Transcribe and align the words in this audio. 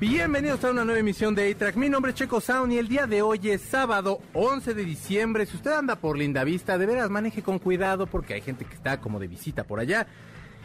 Bienvenidos 0.00 0.64
a 0.64 0.70
una 0.70 0.82
nueva 0.82 0.98
emisión 0.98 1.34
de 1.34 1.50
A-Track. 1.50 1.76
Mi 1.76 1.90
nombre 1.90 2.12
es 2.12 2.16
Checo 2.16 2.40
Sound 2.40 2.72
y 2.72 2.78
el 2.78 2.88
día 2.88 3.06
de 3.06 3.20
hoy 3.20 3.50
es 3.50 3.60
sábado 3.60 4.22
11 4.32 4.72
de 4.72 4.82
diciembre. 4.86 5.44
Si 5.44 5.58
usted 5.58 5.72
anda 5.72 5.96
por 5.96 6.16
Linda 6.16 6.42
Vista, 6.42 6.78
de 6.78 6.86
veras 6.86 7.10
maneje 7.10 7.42
con 7.42 7.58
cuidado 7.58 8.06
porque 8.06 8.32
hay 8.32 8.40
gente 8.40 8.64
que 8.64 8.74
está 8.74 8.98
como 8.98 9.20
de 9.20 9.26
visita 9.26 9.64
por 9.64 9.78
allá. 9.78 10.06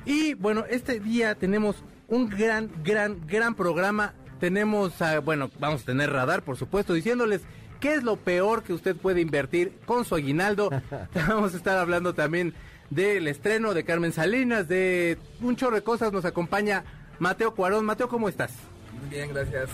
Y 0.05 0.35
bueno, 0.35 0.63
este 0.69 1.01
día 1.01 1.35
tenemos 1.35 1.83
un 2.07 2.29
gran, 2.29 2.71
gran, 2.81 3.27
gran 3.27 3.55
programa. 3.55 4.13
Tenemos, 4.39 4.93
bueno, 5.25 5.51
vamos 5.59 5.81
a 5.81 5.85
tener 5.85 6.13
radar, 6.13 6.41
por 6.41 6.55
supuesto, 6.55 6.93
diciéndoles 6.93 7.41
qué 7.81 7.95
es 7.95 8.03
lo 8.03 8.15
peor 8.15 8.63
que 8.63 8.71
usted 8.71 8.95
puede 8.95 9.19
invertir 9.19 9.73
con 9.85 10.05
su 10.05 10.15
aguinaldo. 10.15 10.69
vamos 11.27 11.53
a 11.53 11.57
estar 11.57 11.77
hablando 11.77 12.13
también 12.13 12.53
del 12.89 13.27
estreno 13.27 13.73
de 13.73 13.83
Carmen 13.83 14.13
Salinas, 14.13 14.69
de 14.69 15.17
un 15.41 15.57
chorro 15.57 15.75
de 15.75 15.83
cosas. 15.83 16.13
Nos 16.13 16.23
acompaña 16.23 16.85
Mateo 17.19 17.53
Cuarón. 17.53 17.83
Mateo, 17.83 18.07
¿cómo 18.07 18.29
estás? 18.29 18.53
Muy 18.99 19.09
bien, 19.09 19.29
gracias 19.33 19.69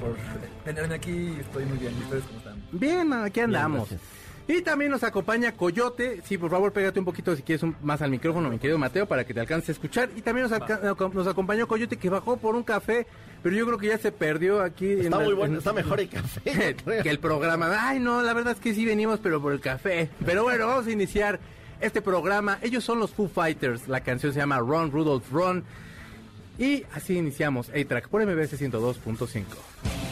por 0.00 0.16
tenerme 0.64 0.94
aquí. 0.94 1.36
Estoy 1.40 1.64
muy 1.64 1.78
bien. 1.78 1.94
¿Y 1.98 2.02
ustedes 2.04 2.24
cómo 2.24 2.38
están? 2.38 2.62
Bien, 2.72 3.12
aquí 3.12 3.40
andamos. 3.40 3.88
y 4.48 4.62
también 4.62 4.90
nos 4.92 5.02
acompaña 5.02 5.52
Coyote. 5.52 6.20
Sí, 6.24 6.38
por 6.38 6.50
favor, 6.50 6.72
pégate 6.72 6.98
un 7.00 7.04
poquito 7.04 7.34
si 7.34 7.42
quieres 7.42 7.62
un- 7.62 7.74
más 7.82 8.00
al 8.02 8.10
micrófono, 8.10 8.48
mi 8.48 8.58
querido 8.58 8.78
Mateo, 8.78 9.06
para 9.06 9.24
que 9.24 9.34
te 9.34 9.40
alcance 9.40 9.72
a 9.72 9.74
escuchar. 9.74 10.08
Y 10.14 10.22
también 10.22 10.48
nos, 10.48 11.14
nos 11.14 11.26
acompañó 11.26 11.66
Coyote 11.66 11.96
que 11.96 12.08
bajó 12.10 12.36
por 12.36 12.54
un 12.54 12.62
café, 12.62 13.06
pero 13.42 13.56
yo 13.56 13.66
creo 13.66 13.78
que 13.78 13.88
ya 13.88 13.98
se 13.98 14.12
perdió 14.12 14.62
aquí. 14.62 14.92
en 14.92 15.00
Está 15.00 15.18
la- 15.18 15.24
muy 15.24 15.34
bueno, 15.34 15.54
en- 15.54 15.58
está 15.58 15.72
mejor 15.72 15.98
el 16.00 16.08
café. 16.08 16.76
que 17.02 17.10
el 17.10 17.18
programa. 17.18 17.70
Ay, 17.88 17.98
no, 17.98 18.22
la 18.22 18.32
verdad 18.34 18.52
es 18.54 18.60
que 18.60 18.72
sí 18.74 18.84
venimos, 18.84 19.18
pero 19.20 19.40
por 19.42 19.52
el 19.52 19.60
café. 19.60 20.10
Pero 20.24 20.44
bueno, 20.44 20.66
vamos 20.68 20.86
a 20.86 20.90
iniciar 20.92 21.40
este 21.80 22.00
programa. 22.00 22.58
Ellos 22.62 22.84
son 22.84 23.00
los 23.00 23.10
Foo 23.12 23.28
Fighters. 23.28 23.88
La 23.88 24.00
canción 24.02 24.32
se 24.32 24.38
llama 24.38 24.58
Run, 24.60 24.92
Rudolph, 24.92 25.30
Run. 25.32 25.64
Y 26.58 26.84
así 26.94 27.16
iniciamos 27.16 27.68
A-Track 27.70 28.08
por 28.08 28.24
MBS 28.24 28.60
102.5. 28.60 30.05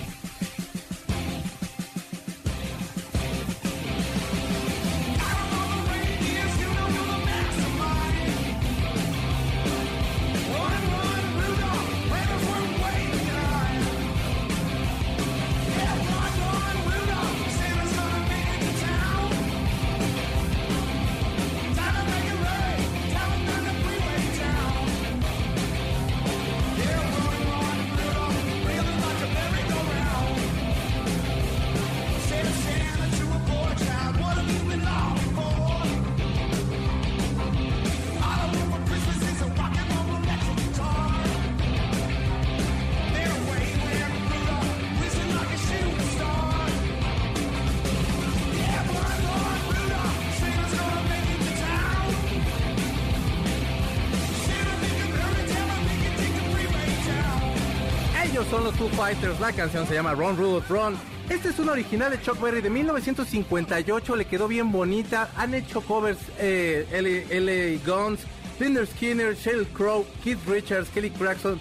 Foo 58.78 58.88
Fighters, 58.90 59.38
la 59.40 59.52
canción 59.52 59.86
se 59.86 59.94
llama 59.94 60.14
Run 60.14 60.36
Rudolph 60.36 60.68
Run. 60.68 60.96
Este 61.28 61.48
es 61.50 61.58
un 61.58 61.68
original 61.68 62.10
de 62.10 62.20
Chuck 62.20 62.40
Berry 62.40 62.60
de 62.60 62.70
1958, 62.70 64.16
le 64.16 64.24
quedó 64.26 64.48
bien 64.48 64.72
bonita. 64.72 65.30
Han 65.36 65.54
hecho 65.54 65.80
covers 65.80 66.18
eh, 66.38 66.86
L.A. 66.92 67.78
Guns, 67.88 68.20
Linder 68.58 68.86
Skinner, 68.86 69.34
Sheryl 69.36 69.66
Crow, 69.68 70.04
Keith 70.22 70.38
Richards, 70.46 70.88
Kelly 70.90 71.10
Clarkson, 71.10 71.60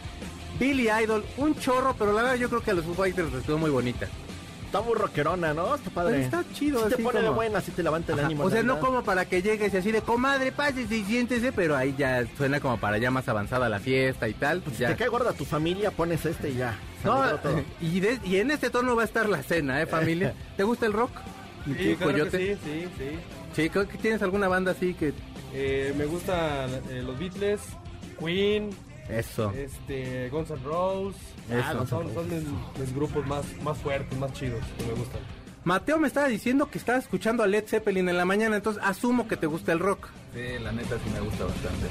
Billy 0.60 0.90
Idol, 0.90 1.24
un 1.38 1.56
chorro, 1.60 1.96
pero 1.98 2.12
la 2.14 2.24
verdad 2.24 2.36
yo 2.38 2.50
creo 2.50 2.62
que 2.62 2.72
a 2.72 2.74
los 2.74 2.86
Foo 2.86 2.94
Fighters 2.96 3.32
les 3.32 3.44
quedó 3.44 3.58
muy 3.58 3.70
bonita. 3.72 4.08
Está 4.66 4.82
muy 4.82 4.96
rockerona, 4.96 5.54
¿no? 5.54 5.76
Está 5.76 5.92
padre. 5.92 6.24
Está 6.24 6.44
chido, 6.52 6.90
Sí 6.90 6.96
te 6.96 7.04
pone 7.04 7.20
de 7.20 7.26
como- 7.28 7.36
buena, 7.36 7.60
así 7.60 7.70
te 7.72 7.84
levanta 7.84 8.14
el 8.14 8.20
Ajá, 8.20 8.26
ánimo. 8.26 8.44
O 8.44 8.50
sea, 8.50 8.64
no 8.64 8.74
verdad. 8.74 8.88
como 8.88 9.04
para 9.04 9.26
que 9.26 9.44
llegues 9.44 9.72
y 9.72 9.78
así 9.78 9.92
de 9.92 10.02
comadre, 10.02 10.52
pásese 10.52 10.98
y 10.98 11.04
siéntese, 11.06 11.52
pero 11.52 11.78
ahí 11.78 11.94
ya 11.96 12.26
suena 12.38 12.60
como 12.60 12.78
para 12.80 12.98
ya 12.98 13.12
más 13.12 13.30
avanzada 13.30 13.70
la 13.70 13.80
fiesta 13.80 14.28
y 14.28 14.34
tal. 14.34 14.62
Pues 14.62 14.78
Si 14.78 14.82
ya. 14.82 14.90
te 14.90 14.96
cae 14.96 15.10
gorda 15.10 15.32
tu 15.34 15.46
familia, 15.46 15.92
pones 15.92 16.26
este 16.26 16.50
y 16.50 16.56
ya. 16.56 16.76
No, 17.04 17.38
todo. 17.40 17.62
y, 17.82 18.00
de- 18.00 18.20
y 18.24 18.38
en 18.38 18.52
este 18.52 18.70
tono 18.70 18.96
va 18.96 19.02
a 19.02 19.06
estar 19.06 19.28
la 19.30 19.44
cena, 19.44 19.82
¿eh, 19.82 19.86
familia? 19.86 20.34
¿Te 20.58 20.64
gusta 20.64 20.86
el 20.86 20.94
rock? 20.94 21.12
¿Y 21.66 21.74
Sí, 21.74 21.92
tú, 21.94 21.98
claro 21.98 22.12
Coyote? 22.12 22.38
que 22.38 22.56
sí, 22.56 22.62
sí, 22.64 22.88
sí. 22.98 23.20
Sí, 23.54 23.70
creo 23.70 23.88
que 23.88 23.98
tienes 23.98 24.22
alguna 24.22 24.48
banda 24.48 24.72
así 24.72 24.94
que... 24.94 25.14
Eh, 25.54 25.94
me 25.98 26.06
gustan 26.06 26.70
eh, 26.90 27.02
los 27.06 27.18
Beatles, 27.20 27.62
Queen, 28.20 28.72
Eso. 29.10 29.52
este, 29.56 30.30
Guns 30.30 30.50
N' 30.50 30.64
Roses. 30.64 31.22
Eso. 31.50 31.62
Ah, 31.82 31.86
son, 31.88 32.14
son 32.14 32.30
mis, 32.30 32.44
mis 32.80 32.96
grupos 32.96 33.26
más, 33.28 33.46
más 33.62 33.78
fuertes, 33.78 34.18
más 34.18 34.34
chidos 34.34 34.62
que 34.78 34.86
me 34.86 34.94
gustan. 34.94 35.22
Mateo 35.66 35.98
me 36.00 36.08
estaba 36.08 36.28
diciendo 36.28 36.70
que 36.70 36.78
estaba 36.78 36.98
escuchando 36.98 37.44
a 37.44 37.48
Led 37.48 37.66
Zeppelin 37.68 38.10
en 38.10 38.18
la 38.18 38.26
mañana, 38.26 38.56
entonces 38.58 38.82
asumo 38.84 39.28
que 39.28 39.38
te 39.38 39.46
gusta 39.46 39.72
el 39.72 39.80
rock. 39.80 40.08
Sí, 40.34 40.42
la 40.62 40.72
neta 40.72 40.96
sí 41.04 41.10
me 41.14 41.20
gusta 41.22 41.46
bastante. 41.46 41.86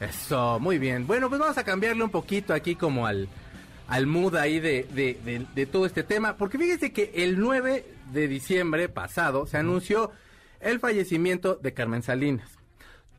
Eso, 0.00 0.58
muy 0.60 0.78
bien. 0.78 1.06
Bueno, 1.06 1.28
pues 1.28 1.40
vamos 1.40 1.58
a 1.58 1.64
cambiarle 1.64 2.04
un 2.04 2.10
poquito 2.10 2.54
aquí 2.54 2.74
como 2.76 3.06
al, 3.06 3.28
al 3.88 4.06
mood 4.06 4.34
ahí 4.36 4.58
de, 4.60 4.86
de, 4.94 5.46
de- 5.54 5.66
todo 5.66 5.86
este 5.86 6.02
tema, 6.02 6.36
porque 6.36 6.58
fíjese 6.58 6.92
que 6.92 7.12
el 7.14 7.38
9 7.38 7.84
de 8.12 8.28
diciembre 8.28 8.88
pasado 8.88 9.46
se 9.46 9.56
anunció 9.58 10.10
el 10.60 10.80
fallecimiento 10.80 11.54
de 11.56 11.72
Carmen 11.74 12.02
Salinas. 12.02 12.50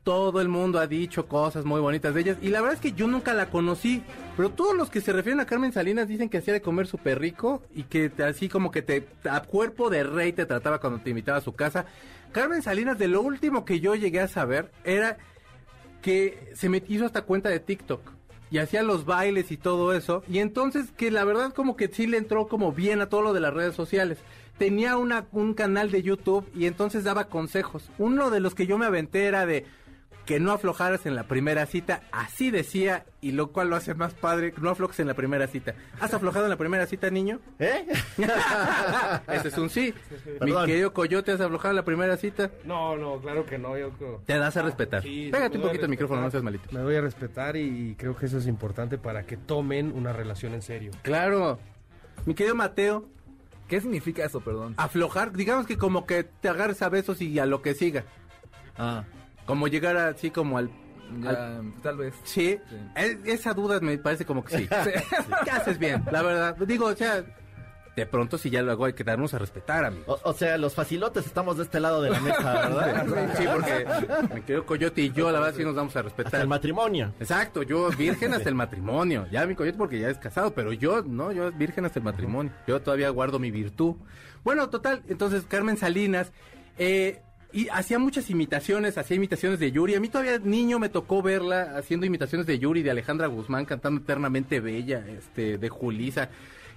Todo 0.03 0.39
el 0.39 0.47
mundo 0.47 0.79
ha 0.79 0.87
dicho 0.87 1.27
cosas 1.27 1.65
muy 1.65 1.81
bonitas 1.81 2.13
de 2.13 2.21
ellas 2.21 2.37
y 2.41 2.47
la 2.47 2.61
verdad 2.61 2.75
es 2.75 2.81
que 2.81 2.93
yo 2.93 3.07
nunca 3.07 3.33
la 3.33 3.49
conocí, 3.49 4.03
pero 4.37 4.49
todos 4.51 4.75
los 4.75 4.89
que 4.89 5.01
se 5.01 5.11
refieren 5.11 5.41
a 5.41 5.45
Carmen 5.45 5.73
Salinas 5.73 6.07
dicen 6.07 6.29
que 6.29 6.37
hacía 6.37 6.53
de 6.53 6.61
comer 6.61 6.87
súper 6.87 7.19
rico 7.19 7.61
y 7.75 7.83
que 7.83 8.09
así 8.25 8.47
como 8.47 8.71
que 8.71 8.81
te 8.81 9.05
a 9.29 9.41
cuerpo 9.41 9.89
de 9.89 10.03
rey 10.03 10.31
te 10.31 10.45
trataba 10.45 10.79
cuando 10.79 10.99
te 11.01 11.09
invitaba 11.09 11.39
a 11.39 11.41
su 11.41 11.53
casa. 11.55 11.85
Carmen 12.31 12.61
Salinas 12.61 12.97
de 12.97 13.09
lo 13.09 13.21
último 13.21 13.65
que 13.65 13.81
yo 13.81 13.95
llegué 13.95 14.21
a 14.21 14.27
saber 14.29 14.71
era 14.85 15.17
que 16.01 16.51
se 16.55 16.69
me 16.69 16.81
hizo 16.87 17.05
hasta 17.05 17.23
cuenta 17.23 17.49
de 17.49 17.59
TikTok 17.59 18.11
y 18.49 18.59
hacía 18.59 18.83
los 18.83 19.05
bailes 19.05 19.51
y 19.51 19.57
todo 19.57 19.93
eso. 19.93 20.23
Y 20.29 20.39
entonces 20.39 20.91
que 20.95 21.11
la 21.11 21.23
verdad 21.23 21.53
como 21.53 21.75
que 21.75 21.87
sí 21.87 22.07
le 22.07 22.17
entró 22.17 22.47
como 22.47 22.71
bien 22.71 23.01
a 23.01 23.09
todo 23.09 23.21
lo 23.21 23.33
de 23.33 23.39
las 23.39 23.53
redes 23.53 23.75
sociales. 23.75 24.19
Tenía 24.57 24.97
una, 24.97 25.25
un 25.31 25.53
canal 25.53 25.91
de 25.91 26.01
YouTube 26.01 26.45
y 26.55 26.65
entonces 26.65 27.03
daba 27.03 27.25
consejos. 27.25 27.89
Uno 27.97 28.31
de 28.31 28.39
los 28.39 28.55
que 28.55 28.65
yo 28.65 28.77
me 28.77 28.87
aventé 28.87 29.25
era 29.25 29.45
de 29.45 29.65
que 30.27 30.39
no 30.41 30.51
aflojaras 30.51 31.05
en 31.07 31.15
la 31.15 31.23
primera 31.23 31.65
cita, 31.65 32.01
así 32.11 32.51
decía, 32.51 33.05
y 33.21 33.31
lo 33.31 33.47
cual 33.53 33.69
lo 33.69 33.77
hace 33.77 33.93
más 33.95 34.13
padre, 34.13 34.53
no 34.61 34.69
aflojes 34.69 34.99
en 34.99 35.07
la 35.07 35.13
primera 35.13 35.47
cita. 35.47 35.73
¿Has 36.01 36.13
aflojado 36.13 36.45
en 36.45 36.49
la 36.51 36.57
primera 36.57 36.85
cita, 36.85 37.09
niño? 37.09 37.39
¿Eh? 37.59 37.87
Ese 39.27 39.47
es 39.47 39.57
un 39.57 39.69
sí. 39.69 39.93
Mi 40.41 40.53
querido 40.65 40.93
Coyote, 40.93 41.31
¿has 41.31 41.39
aflojado 41.41 41.71
en 41.71 41.75
la 41.77 41.85
primera 41.85 42.17
cita? 42.17 42.51
No, 42.65 42.97
no, 42.97 43.19
claro 43.19 43.45
que 43.45 43.57
no. 43.57 43.77
Yo 43.77 43.89
creo- 43.91 44.21
Te 44.25 44.37
das 44.37 44.55
a 44.57 44.61
respetar. 44.63 45.01
Sí, 45.01 45.29
Pégate 45.31 45.57
un 45.57 45.63
poquito 45.63 45.85
el 45.85 45.89
micrófono, 45.89 46.21
no 46.21 46.29
seas 46.29 46.43
malito. 46.43 46.67
Me 46.71 46.83
voy 46.83 46.95
a 46.95 47.01
respetar 47.01 47.55
y 47.55 47.95
creo 47.97 48.15
que 48.15 48.25
eso 48.25 48.37
es 48.37 48.47
importante 48.47 48.97
para 48.97 49.23
que 49.25 49.37
tomen 49.37 49.93
una 49.93 50.11
relación 50.13 50.53
en 50.53 50.61
serio. 50.61 50.91
Claro. 51.03 51.57
Mi 52.25 52.33
querido 52.33 52.53
Mateo, 52.55 53.05
¿Qué 53.69 53.79
significa 53.81 54.25
eso, 54.25 54.41
perdón? 54.41 54.73
aflojar, 54.77 55.31
digamos 55.33 55.67
que 55.67 55.77
como 55.77 56.05
que 56.05 56.23
te 56.25 56.49
agarres 56.49 56.81
a 56.81 56.89
besos 56.89 57.21
y 57.21 57.39
a 57.39 57.45
lo 57.45 57.61
que 57.61 57.73
siga. 57.73 58.03
Ah, 58.77 59.03
Como 59.47 59.67
llegar 59.67 59.97
así 59.97 60.29
como 60.29 60.59
al... 60.59 60.69
ya, 61.23 61.61
tal 61.81 61.97
vez. 61.97 62.13
Sí, 62.23 62.59
Sí. 62.69 63.17
esa 63.25 63.53
duda 63.55 63.79
me 63.79 63.97
parece 63.97 64.25
como 64.25 64.43
que 64.45 64.57
sí. 64.59 64.67
¿Qué 65.43 65.49
haces 65.51 65.79
bien? 65.79 66.03
La 66.11 66.21
verdad. 66.21 66.55
Digo, 66.57 66.85
o 66.85 66.95
sea, 66.95 67.23
de 67.95 68.05
pronto 68.05 68.37
si 68.37 68.51
ya 68.51 68.61
luego 68.61 68.85
hay 68.85 68.93
que 68.93 69.03
darnos 69.03 69.33
a 69.33 69.39
respetar, 69.39 69.83
amigo. 69.83 70.03
O, 70.05 70.29
o 70.29 70.33
sea, 70.33 70.55
los 70.59 70.75
facilotes 70.75 71.25
estamos 71.25 71.57
de 71.57 71.63
este 71.63 71.79
lado 71.79 71.99
de 72.03 72.11
la 72.11 72.19
mesa, 72.19 72.53
¿verdad? 72.69 73.33
Sí, 73.35 73.45
porque 73.51 73.87
mi 74.35 74.41
querido 74.41 74.65
Coyote 74.67 75.01
y 75.01 75.11
yo, 75.11 75.31
la 75.31 75.39
verdad, 75.39 75.55
sí 75.57 75.63
nos 75.63 75.73
damos 75.75 75.95
a 75.95 75.99
Hasta 76.01 76.09
respetar. 76.15 76.41
el 76.41 76.47
matrimonio. 76.47 77.11
Exacto, 77.19 77.63
yo 77.63 77.89
virgen 77.89 78.35
hasta 78.35 78.49
el 78.49 78.55
matrimonio. 78.55 79.25
Ya 79.31 79.47
mi 79.47 79.55
coyote 79.55 79.77
porque 79.79 79.99
ya 79.99 80.09
es 80.09 80.19
casado, 80.19 80.51
pero 80.53 80.73
yo 80.73 81.01
no, 81.01 81.31
yo 81.31 81.51
virgen 81.53 81.85
hasta 81.85 81.97
el 81.97 82.05
matrimonio. 82.05 82.51
Yo 82.67 82.81
todavía 82.81 83.09
guardo 83.09 83.39
mi 83.39 83.49
virtud. 83.49 83.95
Bueno, 84.43 84.69
total, 84.69 85.01
entonces 85.07 85.45
Carmen 85.47 85.77
Salinas, 85.77 86.31
eh, 86.77 87.23
y 87.57 87.69
hacía 87.69 87.97
muchas 87.97 88.29
imitaciones, 88.29 88.99
hacía 88.99 89.17
imitaciones 89.17 89.57
de 89.57 89.71
Yuri. 89.71 89.95
A 89.95 89.99
mí 89.99 90.09
todavía 90.09 90.37
niño 90.37 90.77
me 90.77 90.89
tocó 90.89 91.23
verla 91.23 91.75
haciendo 91.75 92.05
imitaciones 92.05 92.45
de 92.45 92.59
Yuri, 92.59 92.83
de 92.83 92.91
Alejandra 92.91 93.25
Guzmán, 93.25 93.65
cantando 93.65 93.99
eternamente 93.99 94.59
bella, 94.59 95.03
este, 95.07 95.57
de 95.57 95.67
Julisa 95.67 96.29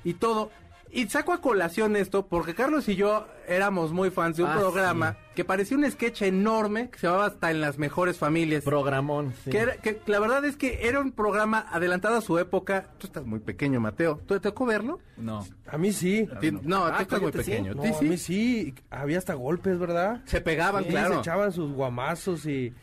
y 0.04 0.14
todo. 0.14 0.50
Y 0.92 1.08
saco 1.08 1.32
a 1.32 1.40
colación 1.40 1.94
esto 1.94 2.26
porque 2.26 2.54
Carlos 2.54 2.88
y 2.88 2.96
yo 2.96 3.26
éramos 3.46 3.92
muy 3.92 4.10
fans 4.10 4.36
de 4.36 4.42
un 4.42 4.50
Ah, 4.50 4.56
programa 4.58 5.16
que 5.36 5.44
parecía 5.44 5.76
un 5.76 5.88
sketch 5.88 6.22
enorme 6.22 6.90
que 6.90 6.98
se 6.98 7.06
llamaba 7.06 7.26
Hasta 7.26 7.50
en 7.52 7.60
las 7.60 7.78
mejores 7.78 8.18
familias. 8.18 8.64
Programón. 8.64 9.32
sí. 9.44 9.50
Que, 9.50 9.58
era- 9.58 9.76
que 9.76 10.00
la 10.06 10.18
verdad 10.18 10.44
es 10.44 10.56
que 10.56 10.88
era 10.88 10.98
un 11.00 11.12
programa 11.12 11.64
adelantado 11.70 12.16
a 12.16 12.20
su 12.20 12.38
época. 12.38 12.88
Tú 12.98 13.06
estás 13.06 13.24
muy 13.24 13.38
pequeño, 13.38 13.78
Mateo. 13.80 14.20
¿Tú 14.26 14.34
te 14.34 14.40
tocó 14.40 14.66
verlo? 14.66 14.98
No. 15.16 15.46
A 15.68 15.78
mí 15.78 15.92
sí. 15.92 16.28
Ti- 16.40 16.50
No, 16.62 16.86
Ah, 16.86 16.96
tú 16.96 17.02
estás 17.02 17.20
muy 17.22 17.32
sí. 17.32 17.38
pequeño. 17.38 17.74
No, 17.74 17.82
¿Ti 17.82 17.88
a 17.96 18.02
mí 18.02 18.16
sí. 18.18 18.74
Había 18.90 19.18
hasta 19.18 19.34
golpes, 19.34 19.78
¿verdad? 19.78 20.22
Se 20.24 20.40
pegaban, 20.40 20.84
Sí, 20.84 20.90
claro. 20.90 21.14
se 21.14 21.20
echaban 21.20 21.52
sus 21.52 21.72
guamazos 21.72 22.46
y... 22.46 22.74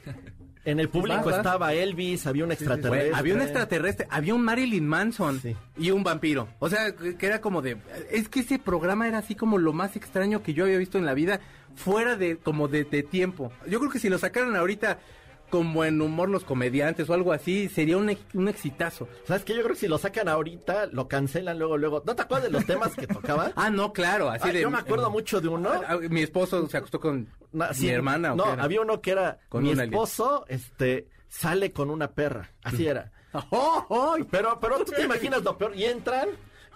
En 0.68 0.82
el 0.82 0.90
público 0.90 1.30
estaba 1.30 1.74
Elvis, 1.74 2.28
había 2.28 2.44
un 2.44 2.52
extraterrestre. 2.52 3.12
Había 3.16 3.36
un 3.36 3.42
extraterrestre, 3.42 4.06
había 4.10 4.36
un 4.36 4.44
Marilyn 4.44 4.86
Manson 4.86 5.42
y 5.78 5.92
un 5.92 6.04
vampiro. 6.04 6.50
O 6.60 6.70
sea, 6.70 6.94
que 6.94 7.16
que 7.16 7.26
era 7.26 7.40
como 7.40 7.62
de... 7.62 7.78
Es 8.12 8.28
que 8.28 8.42
ese 8.42 8.60
programa 8.60 9.08
era 9.08 9.20
así 9.20 9.34
como 9.34 9.60
lo 9.60 9.72
más 9.72 9.96
extraño 9.96 10.44
que 10.44 10.54
yo 10.54 10.66
había 10.66 10.78
visto 10.78 10.98
en 10.98 11.06
la 11.06 11.14
vida, 11.14 11.40
fuera 11.76 12.18
de 12.18 12.36
como 12.36 12.68
de, 12.68 12.84
de 12.84 13.02
tiempo. 13.02 13.54
Yo 13.70 13.80
creo 13.80 13.90
que 13.90 14.00
si 14.00 14.10
lo 14.10 14.18
sacaran 14.18 14.58
ahorita 14.58 15.00
como 15.50 15.86
en 15.86 16.02
humor 16.02 16.30
los 16.30 16.44
comediantes 16.44 17.10
o 17.10 17.14
algo 17.14 17.32
así, 17.32 17.70
sería 17.70 17.98
un, 17.98 18.16
un 18.34 18.48
exitazo. 18.48 19.08
¿Sabes 19.26 19.44
qué? 19.44 19.54
Yo 19.56 19.62
creo 19.64 19.74
que 19.76 19.80
si 19.80 19.88
lo 19.88 19.98
sacan 19.98 20.28
ahorita, 20.28 20.88
lo 20.88 21.08
cancelan 21.08 21.58
luego, 21.58 21.78
luego. 21.78 22.04
¿No 22.06 22.16
te 22.16 22.22
acuerdas 22.24 22.46
de 22.46 22.52
los 22.52 22.66
temas 22.66 22.96
que 22.96 23.08
tocaba? 23.08 23.52
Ah, 23.56 23.70
no, 23.70 23.94
claro, 23.94 24.30
así 24.30 24.50
Ah, 24.50 24.54
de... 24.54 24.62
yo 24.62 24.70
me 24.70 24.78
acuerdo 24.80 25.10
mucho 25.10 25.40
de 25.42 25.48
uno. 25.48 25.70
Ah, 25.88 25.98
Mi 26.10 26.22
esposo 26.22 26.68
se 26.68 26.78
acostó 26.78 27.00
con 27.00 27.30
mi 27.54 27.64
sí, 27.74 27.90
hermana. 27.90 28.34
¿o 28.34 28.36
No, 28.36 28.44
había 28.46 28.82
uno 28.82 29.02
que 29.02 29.12
era 29.12 29.40
Con 29.50 29.64
mi 29.64 29.72
alien. 29.72 29.86
esposo, 29.94 30.46
este, 30.50 31.08
sale 31.30 31.72
con 31.72 31.90
una 31.90 32.12
perra. 32.12 32.52
Así 32.64 32.86
era. 32.88 33.12
¡Oh, 33.52 33.86
oh! 33.90 34.18
Pero, 34.30 34.60
pero 34.60 34.78
tú 34.84 34.92
te 34.92 35.04
imaginas 35.04 35.44
lo 35.44 35.58
peor. 35.58 35.76
Y 35.76 35.86
entran 35.86 36.30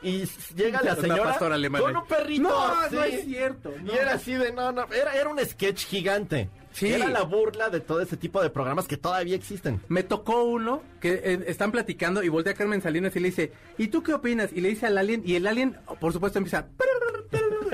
y 0.04 0.24
llega 0.56 0.82
la 0.82 0.96
señora 0.96 1.38
con 1.38 1.54
un 1.54 2.06
perrito. 2.08 2.44
No, 2.50 2.90
no 2.90 3.04
es 3.04 3.26
cierto, 3.26 3.72
no. 3.82 3.94
Y 3.94 3.98
era 3.98 4.14
así 4.14 4.34
de, 4.34 4.52
no, 4.52 4.72
no, 4.72 4.86
era, 4.94 5.14
era 5.16 5.30
un 5.30 5.40
sketch 5.40 5.86
gigante. 5.86 6.50
Sí. 6.74 6.92
Era 6.94 7.10
la 7.10 7.24
burla 7.24 7.70
de 7.70 7.80
todo 7.82 8.02
ese 8.02 8.18
tipo 8.18 8.42
de 8.42 8.50
programas 8.50 8.88
que 8.88 8.98
todavía 8.98 9.36
existen. 9.36 9.82
Me 9.90 10.04
tocó 10.04 10.44
uno 10.44 10.82
que 11.00 11.14
eh, 11.24 11.40
están 11.48 11.72
platicando 11.72 12.24
y 12.24 12.30
voltea 12.30 12.54
a 12.54 12.56
Carmen 12.56 12.82
Salinas 12.82 13.16
y 13.16 13.20
le 13.20 13.28
dice, 13.30 13.52
¿y 13.78 13.88
tú 13.90 14.04
qué 14.04 14.14
opinas? 14.14 14.52
Y 14.54 14.62
le 14.62 14.70
dice 14.70 14.86
al 14.88 14.98
alien, 14.98 15.22
y 15.26 15.36
el 15.36 15.48
alien, 15.48 15.78
por 16.00 16.14
supuesto, 16.14 16.38
empieza... 16.40 16.68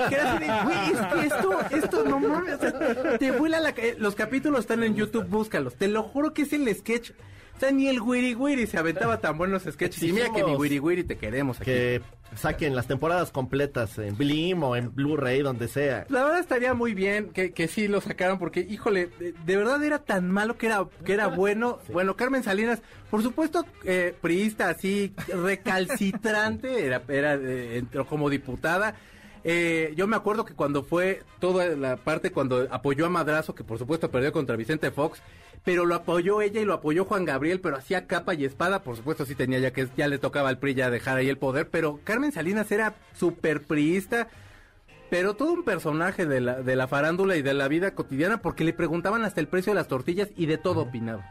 Que 0.10 0.14
era 0.16 0.34
así 0.34 0.44
de, 0.44 0.64
güey, 0.64 0.92
es 0.94 1.00
que 1.14 1.26
esto, 1.36 1.60
esto 1.72 2.04
no 2.04 2.20
mames, 2.20 2.54
o 2.56 2.60
sea, 2.60 3.18
te 3.18 3.32
vuela 3.32 3.60
la... 3.60 3.70
eh, 3.72 3.96
Los 3.98 4.14
capítulos 4.14 4.60
están 4.60 4.84
en 4.84 4.94
YouTube, 4.96 5.26
búscalos. 5.26 5.76
Te 5.76 5.88
lo 5.88 6.04
juro 6.04 6.34
que 6.36 6.44
es 6.44 6.54
el 6.54 6.74
sketch. 6.76 7.12
O 7.56 7.60
sea, 7.60 7.72
ni 7.72 7.88
el 7.88 8.00
Wiri 8.00 8.36
Wiri 8.36 8.68
se 8.68 8.78
aventaba 8.78 9.20
tan 9.20 9.36
buenos 9.40 9.64
sketches. 9.64 10.04
Y 10.04 10.12
mira 10.12 10.32
que 10.32 10.44
Wiri 10.44 10.80
Wiri 10.80 11.04
te 11.04 11.18
queremos 11.18 11.58
aquí. 11.58 11.66
Que 11.66 12.02
saquen 12.36 12.76
las 12.76 12.88
temporadas 12.88 13.32
completas 13.32 13.98
en 13.98 14.18
Blim 14.18 14.64
o 14.64 14.76
en 14.76 14.94
Blu-ray, 14.94 15.42
donde 15.42 15.68
sea. 15.68 16.06
La 16.10 16.24
verdad 16.24 16.40
estaría 16.40 16.74
muy 16.74 16.94
bien 16.94 17.30
que, 17.30 17.52
que 17.52 17.68
sí 17.68 17.88
lo 17.88 18.02
sacaran 18.02 18.40
porque, 18.40 18.62
híjole, 18.62 19.08
de, 19.20 19.34
de 19.34 19.58
verdad 19.58 19.84
era 19.84 20.00
tan 20.00 20.30
malo 20.30 20.58
que 20.58 20.68
era, 20.68 20.86
que 21.06 21.14
era 21.14 21.28
bueno. 21.28 21.80
Bueno, 21.92 22.16
Carmen 22.16 22.44
Salinas, 22.44 22.82
por 23.10 23.24
supuesto, 23.24 23.66
eh, 23.84 24.16
priista 24.22 24.70
así, 24.70 25.14
recalcitrante, 25.28 26.86
era, 26.86 27.02
era 27.08 27.36
eh, 27.36 27.78
entró 27.78 28.06
como 28.06 28.30
diputada. 28.30 28.96
Eh, 29.44 29.94
yo 29.96 30.08
me 30.08 30.18
acuerdo 30.18 30.44
que 30.44 30.54
cuando 30.54 30.84
fue 30.84 31.24
toda 31.40 31.68
la 31.68 31.96
parte 31.96 32.32
cuando 32.32 32.68
apoyó 32.70 33.06
a 33.06 33.10
Madrazo, 33.10 33.56
que 33.56 33.64
por 33.64 33.78
supuesto 33.78 34.12
perdió 34.12 34.34
contra 34.34 34.58
Vicente 34.58 34.92
Fox, 34.92 35.22
pero 35.68 35.86
lo 35.86 35.96
apoyó 35.96 36.42
ella 36.42 36.62
y 36.62 36.64
lo 36.64 36.76
apoyó 36.76 37.04
Juan 37.04 37.26
Gabriel, 37.26 37.60
pero 37.60 37.76
hacía 37.76 38.08
capa 38.08 38.34
y 38.34 38.46
espada, 38.46 38.84
por 38.84 38.96
supuesto 38.96 39.26
sí 39.26 39.36
tenía 39.36 39.60
ya 39.60 39.74
que 39.74 39.86
ya 39.98 40.08
le 40.08 40.18
tocaba 40.18 40.48
al 40.48 40.60
PRI 40.60 40.76
ya 40.76 40.90
dejar 40.90 41.18
ahí 41.18 41.28
el 41.28 41.38
poder, 41.38 41.68
pero 41.68 42.00
Carmen 42.06 42.32
Salinas 42.32 42.72
era 42.72 42.96
súper 43.14 43.64
priista, 43.64 44.30
pero 45.10 45.34
todo 45.34 45.52
un 45.52 45.66
personaje 45.66 46.26
de 46.26 46.40
la, 46.40 46.62
de 46.62 46.78
la 46.78 46.88
farándula 46.88 47.36
y 47.36 47.42
de 47.42 47.54
la 47.54 47.68
vida 47.68 47.96
cotidiana, 47.96 48.42
porque 48.42 48.64
le 48.64 48.72
preguntaban 48.72 49.26
hasta 49.26 49.42
el 49.42 49.50
precio 49.50 49.74
de 49.74 49.76
las 49.76 49.90
tortillas 49.90 50.30
y 50.38 50.46
de 50.46 50.58
todo 50.58 50.84
opinaba. 50.84 51.26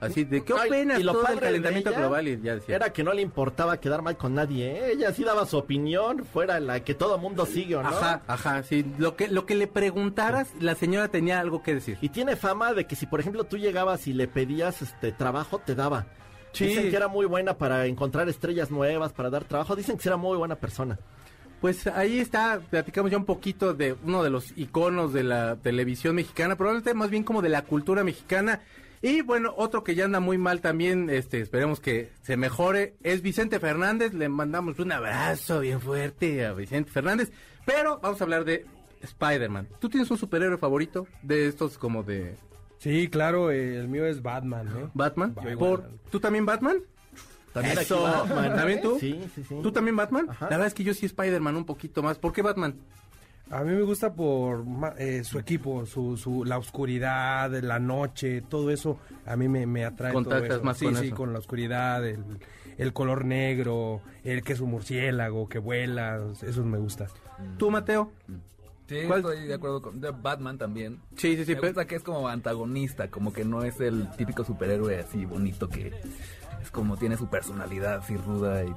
Así, 0.00 0.24
¿de 0.24 0.42
qué 0.42 0.54
Ay, 0.58 0.70
opinas 0.70 0.98
y 0.98 1.02
lo 1.02 1.12
todo 1.12 1.28
el 1.28 1.40
calentamiento 1.40 1.92
global? 1.92 2.26
Y 2.26 2.40
ya 2.40 2.54
decía. 2.54 2.76
Era 2.76 2.92
que 2.92 3.04
no 3.04 3.12
le 3.12 3.20
importaba 3.20 3.78
quedar 3.78 4.00
mal 4.00 4.16
con 4.16 4.34
nadie, 4.34 4.70
¿eh? 4.70 4.92
Ella 4.92 5.12
sí 5.12 5.24
daba 5.24 5.44
su 5.44 5.58
opinión, 5.58 6.24
fuera 6.24 6.58
la 6.58 6.82
que 6.82 6.94
todo 6.94 7.18
mundo 7.18 7.44
sigue, 7.44 7.76
¿o 7.76 7.82
¿no? 7.82 7.88
Ajá, 7.90 8.22
ajá, 8.26 8.62
sí. 8.62 8.84
Lo 8.98 9.14
que, 9.14 9.28
lo 9.28 9.44
que 9.44 9.54
le 9.54 9.66
preguntaras, 9.66 10.48
la 10.58 10.74
señora 10.74 11.08
tenía 11.08 11.38
algo 11.38 11.62
que 11.62 11.74
decir. 11.74 11.98
Y 12.00 12.08
tiene 12.08 12.36
fama 12.36 12.72
de 12.72 12.86
que 12.86 12.96
si, 12.96 13.06
por 13.06 13.20
ejemplo, 13.20 13.44
tú 13.44 13.58
llegabas 13.58 14.06
y 14.06 14.14
le 14.14 14.26
pedías 14.26 14.80
este 14.80 15.12
trabajo, 15.12 15.58
te 15.58 15.74
daba. 15.74 16.06
Sí. 16.52 16.66
Dicen 16.66 16.90
que 16.90 16.96
era 16.96 17.08
muy 17.08 17.26
buena 17.26 17.58
para 17.58 17.86
encontrar 17.86 18.28
estrellas 18.28 18.70
nuevas, 18.70 19.12
para 19.12 19.28
dar 19.28 19.44
trabajo. 19.44 19.76
Dicen 19.76 19.98
que 19.98 20.08
era 20.08 20.16
muy 20.16 20.36
buena 20.36 20.56
persona. 20.56 20.98
Pues 21.60 21.86
ahí 21.86 22.18
está, 22.20 22.58
platicamos 22.70 23.10
ya 23.10 23.18
un 23.18 23.26
poquito 23.26 23.74
de 23.74 23.94
uno 24.04 24.22
de 24.22 24.30
los 24.30 24.56
iconos 24.56 25.12
de 25.12 25.24
la 25.24 25.56
televisión 25.56 26.14
mexicana, 26.14 26.56
probablemente 26.56 26.94
más 26.94 27.10
bien 27.10 27.22
como 27.22 27.42
de 27.42 27.50
la 27.50 27.62
cultura 27.62 28.02
mexicana. 28.02 28.62
Y 29.02 29.22
bueno, 29.22 29.54
otro 29.56 29.82
que 29.82 29.94
ya 29.94 30.04
anda 30.04 30.20
muy 30.20 30.36
mal 30.36 30.60
también, 30.60 31.08
este, 31.08 31.40
esperemos 31.40 31.80
que 31.80 32.10
se 32.22 32.36
mejore, 32.36 32.96
es 33.02 33.22
Vicente 33.22 33.58
Fernández. 33.58 34.12
Le 34.12 34.28
mandamos 34.28 34.78
un 34.78 34.92
abrazo 34.92 35.60
bien 35.60 35.80
fuerte 35.80 36.44
a 36.44 36.52
Vicente 36.52 36.90
Fernández. 36.90 37.32
Pero 37.64 37.98
vamos 38.00 38.20
a 38.20 38.24
hablar 38.24 38.44
de 38.44 38.66
Spider-Man. 39.02 39.68
¿Tú 39.78 39.88
tienes 39.88 40.10
un 40.10 40.18
superhéroe 40.18 40.58
favorito 40.58 41.06
de 41.22 41.46
estos 41.48 41.78
como 41.78 42.02
de 42.02 42.36
Sí, 42.80 43.08
claro, 43.08 43.50
eh, 43.50 43.76
el 43.76 43.88
mío 43.88 44.06
es 44.06 44.22
Batman, 44.22 44.68
¿eh? 44.68 44.88
Batman? 44.94 45.34
Por, 45.58 45.90
¿Tú 46.10 46.18
también 46.18 46.46
Batman? 46.46 46.78
También 47.52 47.78
Eso. 47.78 48.02
Batman. 48.02 48.56
¿También 48.56 48.80
tú? 48.80 48.98
Sí, 48.98 49.20
sí, 49.34 49.44
sí. 49.46 49.56
¿Tú 49.62 49.70
también 49.70 49.96
Batman? 49.96 50.28
Ajá. 50.30 50.46
La 50.46 50.52
verdad 50.52 50.66
es 50.68 50.74
que 50.74 50.84
yo 50.84 50.94
sí 50.94 51.04
Spider-Man 51.04 51.56
un 51.56 51.66
poquito 51.66 52.02
más. 52.02 52.18
¿Por 52.18 52.32
qué 52.32 52.40
Batman? 52.40 52.76
A 53.50 53.64
mí 53.64 53.72
me 53.74 53.82
gusta 53.82 54.12
por 54.14 54.64
ma- 54.64 54.94
eh, 54.96 55.24
su 55.24 55.38
equipo, 55.38 55.84
su, 55.84 56.16
su, 56.16 56.44
la 56.44 56.56
oscuridad, 56.56 57.50
la 57.62 57.80
noche, 57.80 58.42
todo 58.42 58.70
eso 58.70 58.98
a 59.26 59.34
mí 59.36 59.48
me, 59.48 59.66
me 59.66 59.84
atrae. 59.84 60.12
todo 60.12 60.22
Contactas 60.24 60.56
eso. 60.58 60.64
más 60.64 60.78
sí, 60.78 60.84
con 60.86 60.96
sí, 60.96 61.06
eso. 61.08 61.16
con 61.16 61.32
la 61.32 61.40
oscuridad, 61.40 62.06
el, 62.06 62.22
el 62.78 62.92
color 62.92 63.24
negro, 63.24 64.02
el 64.22 64.42
que 64.42 64.52
es 64.52 64.60
un 64.60 64.70
murciélago, 64.70 65.48
que 65.48 65.58
vuela, 65.58 66.20
eso 66.42 66.64
me 66.64 66.78
gusta. 66.78 67.08
¿Tú, 67.58 67.70
Mateo? 67.72 68.12
Sí, 68.88 69.00
¿Cuál? 69.06 69.20
estoy 69.20 69.46
de 69.46 69.54
acuerdo 69.54 69.82
con 69.82 70.00
de 70.00 70.10
Batman 70.12 70.56
también. 70.58 71.00
Sí, 71.16 71.36
sí, 71.36 71.44
sí. 71.44 71.54
Me 71.56 71.60
gusta 71.60 71.86
que 71.86 71.96
es 71.96 72.02
como 72.04 72.28
antagonista, 72.28 73.08
como 73.08 73.32
que 73.32 73.44
no 73.44 73.62
es 73.64 73.80
el 73.80 74.08
típico 74.16 74.44
superhéroe 74.44 74.98
así 74.98 75.24
bonito 75.24 75.68
que 75.68 75.92
es 76.62 76.70
como 76.70 76.96
tiene 76.96 77.16
su 77.16 77.28
personalidad 77.28 77.98
así 77.98 78.16
ruda 78.16 78.64
y, 78.64 78.68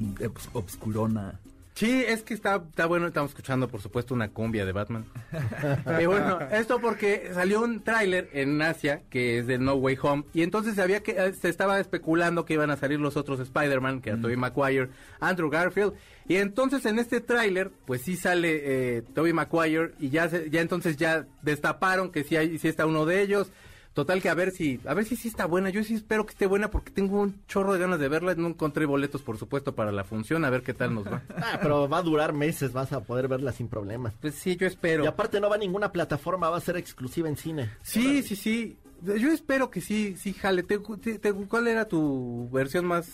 y 0.00 0.06
obs- 0.14 0.48
obscurona. 0.52 1.40
Sí, 1.74 2.04
es 2.06 2.22
que 2.22 2.34
está, 2.34 2.62
está 2.70 2.86
bueno, 2.86 3.08
estamos 3.08 3.32
escuchando 3.32 3.66
por 3.66 3.82
supuesto 3.82 4.14
una 4.14 4.28
cumbia 4.28 4.64
de 4.64 4.70
Batman. 4.70 5.06
y 6.00 6.06
bueno, 6.06 6.38
esto 6.52 6.80
porque 6.80 7.30
salió 7.34 7.62
un 7.62 7.82
tráiler 7.82 8.30
en 8.32 8.62
Asia 8.62 9.02
que 9.10 9.38
es 9.40 9.48
de 9.48 9.58
No 9.58 9.74
Way 9.74 9.98
Home 10.02 10.24
y 10.32 10.42
entonces 10.42 10.78
había 10.78 11.02
que 11.02 11.12
eh, 11.18 11.32
se 11.32 11.48
estaba 11.48 11.80
especulando 11.80 12.44
que 12.44 12.54
iban 12.54 12.70
a 12.70 12.76
salir 12.76 13.00
los 13.00 13.16
otros 13.16 13.40
Spider-Man, 13.40 14.02
que 14.02 14.10
era 14.10 14.20
Tobey 14.20 14.36
Maguire, 14.36 14.90
Andrew 15.18 15.50
Garfield 15.50 15.94
y 16.28 16.36
entonces 16.36 16.86
en 16.86 17.00
este 17.00 17.20
tráiler 17.20 17.72
pues 17.86 18.02
sí 18.02 18.14
sale 18.16 18.60
eh, 18.98 19.02
Tobey 19.12 19.32
Maguire 19.32 19.94
y 19.98 20.10
ya 20.10 20.28
se- 20.28 20.50
ya 20.50 20.60
entonces 20.60 20.96
ya 20.96 21.26
destaparon 21.42 22.12
que 22.12 22.22
sí 22.22 22.36
hay 22.36 22.56
sí 22.58 22.68
está 22.68 22.86
uno 22.86 23.04
de 23.04 23.20
ellos. 23.20 23.50
Total 23.94 24.20
que 24.20 24.28
a 24.28 24.34
ver 24.34 24.50
si, 24.50 24.80
a 24.86 24.92
ver 24.94 25.04
si 25.04 25.14
sí 25.16 25.28
está 25.28 25.46
buena. 25.46 25.70
Yo 25.70 25.82
sí 25.84 25.94
espero 25.94 26.26
que 26.26 26.32
esté 26.32 26.46
buena 26.46 26.68
porque 26.70 26.90
tengo 26.90 27.20
un 27.20 27.40
chorro 27.46 27.72
de 27.72 27.78
ganas 27.78 28.00
de 28.00 28.08
verla. 28.08 28.34
No 28.34 28.48
encontré 28.48 28.86
boletos, 28.86 29.22
por 29.22 29.38
supuesto, 29.38 29.74
para 29.74 29.92
la 29.92 30.02
función. 30.04 30.44
A 30.44 30.50
ver 30.50 30.62
qué 30.62 30.74
tal 30.74 30.94
nos 30.94 31.06
va. 31.06 31.22
Ah, 31.36 31.58
pero 31.62 31.88
va 31.88 31.98
a 31.98 32.02
durar 32.02 32.32
meses, 32.32 32.72
vas 32.72 32.92
a 32.92 33.00
poder 33.04 33.28
verla 33.28 33.52
sin 33.52 33.68
problemas. 33.68 34.12
Pues 34.20 34.34
sí, 34.34 34.56
yo 34.56 34.66
espero. 34.66 35.04
Y 35.04 35.06
aparte 35.06 35.40
no 35.40 35.48
va 35.48 35.54
a 35.54 35.58
ninguna 35.58 35.92
plataforma, 35.92 36.48
va 36.50 36.56
a 36.56 36.60
ser 36.60 36.76
exclusiva 36.76 37.28
en 37.28 37.36
cine. 37.36 37.70
Sí, 37.82 38.22
sí, 38.22 38.34
sí. 38.36 38.78
Yo 39.02 39.30
espero 39.30 39.70
que 39.70 39.80
sí, 39.80 40.16
sí, 40.16 40.32
jale. 40.32 40.62
Te- 40.62 40.78
te- 40.78 41.18
te- 41.18 41.32
¿Cuál 41.32 41.68
era 41.68 41.86
tu 41.86 42.48
versión 42.50 42.86
más 42.86 43.06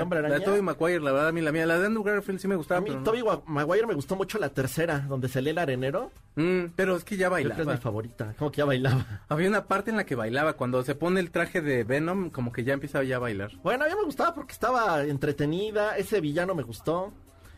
Hombre 0.00 0.22
La 0.22 0.28
de 0.28 0.34
Araña? 0.34 0.44
Tobey 0.44 0.62
Maguire, 0.62 1.00
la 1.00 1.12
verdad, 1.12 1.28
a 1.28 1.32
mí 1.32 1.40
la 1.40 1.52
mía. 1.52 1.66
La 1.66 1.78
de 1.78 1.86
Andrew 1.86 2.02
Garfield 2.04 2.38
sí 2.40 2.48
me 2.48 2.56
gustaba, 2.56 2.78
A 2.78 2.80
mí 2.80 2.88
pero. 2.90 3.02
Tobey 3.02 3.22
Maguire 3.46 3.86
me 3.86 3.94
gustó 3.94 4.16
mucho 4.16 4.38
la 4.38 4.48
tercera, 4.50 5.00
donde 5.08 5.28
salía 5.28 5.50
el 5.52 5.58
arenero. 5.58 6.10
Mm, 6.36 6.66
pero 6.76 6.96
es 6.96 7.04
que 7.04 7.16
ya 7.16 7.28
Creo 7.28 7.36
que 7.36 7.42
es 7.42 7.48
mi 7.58 7.64
bailaba. 7.64 7.76
favorita. 7.80 8.34
Como 8.38 8.50
que 8.50 8.58
ya 8.58 8.64
bailaba. 8.64 9.22
Había 9.28 9.48
una 9.48 9.66
parte 9.66 9.90
en 9.90 9.96
la 9.96 10.06
que 10.06 10.14
bailaba. 10.14 10.52
Cuando 10.54 10.82
se 10.82 10.94
pone 10.94 11.20
el 11.20 11.30
traje 11.30 11.60
de 11.60 11.84
Venom, 11.84 12.30
como 12.30 12.52
que 12.52 12.64
ya 12.64 12.74
empieza 12.74 13.02
ya 13.02 13.16
a 13.16 13.18
bailar. 13.20 13.50
Bueno, 13.62 13.84
a 13.84 13.88
mí 13.88 13.94
me 13.94 14.04
gustaba 14.04 14.34
porque 14.34 14.52
estaba 14.52 15.02
entretenida. 15.04 15.96
Ese 15.96 16.20
villano 16.20 16.54
me 16.54 16.62
gustó. 16.62 17.12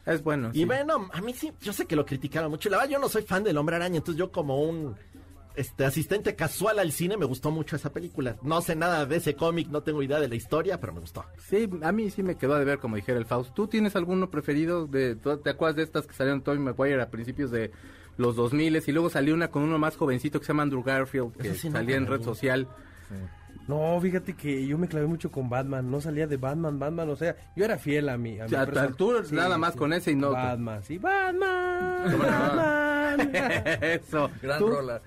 Es 0.06 0.22
bueno. 0.24 0.48
Y 0.54 0.60
sí. 0.60 0.64
Venom, 0.64 1.10
a 1.12 1.20
mí 1.20 1.34
sí, 1.34 1.52
yo 1.60 1.72
sé 1.74 1.84
que 1.86 1.94
lo 1.94 2.06
criticaron 2.06 2.50
mucho. 2.50 2.70
La 2.70 2.78
verdad, 2.78 2.90
yo 2.92 2.98
no 2.98 3.08
soy 3.08 3.22
fan 3.22 3.44
del 3.44 3.58
Hombre 3.58 3.76
Araña, 3.76 3.98
entonces 3.98 4.18
yo 4.18 4.32
como 4.32 4.62
un 4.62 4.96
este 5.56 5.84
asistente 5.84 6.34
casual 6.36 6.78
al 6.78 6.92
cine 6.92 7.16
me 7.16 7.24
gustó 7.24 7.50
mucho 7.50 7.76
esa 7.76 7.92
película. 7.92 8.36
No 8.42 8.60
sé 8.60 8.76
nada 8.76 9.06
de 9.06 9.16
ese 9.16 9.34
cómic, 9.34 9.68
no 9.68 9.82
tengo 9.82 10.02
idea 10.02 10.20
de 10.20 10.28
la 10.28 10.34
historia, 10.34 10.80
pero 10.80 10.92
me 10.92 11.00
gustó. 11.00 11.24
Sí, 11.38 11.68
a 11.82 11.92
mí 11.92 12.10
sí 12.10 12.22
me 12.22 12.36
quedó 12.36 12.56
de 12.58 12.64
ver, 12.64 12.78
como 12.78 12.96
dijera 12.96 13.18
el 13.18 13.26
Faust. 13.26 13.54
¿Tú 13.54 13.66
tienes 13.66 13.96
alguno 13.96 14.30
preferido? 14.30 14.86
de 14.86 15.16
¿tú 15.16 15.36
¿Te 15.38 15.50
acuerdas 15.50 15.76
de 15.76 15.82
estas 15.82 16.06
que 16.06 16.14
salieron 16.14 16.42
Tobey 16.42 16.60
Maguire 16.60 17.02
a 17.02 17.10
principios 17.10 17.50
de 17.50 17.70
los 18.16 18.36
2000 18.36 18.82
y 18.86 18.92
luego 18.92 19.10
salió 19.10 19.34
una 19.34 19.48
con 19.50 19.62
uno 19.62 19.78
más 19.78 19.96
jovencito 19.96 20.38
que 20.40 20.46
se 20.46 20.52
llama 20.52 20.64
Andrew 20.64 20.82
Garfield, 20.82 21.36
que 21.36 21.48
no 21.48 21.54
salía 21.72 21.96
en 21.96 22.06
red 22.06 22.22
social. 22.22 22.68
No, 23.66 24.00
fíjate 24.00 24.34
que 24.34 24.66
yo 24.66 24.78
me 24.78 24.88
clavé 24.88 25.06
mucho 25.06 25.30
con 25.30 25.48
Batman, 25.48 25.90
no 25.90 26.00
salía 26.00 26.26
de 26.26 26.36
Batman, 26.36 26.78
Batman, 26.80 27.08
o 27.10 27.16
sea, 27.16 27.36
yo 27.54 27.64
era 27.64 27.78
fiel 27.78 28.08
a 28.08 28.16
mi... 28.16 28.40
A 28.40 28.44
mi 28.44 28.50
sea, 28.50 28.66
tú 28.96 29.14
nada 29.30 29.58
más 29.58 29.76
con 29.76 29.92
ese 29.92 30.10
y 30.10 30.16
no- 30.16 30.32
Batman, 30.32 30.82
sí, 30.82 30.98
Batman. 30.98 32.10
Eso. 33.82 34.30
Gran 34.42 34.58
¿Tú? 34.58 34.68
rola. 34.70 35.00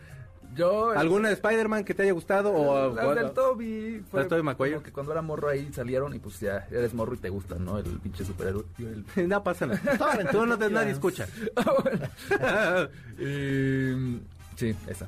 Yo... 0.56 0.92
¿Alguna 0.92 1.30
de 1.30 1.34
Spider-Man 1.36 1.84
que 1.84 1.94
te 1.94 2.04
haya 2.04 2.12
gustado? 2.12 2.54
O, 2.54 2.94
del 3.16 3.32
Toby. 3.32 4.04
Tobey 4.12 4.44
Maguire. 4.44 4.74
como 4.76 4.84
que 4.84 4.92
cuando 4.92 5.12
era 5.12 5.22
morro 5.22 5.50
ahí 5.50 5.72
salieron 5.74 6.14
y 6.16 6.20
pues 6.20 6.40
ya 6.40 6.68
eres 6.72 6.94
morro 6.94 7.14
y 7.16 7.18
te 7.18 7.30
gustan, 7.30 7.64
¿no? 7.66 7.78
El 7.78 7.86
pinche 8.00 8.24
superhéroe. 8.26 8.64
y 8.78 8.84
el- 9.22 9.30
no 9.30 9.44
pasa 9.44 9.66
nada. 9.66 9.82
Tú 10.32 10.46
no 10.46 10.58
te, 10.58 10.70
nadie 10.70 10.92
escucha. 10.92 11.28
Y, 13.20 14.20
sí, 14.56 14.76
esa. 14.88 15.08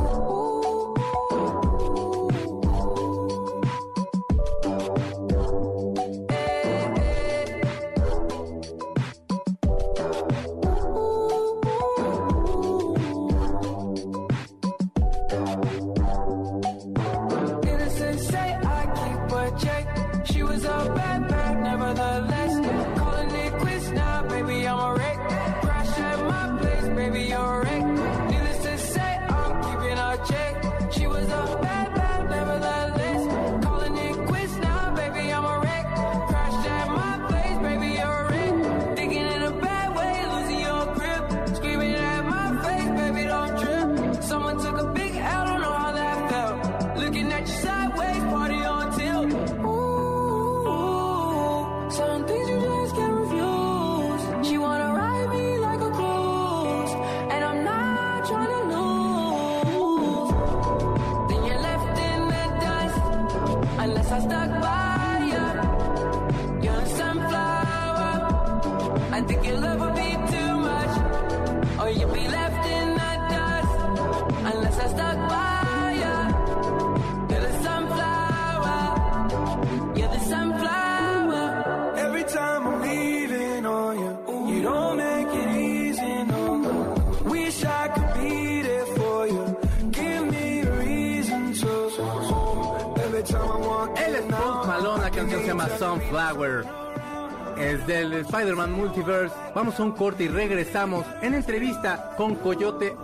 Spider-Man 98.34 98.72
Multiverse. 98.72 99.32
Vamos 99.54 99.78
a 99.78 99.84
un 99.84 99.92
corte 99.92 100.24
y 100.24 100.28
regresamos 100.28 101.06
en 101.22 101.34
entrevista 101.34 102.10
con 102.16 102.34
Coyote. 102.34 102.88
¡Au! 102.90 102.96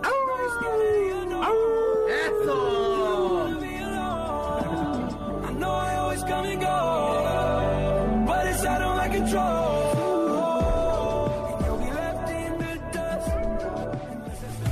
¡Au! 1.41 1.55
¡Eso! 2.41 3.47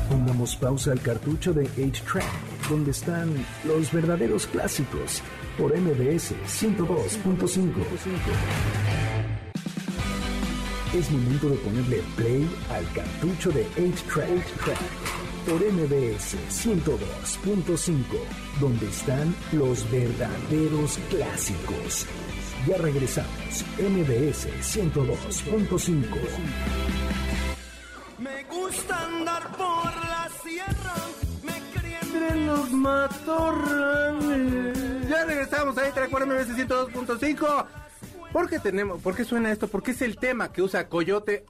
Pongamos 0.10 0.58
pausa 0.58 0.92
al 0.92 1.00
cartucho 1.02 1.54
de 1.54 1.70
8-Track, 1.70 2.26
donde 2.70 2.92
están 2.92 3.34
los 3.64 3.94
verdaderos 3.94 4.46
clásicos, 4.48 5.22
por 5.58 5.74
MBS 5.78 6.34
102.5. 6.46 8.89
Es 10.92 11.12
momento 11.12 11.50
de 11.50 11.58
ponerle 11.58 12.02
play 12.16 12.50
al 12.72 12.84
cartucho 12.94 13.52
de 13.52 13.64
8-Track, 13.76 14.44
por 15.46 15.62
MBS 15.62 16.36
102.5, 16.50 17.96
donde 18.60 18.88
están 18.88 19.36
los 19.52 19.88
verdaderos 19.92 20.98
clásicos. 21.12 22.08
Ya 22.66 22.78
regresamos, 22.78 23.64
MBS 23.78 24.48
102.5. 24.64 26.18
Me 28.18 28.44
gusta 28.46 29.06
andar 29.06 29.56
por 29.56 29.96
la 29.96 30.28
sierra, 30.44 30.96
me 31.44 31.62
crié 31.80 32.00
Entre 32.02 32.36
los 32.48 32.72
matorrales. 32.72 34.28
Ya 35.08 35.24
regresamos 35.24 35.78
ahí, 35.78 35.92
track 35.92 36.10
por 36.10 36.26
MBS 36.26 36.50
102.5. 36.50 37.89
¿Por 38.34 38.50
qué 38.50 38.60
tenemos, 38.60 39.02
por 39.02 39.16
qué 39.16 39.24
suena 39.26 39.52
esto? 39.52 39.68
Porque 39.68 39.92
es 39.92 40.02
el 40.02 40.18
tema 40.18 40.52
que 40.52 40.62
usa 40.62 40.88
Coyote. 40.88 41.46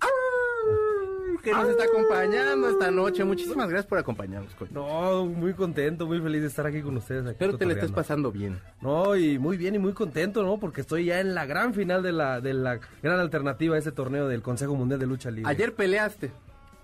Que 1.44 1.52
nos 1.52 1.70
está 1.70 1.86
acompañando 1.86 2.70
esta 2.70 2.92
noche. 2.92 3.24
Muchísimas 3.24 3.70
gracias 3.70 3.86
por 3.88 3.98
acompañarnos, 3.98 4.54
Coyote. 4.56 4.74
No, 4.76 5.26
muy 5.26 5.54
contento, 5.54 6.06
muy 6.06 6.20
feliz 6.20 6.42
de 6.42 6.48
estar 6.48 6.66
aquí 6.68 6.82
con 6.82 6.98
ustedes. 6.98 7.22
aquí 7.24 7.32
Espero 7.32 7.58
te 7.58 7.66
le 7.66 7.74
estés 7.76 7.92
pasando 7.92 8.30
bien. 8.32 8.60
No, 8.82 9.16
y 9.16 9.40
muy 9.40 9.56
bien 9.56 9.76
y 9.76 9.80
muy 9.80 9.94
contento, 9.94 10.44
¿no? 10.44 10.60
Porque 10.60 10.82
estoy 10.82 11.06
ya 11.06 11.22
en 11.22 11.34
la 11.36 11.46
gran 11.46 11.74
final 11.74 12.04
de 12.04 12.12
la, 12.12 12.42
de 12.42 12.54
la 12.54 12.80
gran 13.02 13.20
alternativa 13.20 13.76
a 13.76 13.80
ese 13.80 13.92
torneo 13.94 14.28
del 14.28 14.42
Consejo 14.42 14.76
Mundial 14.76 15.00
de 15.00 15.06
Lucha 15.08 15.32
Libre. 15.32 15.50
Ayer 15.50 15.74
peleaste. 15.74 16.32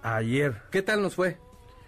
Ayer. 0.02 0.56
¿Qué 0.72 0.82
tal 0.82 1.02
nos 1.02 1.16
fue? 1.16 1.38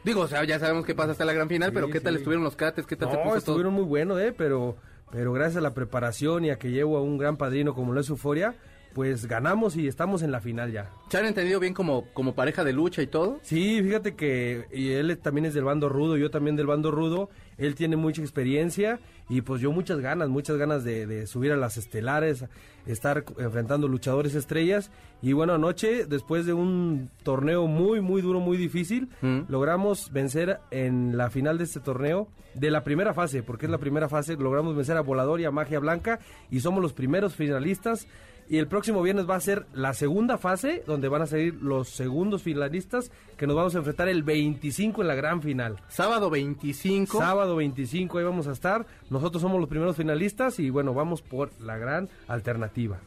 Digo, 0.04 0.22
o 0.22 0.28
sea, 0.28 0.44
ya 0.44 0.60
sabemos 0.60 0.86
qué 0.86 0.94
pasa 0.96 1.12
hasta 1.12 1.24
la 1.26 1.34
gran 1.34 1.48
final, 1.48 1.70
Sí, 1.70 1.74
pero 1.76 1.90
¿qué 1.90 2.02
tal 2.02 2.16
estuvieron 2.18 2.44
los 2.44 2.56
cates? 2.58 2.86
¿Qué 2.86 2.96
tal 2.98 3.12
se 3.12 3.18
No, 3.18 3.24
puso 3.24 3.38
estuvieron 3.38 3.74
todo? 3.74 3.82
muy 3.82 3.90
buenos, 3.90 4.20
¿eh? 4.20 4.34
Pero, 4.38 4.76
pero 5.12 5.34
gracias 5.34 5.58
a 5.58 5.62
la 5.62 5.74
preparación 5.74 6.46
y 6.46 6.50
a 6.50 6.58
que 6.58 6.72
llevo 6.72 6.98
a 6.98 7.02
un 7.02 7.18
gran 7.18 7.38
padrino 7.38 7.74
como 7.74 7.94
lo 7.94 8.00
es 8.02 8.10
Euforia, 8.10 8.56
pues 8.94 9.28
ganamos 9.28 9.76
y 9.76 9.88
estamos 9.88 10.24
en 10.24 10.32
la 10.32 10.42
final 10.42 10.72
ya. 10.72 10.90
¿Se 11.10 11.18
han 11.18 11.26
entendido 11.26 11.60
bien 11.60 11.74
como, 11.74 12.06
como 12.14 12.34
pareja 12.34 12.64
de 12.64 12.74
lucha 12.74 13.02
y 13.02 13.08
todo? 13.08 13.40
Sí, 13.44 13.82
fíjate 13.84 14.16
que 14.16 14.66
y 14.72 14.90
él 14.92 15.18
también 15.20 15.46
es 15.46 15.54
del 15.54 15.66
bando 15.66 15.88
rudo, 15.88 16.18
yo 16.18 16.32
también 16.32 16.56
del 16.56 16.66
bando 16.66 16.90
rudo. 16.90 17.30
Él 17.58 17.76
tiene 17.76 17.96
mucha 17.96 18.22
experiencia 18.22 19.00
y 19.30 19.42
pues 19.42 19.62
yo 19.62 19.72
muchas 19.72 20.00
ganas, 20.00 20.30
muchas 20.30 20.58
ganas 20.58 20.84
de, 20.84 21.06
de 21.08 21.28
subir 21.28 21.52
a 21.52 21.58
las 21.58 21.78
estelares, 21.78 22.46
estar 22.86 23.26
enfrentando 23.38 23.88
luchadores 23.88 24.36
estrellas. 24.36 24.92
Y 25.22 25.34
bueno, 25.34 25.54
anoche, 25.54 26.06
después 26.06 26.46
de 26.46 26.54
un 26.54 27.10
torneo 27.24 27.68
muy, 27.68 28.00
muy 28.02 28.22
duro, 28.22 28.40
muy 28.40 28.58
difícil, 28.58 29.10
Mm. 29.22 29.42
logramos 29.50 30.12
vencer 30.14 30.60
en 30.72 31.18
la 31.18 31.30
final 31.30 31.58
de 31.58 31.64
este 31.64 31.80
torneo, 31.80 32.28
de 32.54 32.72
la 32.72 32.84
primera 32.84 33.14
fase, 33.14 33.44
porque 33.44 33.66
es 33.66 33.72
la 33.72 33.78
primera 33.78 34.08
fase, 34.10 34.36
logramos 34.36 34.76
vencer 34.76 34.98
a 34.98 35.02
Volador 35.02 35.40
y 35.42 35.46
a 35.46 35.52
Magia 35.52 35.80
Blanca 35.80 36.20
y 36.50 36.60
somos 36.60 36.82
los 36.82 36.94
primeros 36.94 37.36
finalistas. 37.36 38.08
Y 38.50 38.58
el 38.60 38.68
próximo 38.68 39.02
viernes 39.02 39.30
va 39.30 39.36
a 39.36 39.42
ser 39.42 39.66
la 39.74 39.94
segunda 39.94 40.38
fase, 40.38 40.84
donde 40.88 41.10
van 41.10 41.22
a 41.22 41.28
salir 41.28 41.56
los 41.56 41.90
segundos 41.90 42.44
finalistas, 42.44 43.12
que 43.36 43.46
nos 43.46 43.58
vamos 43.58 43.76
a 43.76 43.80
enfrentar 43.80 44.08
el 44.08 44.24
25 44.24 45.02
en 45.02 45.08
la 45.08 45.16
gran 45.16 45.42
final. 45.42 45.82
Sábado 45.90 46.30
25. 46.30 47.18
Sábado 47.18 47.58
25 47.58 48.18
ahí 48.18 48.24
vamos 48.24 48.48
a 48.48 48.54
estar. 48.54 48.86
Nosotros 49.10 49.42
somos 49.42 49.60
los 49.60 49.68
primeros 49.70 49.98
finalistas 49.98 50.60
y 50.60 50.70
bueno, 50.70 50.94
vamos 50.94 51.22
por 51.22 51.52
la 51.60 51.78
gran 51.78 52.08
alternativa. 52.30 53.00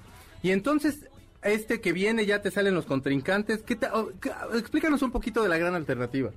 Y 0.43 0.51
entonces, 0.51 1.07
este 1.43 1.81
que 1.81 1.93
viene 1.93 2.27
ya 2.27 2.43
te 2.43 2.51
salen 2.51 2.75
los 2.75 2.85
contrincantes. 2.85 3.63
¿Qué 3.63 3.79
oh, 3.95 4.11
qué- 4.21 4.33
explícanos 4.59 5.01
un 5.01 5.11
poquito 5.11 5.43
de 5.43 5.49
la 5.49 5.57
gran 5.57 5.75
alternativa. 5.75 6.31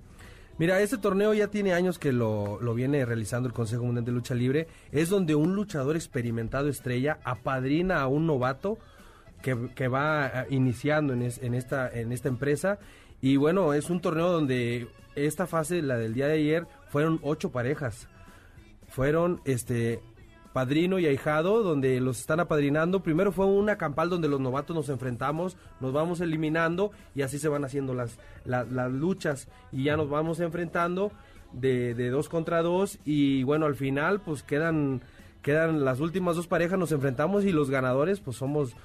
Mira, 0.60 0.80
este 0.82 1.00
torneo 1.00 1.34
ya 1.34 1.48
tiene 1.48 1.74
años 1.74 1.98
que 1.98 2.14
lo, 2.14 2.62
lo 2.62 2.76
viene 2.76 3.04
realizando 3.06 3.48
el 3.48 3.54
Consejo 3.56 3.84
Mundial 3.86 4.06
de 4.06 4.12
Lucha 4.12 4.36
Libre. 4.36 4.68
Es 4.92 5.10
donde 5.10 5.34
un 5.34 5.56
luchador 5.56 5.96
experimentado 5.96 6.70
estrella 6.70 7.18
apadrina 7.24 8.02
a 8.02 8.08
un 8.08 8.28
novato 8.28 8.78
que, 9.44 9.70
que 9.76 9.88
va 9.88 10.26
eh, 10.28 10.46
iniciando 10.50 11.14
en, 11.14 11.22
es- 11.22 11.38
en 11.44 11.54
esta, 11.54 11.88
en 11.88 12.12
esta 12.12 12.30
empresa. 12.30 12.80
Y 13.22 13.36
bueno, 13.38 13.74
es 13.76 13.92
un 13.92 14.02
torneo 14.02 14.32
donde 14.32 14.88
esta 15.16 15.46
fase, 15.46 15.84
la 15.84 15.98
del 15.98 16.16
día 16.16 16.26
de 16.28 16.34
ayer, 16.34 16.66
fueron 16.90 17.20
ocho 17.22 17.52
parejas. 17.52 18.08
Fueron 18.88 19.42
este 19.46 20.02
padrino 20.54 21.00
y 21.00 21.08
ahijado, 21.08 21.64
donde 21.64 22.00
los 22.00 22.20
están 22.20 22.40
apadrinando. 22.40 23.02
Primero 23.02 23.32
fue 23.32 23.46
una 23.48 23.78
campal 23.78 24.10
donde 24.10 24.28
los 24.28 24.40
novatos 24.40 24.76
nos 24.76 24.90
enfrentamos, 24.90 25.58
nos 25.80 25.94
vamos 25.94 26.22
eliminando 26.22 26.92
y 27.16 27.24
así 27.24 27.40
se 27.40 27.48
van 27.50 27.66
haciendo 27.66 27.94
las, 27.96 28.20
la- 28.46 28.64
las 28.66 28.92
luchas 28.92 29.48
y 29.72 29.86
ya 29.86 29.98
nos 29.98 30.10
vamos 30.10 30.40
enfrentando 30.40 31.12
de, 31.54 31.96
de 31.96 32.10
dos 32.10 32.30
contra 32.30 32.62
dos 32.62 33.00
y 33.04 33.42
bueno, 33.44 33.66
al 33.66 33.76
final 33.76 34.22
pues 34.22 34.44
quedan, 34.44 35.02
quedan 35.42 35.84
las 35.86 36.00
últimas 36.00 36.36
dos 36.36 36.46
parejas, 36.48 36.78
nos 36.78 36.92
enfrentamos 36.92 37.46
y 37.46 37.52
los 37.52 37.70
ganadores 37.72 38.20
pues 38.20 38.38
somos... 38.38 38.76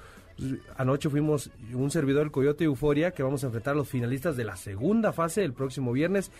Anoche 0.77 1.09
fuimos 1.09 1.51
un 1.73 1.91
servidor 1.91 2.23
del 2.23 2.31
Coyote 2.31 2.63
Euforia 2.65 3.11
que 3.11 3.23
vamos 3.23 3.43
a 3.43 3.47
enfrentar 3.47 3.73
a 3.73 3.77
los 3.77 3.89
finalistas 3.89 4.37
de 4.37 4.43
la 4.43 4.55
segunda 4.55 5.13
fase 5.13 5.43
el 5.43 5.53
próximo 5.53 5.91
viernes 5.91 6.31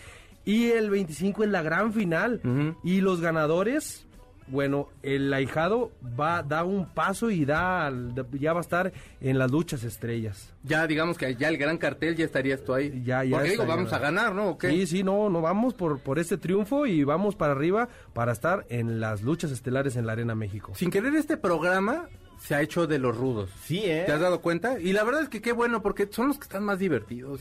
y 0.44 0.70
el 0.70 0.90
25 0.90 1.44
es 1.44 1.50
la 1.50 1.62
gran 1.62 1.92
final 1.92 2.40
y 2.82 3.00
los 3.00 3.20
ganadores 3.20 4.06
bueno, 4.50 4.88
el 5.02 5.32
ahijado 5.32 5.92
va 6.18 6.42
da 6.42 6.64
un 6.64 6.86
paso 6.86 7.30
y 7.30 7.44
da 7.44 7.90
ya 8.32 8.52
va 8.52 8.58
a 8.58 8.62
estar 8.62 8.92
en 9.20 9.38
las 9.38 9.50
luchas 9.50 9.84
estrellas. 9.84 10.52
Ya 10.64 10.86
digamos 10.86 11.16
que 11.16 11.36
ya 11.36 11.48
el 11.48 11.56
gran 11.56 11.78
cartel 11.78 12.16
ya 12.16 12.24
estarías 12.24 12.62
tú 12.64 12.74
ahí. 12.74 13.02
Ya, 13.04 13.22
ya 13.22 13.36
Porque 13.36 13.50
digo, 13.50 13.66
vamos 13.66 13.92
a 13.92 13.98
ganar, 13.98 14.34
¿no? 14.34 14.50
¿O 14.50 14.58
qué? 14.58 14.70
Sí, 14.70 14.86
sí, 14.86 15.02
no, 15.04 15.30
no 15.30 15.40
vamos 15.40 15.74
por 15.74 16.00
por 16.00 16.18
este 16.18 16.36
triunfo 16.36 16.86
y 16.86 17.04
vamos 17.04 17.36
para 17.36 17.52
arriba 17.52 17.88
para 18.12 18.32
estar 18.32 18.66
en 18.68 19.00
las 19.00 19.22
luchas 19.22 19.52
estelares 19.52 19.96
en 19.96 20.06
la 20.06 20.12
Arena 20.12 20.34
México. 20.34 20.72
Sin 20.74 20.90
querer 20.90 21.14
este 21.14 21.36
programa 21.36 22.08
se 22.40 22.54
ha 22.54 22.62
hecho 22.62 22.86
de 22.86 22.98
los 22.98 23.16
rudos. 23.16 23.50
Sí, 23.64 23.78
¿eh? 23.84 24.02
¿Te 24.06 24.12
has 24.12 24.20
dado 24.20 24.40
cuenta? 24.40 24.80
Y 24.80 24.92
la 24.92 25.04
verdad 25.04 25.22
es 25.22 25.28
que 25.28 25.40
qué 25.40 25.52
bueno, 25.52 25.82
porque 25.82 26.08
son 26.10 26.28
los 26.28 26.38
que 26.38 26.44
están 26.44 26.64
más 26.64 26.78
divertidos. 26.80 27.40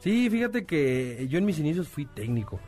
Sí, 0.00 0.28
fíjate 0.28 0.66
que 0.66 1.26
yo 1.30 1.38
en 1.38 1.46
mis 1.46 1.58
inicios 1.58 1.88
fui 1.88 2.04
técnico, 2.04 2.60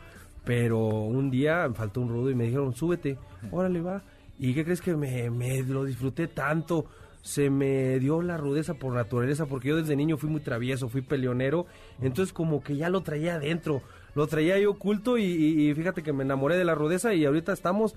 pero 0.43 0.79
un 0.87 1.29
día 1.29 1.67
me 1.67 1.75
faltó 1.75 2.01
un 2.01 2.09
rudo 2.09 2.31
y 2.31 2.35
me 2.35 2.45
dijeron, 2.45 2.73
súbete, 2.75 3.17
órale 3.51 3.81
va. 3.81 4.01
¿Y 4.39 4.53
qué 4.53 4.63
crees 4.63 4.81
que 4.81 4.95
me, 4.95 5.29
me 5.29 5.61
lo 5.63 5.83
disfruté 5.85 6.27
tanto? 6.27 6.85
Se 7.21 7.49
me 7.49 7.99
dio 7.99 8.21
la 8.21 8.37
rudeza 8.37 8.75
por 8.75 8.93
naturaleza, 8.93 9.45
porque 9.47 9.67
yo 9.69 9.75
desde 9.75 9.95
niño 9.95 10.17
fui 10.17 10.29
muy 10.29 10.39
travieso, 10.41 10.87
fui 10.87 11.01
peleonero, 11.01 11.65
entonces 12.01 12.31
como 12.33 12.63
que 12.63 12.77
ya 12.77 12.89
lo 12.89 13.01
traía 13.01 13.35
adentro, 13.35 13.81
lo 14.15 14.27
traía 14.27 14.57
yo 14.59 14.71
oculto 14.71 15.17
y, 15.17 15.23
y- 15.25 15.69
y 15.69 15.73
fíjate 15.75 16.03
que 16.03 16.13
me 16.13 16.23
enamoré 16.23 16.55
de 16.57 16.63
la 16.63 16.73
rudeza 16.75 17.13
y 17.13 17.25
ahorita 17.25 17.51
estamos 17.51 17.95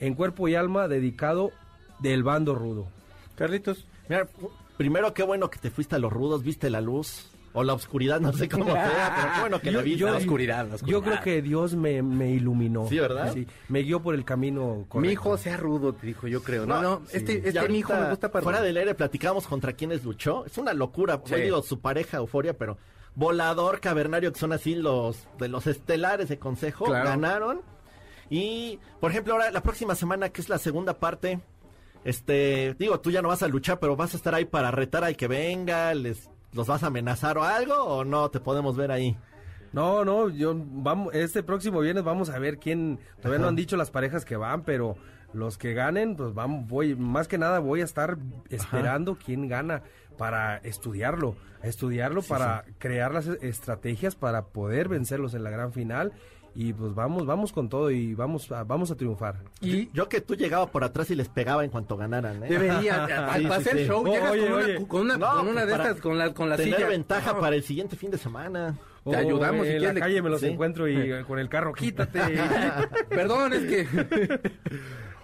en 0.00 0.14
cuerpo 0.14 0.48
y 0.48 0.54
alma 0.54 0.88
dedicado 0.88 1.50
del 2.00 2.22
bando 2.22 2.54
rudo. 2.54 2.86
Carlitos. 3.40 3.86
Mira, 4.08 4.28
primero 4.76 5.14
qué 5.14 5.22
bueno 5.22 5.48
que 5.48 5.58
te 5.58 5.70
fuiste 5.70 5.96
a 5.96 5.98
los 5.98 6.12
rudos, 6.12 6.42
viste 6.44 6.68
la 6.68 6.80
luz. 6.82 7.30
O 7.52 7.64
la 7.64 7.72
oscuridad, 7.74 8.20
no 8.20 8.32
sé 8.32 8.48
cómo 8.48 8.66
sea, 8.66 9.12
pero 9.16 9.32
qué 9.34 9.40
bueno 9.40 9.60
que 9.60 9.70
la 9.72 9.82
viste. 9.82 10.04
la 10.04 10.16
oscuridad, 10.18 10.68
la 10.68 10.74
oscuridad. 10.76 10.98
Yo 10.98 11.02
creo 11.02 11.20
que 11.20 11.42
Dios 11.42 11.74
me, 11.74 12.00
me 12.00 12.30
iluminó. 12.30 12.86
Sí, 12.88 12.96
¿verdad? 13.00 13.32
Sí, 13.34 13.44
me 13.68 13.80
guió 13.80 14.00
por 14.00 14.14
el 14.14 14.24
camino 14.24 14.84
correcto. 14.86 15.00
Mi 15.00 15.08
hijo 15.08 15.36
sea 15.36 15.56
rudo, 15.56 15.92
te 15.94 16.06
dijo, 16.06 16.28
yo 16.28 16.44
creo. 16.44 16.64
No, 16.64 16.80
no, 16.80 17.02
este, 17.12 17.32
Y 17.32 17.36
este 17.38 17.58
ahorita, 17.58 17.72
mi 17.72 17.78
hijo 17.80 17.92
me 17.94 18.10
gusta 18.10 18.30
para... 18.30 18.44
Fuera 18.44 18.62
del 18.62 18.76
aire 18.76 18.94
platicamos 18.94 19.48
contra 19.48 19.72
quienes 19.72 20.04
luchó. 20.04 20.44
Es 20.46 20.58
una 20.58 20.74
locura. 20.74 21.20
Sí. 21.24 21.32
Yo 21.32 21.36
digo, 21.38 21.62
su 21.62 21.80
pareja, 21.80 22.18
Euforia, 22.18 22.56
pero 22.56 22.78
Volador, 23.16 23.80
Cavernario, 23.80 24.32
que 24.32 24.38
son 24.38 24.52
así 24.52 24.76
los 24.76 25.26
de 25.40 25.48
los 25.48 25.66
estelares 25.66 26.28
de 26.28 26.38
consejo, 26.38 26.84
Claro. 26.84 27.08
ganaron. 27.08 27.62
Y, 28.30 28.78
por 29.00 29.10
ejemplo, 29.10 29.32
ahora 29.32 29.50
la 29.50 29.62
próxima 29.64 29.96
semana, 29.96 30.28
que 30.28 30.40
es 30.40 30.48
la 30.48 30.58
segunda 30.58 31.00
parte, 31.00 31.40
este, 32.04 32.74
digo, 32.78 33.00
tú 33.00 33.10
ya 33.10 33.22
no 33.22 33.28
vas 33.28 33.42
a 33.42 33.48
luchar, 33.48 33.78
pero 33.78 33.96
vas 33.96 34.14
a 34.14 34.16
estar 34.16 34.34
ahí 34.34 34.44
para 34.44 34.70
retar 34.70 35.04
al 35.04 35.16
que 35.16 35.28
venga, 35.28 35.94
les 35.94 36.30
los 36.52 36.66
vas 36.66 36.82
a 36.82 36.88
amenazar 36.88 37.38
o 37.38 37.44
algo, 37.44 37.74
o 37.74 38.04
no 38.04 38.30
te 38.30 38.40
podemos 38.40 38.76
ver 38.76 38.90
ahí. 38.90 39.16
No, 39.72 40.04
no, 40.04 40.28
yo 40.28 40.54
vamos, 40.56 41.14
este 41.14 41.42
próximo 41.42 41.80
viernes 41.80 42.02
vamos 42.02 42.28
a 42.28 42.38
ver 42.38 42.58
quién, 42.58 42.98
todavía 43.20 43.38
no 43.38 43.48
han 43.48 43.56
dicho 43.56 43.76
las 43.76 43.90
parejas 43.90 44.24
que 44.24 44.36
van, 44.36 44.62
pero 44.62 44.96
los 45.32 45.58
que 45.58 45.74
ganen, 45.74 46.16
pues 46.16 46.34
vamos, 46.34 46.66
voy, 46.66 46.96
más 46.96 47.28
que 47.28 47.38
nada 47.38 47.60
voy 47.60 47.80
a 47.80 47.84
estar 47.84 48.18
esperando 48.48 49.16
quién 49.24 49.46
gana 49.46 49.82
para 50.18 50.56
estudiarlo, 50.56 51.36
estudiarlo 51.62 52.22
para 52.22 52.64
crear 52.78 53.14
las 53.14 53.28
estrategias 53.28 54.16
para 54.16 54.46
poder 54.46 54.88
vencerlos 54.88 55.34
en 55.34 55.44
la 55.44 55.50
gran 55.50 55.72
final 55.72 56.12
y 56.54 56.72
pues 56.72 56.94
vamos, 56.94 57.26
vamos 57.26 57.52
con 57.52 57.68
todo 57.68 57.90
y 57.90 58.14
vamos 58.14 58.50
a, 58.52 58.64
vamos 58.64 58.90
a 58.90 58.96
triunfar. 58.96 59.36
Y 59.60 59.90
yo 59.92 60.08
que 60.08 60.20
tú 60.20 60.34
llegaba 60.34 60.66
por 60.70 60.82
atrás 60.84 61.10
y 61.10 61.14
les 61.14 61.28
pegaba 61.28 61.64
en 61.64 61.70
cuanto 61.70 61.96
ganaran, 61.96 62.42
¿eh? 62.42 62.48
Debería, 62.48 63.06
sí, 63.36 63.46
hacer 63.46 63.78
sí. 63.78 63.84
show, 63.86 64.02
Oh, 64.06 64.12
llegas 64.12 64.30
oye, 64.32 64.42
con, 64.48 64.52
oye. 64.54 64.76
Una, 64.78 64.88
con 64.88 65.00
una, 65.02 65.16
No, 65.16 65.30
con 65.36 65.48
una 65.48 65.66
de 65.66 65.72
estas, 65.72 66.00
con 66.00 66.18
la, 66.18 66.34
con 66.34 66.48
la 66.48 66.56
Tener 66.56 66.74
silla. 66.76 66.88
ventaja 66.88 67.38
para 67.38 67.54
el 67.56 67.62
siguiente 67.62 67.96
fin 67.96 68.10
de 68.10 68.18
semana. 68.18 68.76
Te 69.04 69.16
ayudamos, 69.16 69.62
si 69.66 69.72
en 69.72 69.78
quieres 69.78 69.82
la 69.88 69.92
le- 69.94 70.00
calle 70.00 70.22
me 70.22 70.28
los 70.30 70.40
sí. 70.40 70.46
encuentro 70.48 70.86
y 70.86 70.94
eh, 70.96 71.24
con 71.26 71.38
el 71.38 71.48
carro, 71.48 71.72
quítate. 71.72 72.20
Perdón, 73.08 73.52
es 73.54 73.64
que... 73.64 74.40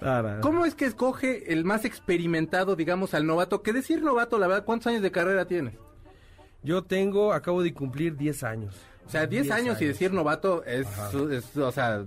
Ah. 0.02 0.38
¿Cómo 0.42 0.66
es 0.66 0.74
que 0.74 0.84
escoge 0.84 1.52
el 1.54 1.64
más 1.64 1.86
experimentado, 1.86 2.76
digamos, 2.76 3.14
al 3.14 3.26
novato? 3.26 3.62
Que 3.62 3.72
decir 3.72 4.02
novato, 4.02 4.38
la 4.38 4.46
verdad, 4.46 4.64
¿cuántos 4.66 4.88
años 4.88 5.00
de 5.00 5.10
carrera 5.10 5.46
tiene? 5.46 5.78
Yo 6.62 6.84
tengo, 6.84 7.32
acabo 7.32 7.62
de 7.62 7.72
cumplir 7.72 8.14
10 8.14 8.44
años. 8.44 8.76
O 9.06 9.08
sea, 9.10 9.26
10 9.26 9.50
años, 9.50 9.80
y 9.80 9.86
decir 9.86 10.12
novato 10.12 10.64
es, 10.64 10.86
es, 11.30 11.56
o 11.56 11.70
sea, 11.72 12.04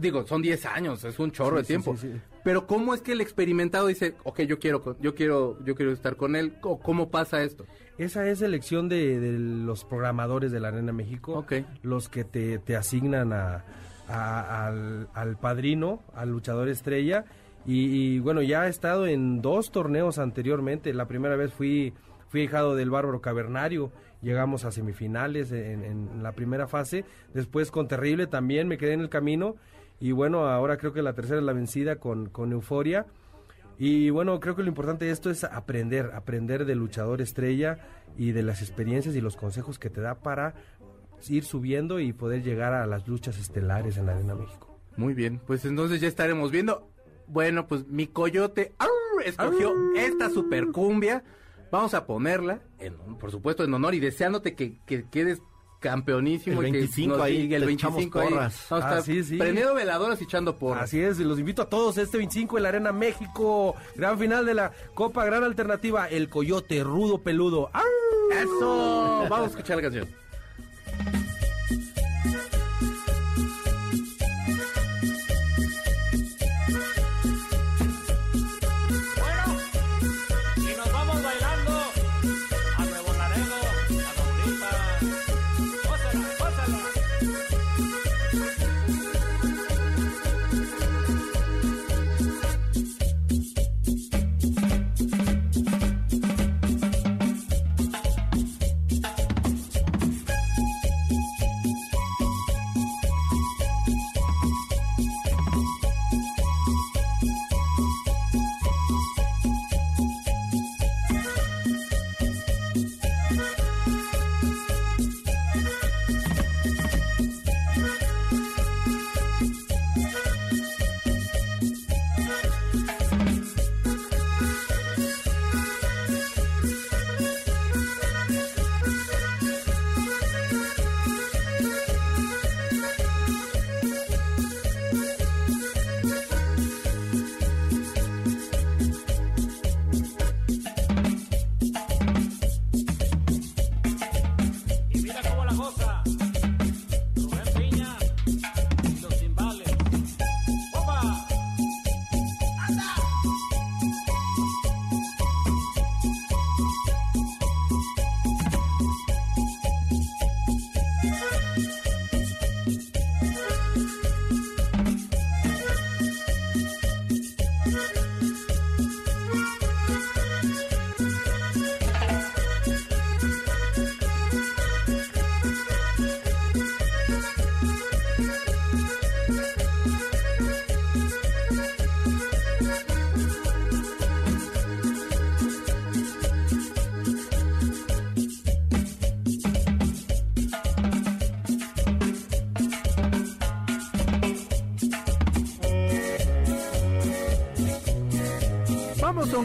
digo, 0.00 0.26
son 0.26 0.40
10 0.42 0.64
años, 0.66 1.04
es 1.04 1.18
un 1.18 1.30
chorro 1.30 1.56
Sí, 1.58 1.62
de 1.62 1.66
tiempo. 1.66 1.96
sí, 1.96 2.10
sí. 2.12 2.20
Pero 2.44 2.66
¿cómo 2.66 2.94
es 2.94 3.02
que 3.02 3.12
el 3.12 3.20
experimentado 3.20 3.86
dice, 3.86 4.14
ok, 4.24 4.40
yo 4.42 4.58
quiero, 4.58 4.96
yo 5.00 5.14
quiero, 5.14 5.58
yo 5.64 5.74
quiero 5.74 5.92
estar 5.92 6.16
con 6.16 6.34
él? 6.34 6.54
¿Cómo, 6.60 7.10
pasa 7.10 7.42
esto? 7.42 7.66
Esa 7.98 8.26
es 8.28 8.42
elección 8.42 8.88
de, 8.88 9.20
de 9.20 9.38
los 9.38 9.84
programadores 9.84 10.50
de 10.50 10.58
la 10.58 10.68
Arena 10.68 10.92
México, 10.92 11.34
Ok. 11.34 11.52
los 11.82 12.08
que 12.08 12.24
te, 12.24 12.58
te 12.58 12.74
asignan 12.74 13.32
a, 13.32 13.64
a- 14.08 14.66
al, 14.66 15.08
al 15.14 15.36
padrino, 15.38 16.02
al 16.14 16.30
luchador 16.30 16.68
estrella. 16.68 17.26
Y, 17.64 17.84
y, 18.14 18.18
bueno, 18.18 18.42
ya 18.42 18.66
he 18.66 18.70
estado 18.70 19.06
en 19.06 19.40
dos 19.40 19.70
torneos 19.70 20.18
anteriormente. 20.18 20.92
La 20.94 21.06
primera 21.06 21.36
vez 21.36 21.52
fui, 21.52 21.92
fui 22.28 22.40
hijado 22.42 22.74
del 22.74 22.90
bárbaro 22.90 23.20
cavernario. 23.20 23.92
Llegamos 24.22 24.64
a 24.64 24.70
semifinales 24.70 25.52
en, 25.52 25.84
en 25.84 26.22
la 26.22 26.32
primera 26.32 26.68
fase. 26.68 27.04
Después 27.34 27.70
con 27.70 27.88
Terrible 27.88 28.26
también 28.26 28.68
me 28.68 28.78
quedé 28.78 28.92
en 28.92 29.00
el 29.00 29.08
camino. 29.08 29.56
Y 30.00 30.12
bueno, 30.12 30.48
ahora 30.48 30.78
creo 30.78 30.92
que 30.92 31.02
la 31.02 31.12
tercera 31.12 31.38
es 31.38 31.44
la 31.44 31.52
vencida 31.52 31.96
con, 31.96 32.28
con 32.28 32.52
Euforia. 32.52 33.06
Y 33.78 34.10
bueno, 34.10 34.38
creo 34.40 34.54
que 34.54 34.62
lo 34.62 34.68
importante 34.68 35.04
de 35.04 35.10
esto 35.10 35.30
es 35.30 35.44
aprender, 35.44 36.10
aprender 36.14 36.64
del 36.64 36.78
luchador 36.78 37.20
estrella 37.20 37.78
y 38.16 38.32
de 38.32 38.42
las 38.42 38.62
experiencias 38.62 39.14
y 39.16 39.20
los 39.20 39.36
consejos 39.36 39.78
que 39.78 39.90
te 39.90 40.00
da 40.00 40.16
para 40.16 40.54
ir 41.28 41.44
subiendo 41.44 42.00
y 42.00 42.12
poder 42.12 42.42
llegar 42.42 42.74
a 42.74 42.86
las 42.86 43.06
luchas 43.08 43.38
estelares 43.38 43.96
en 43.96 44.06
la 44.06 44.12
Arena 44.12 44.34
México. 44.34 44.78
Muy 44.96 45.14
bien, 45.14 45.40
pues 45.46 45.64
entonces 45.64 46.00
ya 46.00 46.08
estaremos 46.08 46.50
viendo. 46.50 46.88
Bueno, 47.26 47.66
pues 47.66 47.86
mi 47.86 48.06
coyote 48.06 48.72
¡au! 48.78 49.20
escogió 49.24 49.72
esta 49.96 50.30
super 50.30 50.68
cumbia. 50.72 51.24
Vamos 51.72 51.92
a 51.94 52.06
ponerla, 52.06 52.60
en, 52.78 52.94
por 53.18 53.32
supuesto, 53.32 53.64
en 53.64 53.74
honor 53.74 53.94
y 53.94 53.98
deseándote 54.00 54.54
que, 54.54 54.76
que 54.86 55.08
quedes 55.10 55.40
campeonísimo. 55.80 56.60
El 56.62 56.68
y 56.68 56.72
que 56.72 56.78
25 56.78 57.16
nos 57.16 57.24
ahí, 57.24 57.52
el 57.54 57.64
te 57.66 57.72
echamos 57.72 57.96
25 57.96 58.20
ahí. 58.20 58.28
Vamos 58.34 58.72
a 58.72 58.74
Ah, 58.76 58.78
estar 58.78 59.02
sí, 59.02 59.24
sí. 59.24 59.36
prendiendo 59.36 59.74
veladoras 59.74 60.20
y 60.20 60.24
echando 60.24 60.56
porras. 60.58 60.84
Así 60.84 61.00
es, 61.00 61.18
y 61.18 61.24
los 61.24 61.38
invito 61.40 61.62
a 61.62 61.68
todos 61.68 61.98
este 61.98 62.18
25 62.18 62.56
en 62.58 62.62
la 62.62 62.68
Arena 62.68 62.92
México, 62.92 63.74
gran 63.96 64.18
final 64.18 64.46
de 64.46 64.54
la 64.54 64.70
Copa, 64.94 65.24
gran 65.24 65.42
alternativa, 65.42 66.06
el 66.08 66.28
Coyote 66.28 66.84
Rudo 66.84 67.18
Peludo. 67.22 67.68
¡Au! 67.72 67.82
¡Eso! 68.32 69.26
Vamos 69.28 69.46
a 69.46 69.50
escuchar 69.50 69.76
la 69.76 69.82
canción. 69.82 70.08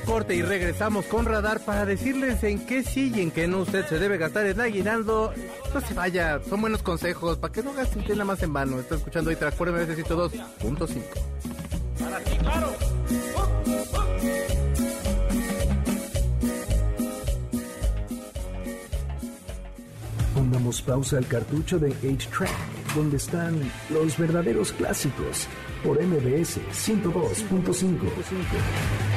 Corte 0.08 0.36
y 0.36 0.42
regresamos 0.42 1.06
con 1.06 1.26
Radar 1.26 1.60
para 1.60 1.86
decirles 1.86 2.42
en 2.44 2.66
qué 2.66 2.82
sí 2.82 3.12
y 3.14 3.22
en 3.22 3.30
qué 3.30 3.46
no 3.46 3.60
usted 3.60 3.86
se 3.88 4.00
debe 4.00 4.18
gastar 4.18 4.46
en 4.46 4.60
aguinaldo. 4.60 5.34
No 5.74 5.82
se 5.82 5.94
vaya, 5.94 6.40
son 6.50 6.62
buenos 6.62 6.82
consejos 6.82 7.38
para 7.38 7.52
que 7.52 7.62
no 7.62 7.74
gasten 7.74 8.04
nada 8.08 8.24
más 8.24 8.42
en 8.42 8.54
vano. 8.54 8.80
Está 8.80 8.96
escuchando 8.96 9.30
hoy 9.30 9.36
Transporte 9.36 9.74
MBS 9.74 10.08
102.5. 10.08 11.02
Para 12.00 12.20
ti, 12.22 12.38
claro. 12.38 12.74
Pongamos 20.34 20.82
pausa 20.84 21.18
al 21.18 21.28
cartucho 21.28 21.80
de 21.80 21.90
8-Track, 21.90 22.96
donde 22.96 23.18
están 23.18 23.60
los 23.90 24.18
verdaderos 24.18 24.72
clásicos, 24.72 25.48
por 25.84 26.02
MBS 26.02 26.60
102.5. 26.72 29.17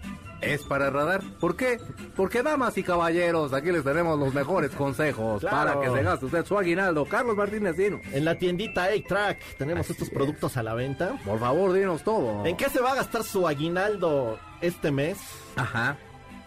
es 0.41 0.63
para 0.63 0.89
radar. 0.89 1.21
¿Por 1.39 1.55
qué? 1.55 1.77
Porque 2.15 2.41
damas 2.43 2.77
y 2.77 2.83
caballeros, 2.83 3.53
aquí 3.53 3.71
les 3.71 3.83
tenemos 3.83 4.17
los 4.19 4.33
mejores 4.33 4.71
consejos 4.71 5.41
Claro. 5.41 5.55
para 5.55 5.81
que 5.81 5.95
se 5.97 6.03
gaste 6.03 6.25
usted 6.25 6.45
su 6.45 6.57
aguinaldo. 6.57 7.05
Carlos 7.05 7.35
Martínez, 7.37 7.77
dinos. 7.77 8.01
En 8.11 8.25
la 8.25 8.35
tiendita 8.37 8.85
A-Track 8.85 9.57
tenemos 9.57 9.89
estos 9.89 10.09
productos 10.09 10.57
a 10.57 10.63
la 10.63 10.73
venta. 10.73 11.17
Por 11.25 11.39
favor, 11.39 11.73
dinos 11.73 12.03
todo. 12.03 12.45
¿En 12.45 12.57
qué 12.57 12.69
se 12.69 12.81
va 12.81 12.91
a 12.91 12.95
gastar 12.95 13.23
su 13.23 13.47
aguinaldo 13.47 14.39
este 14.61 14.91
mes? 14.91 15.17
Ajá. 15.55 15.97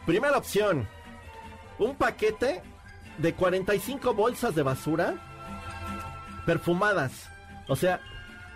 Primera 0.07 0.37
opción, 0.37 0.87
un 1.79 1.95
paquete 1.97 2.63
de 3.19 3.33
45 3.35 4.13
bolsas 4.13 4.55
de 4.55 4.63
basura 4.63 5.15
perfumadas. 6.47 7.29
O 7.69 7.77
sea, 7.77 8.01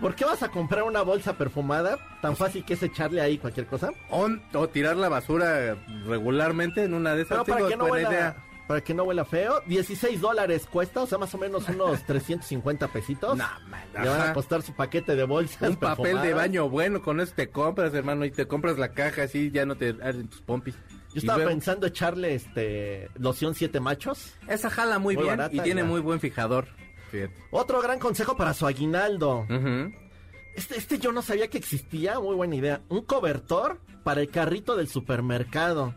¿por 0.00 0.14
qué 0.14 0.24
vas 0.24 0.42
a 0.42 0.48
comprar 0.50 0.84
una 0.84 1.02
bolsa 1.02 1.36
perfumada? 1.36 1.98
Tan 2.22 2.36
fácil 2.36 2.64
que 2.64 2.74
es 2.74 2.82
echarle 2.82 3.20
ahí 3.20 3.38
cualquier 3.38 3.66
cosa. 3.66 3.90
O, 4.10 4.28
o 4.54 4.68
tirar 4.68 4.96
la 4.96 5.08
basura 5.08 5.76
regularmente 6.06 6.84
en 6.84 6.94
una 6.94 7.14
de 7.14 7.22
esas. 7.22 7.44
Pero 7.44 7.56
para 7.58 7.68
que 7.68 7.76
no 7.76 7.84
huela, 7.86 8.08
idea. 8.10 8.36
para 8.66 8.80
que 8.80 8.94
no 8.94 9.04
huela 9.04 9.24
feo, 9.24 9.60
16 9.66 10.20
dólares 10.20 10.66
cuesta, 10.70 11.02
o 11.02 11.06
sea, 11.06 11.18
más 11.18 11.34
o 11.34 11.38
menos 11.38 11.68
unos 11.68 12.02
350 12.06 12.88
pesitos. 12.88 13.36
No, 13.36 13.46
man, 13.68 13.82
Le 14.02 14.08
van 14.08 14.20
a 14.30 14.32
costar 14.32 14.62
su 14.62 14.74
paquete 14.74 15.16
de 15.16 15.24
bolsas 15.24 15.68
Un 15.70 15.76
papel 15.76 16.20
de 16.22 16.34
baño 16.34 16.68
bueno, 16.68 17.02
con 17.02 17.20
eso 17.20 17.32
te 17.34 17.50
compras, 17.50 17.94
hermano, 17.94 18.24
y 18.24 18.30
te 18.30 18.46
compras 18.46 18.78
la 18.78 18.92
caja 18.92 19.22
así, 19.24 19.50
ya 19.50 19.66
no 19.66 19.76
te 19.76 19.90
arden 20.02 20.28
tus 20.28 20.42
pompis. 20.42 20.74
Yo 21.14 21.20
estaba 21.20 21.38
luego- 21.38 21.50
pensando 21.52 21.86
echarle 21.86 22.34
este 22.34 23.08
loción 23.18 23.54
siete 23.54 23.80
machos. 23.80 24.34
Esa 24.46 24.68
jala 24.68 24.98
muy, 24.98 25.16
Muy 25.16 25.24
bien 25.24 25.40
y 25.50 25.60
tiene 25.60 25.82
muy 25.82 26.00
buen 26.00 26.20
fijador. 26.20 26.68
Fíjate. 27.10 27.34
Otro 27.50 27.80
gran 27.80 27.98
consejo 27.98 28.36
para 28.36 28.54
su 28.54 28.66
aguinaldo. 28.66 29.46
Este, 30.54 30.76
este 30.76 30.98
yo 30.98 31.12
no 31.12 31.22
sabía 31.22 31.48
que 31.48 31.58
existía, 31.58 32.18
muy 32.20 32.34
buena 32.34 32.56
idea. 32.56 32.80
Un 32.88 33.02
cobertor 33.02 33.80
para 34.02 34.20
el 34.20 34.30
carrito 34.30 34.76
del 34.76 34.88
supermercado. 34.88 35.94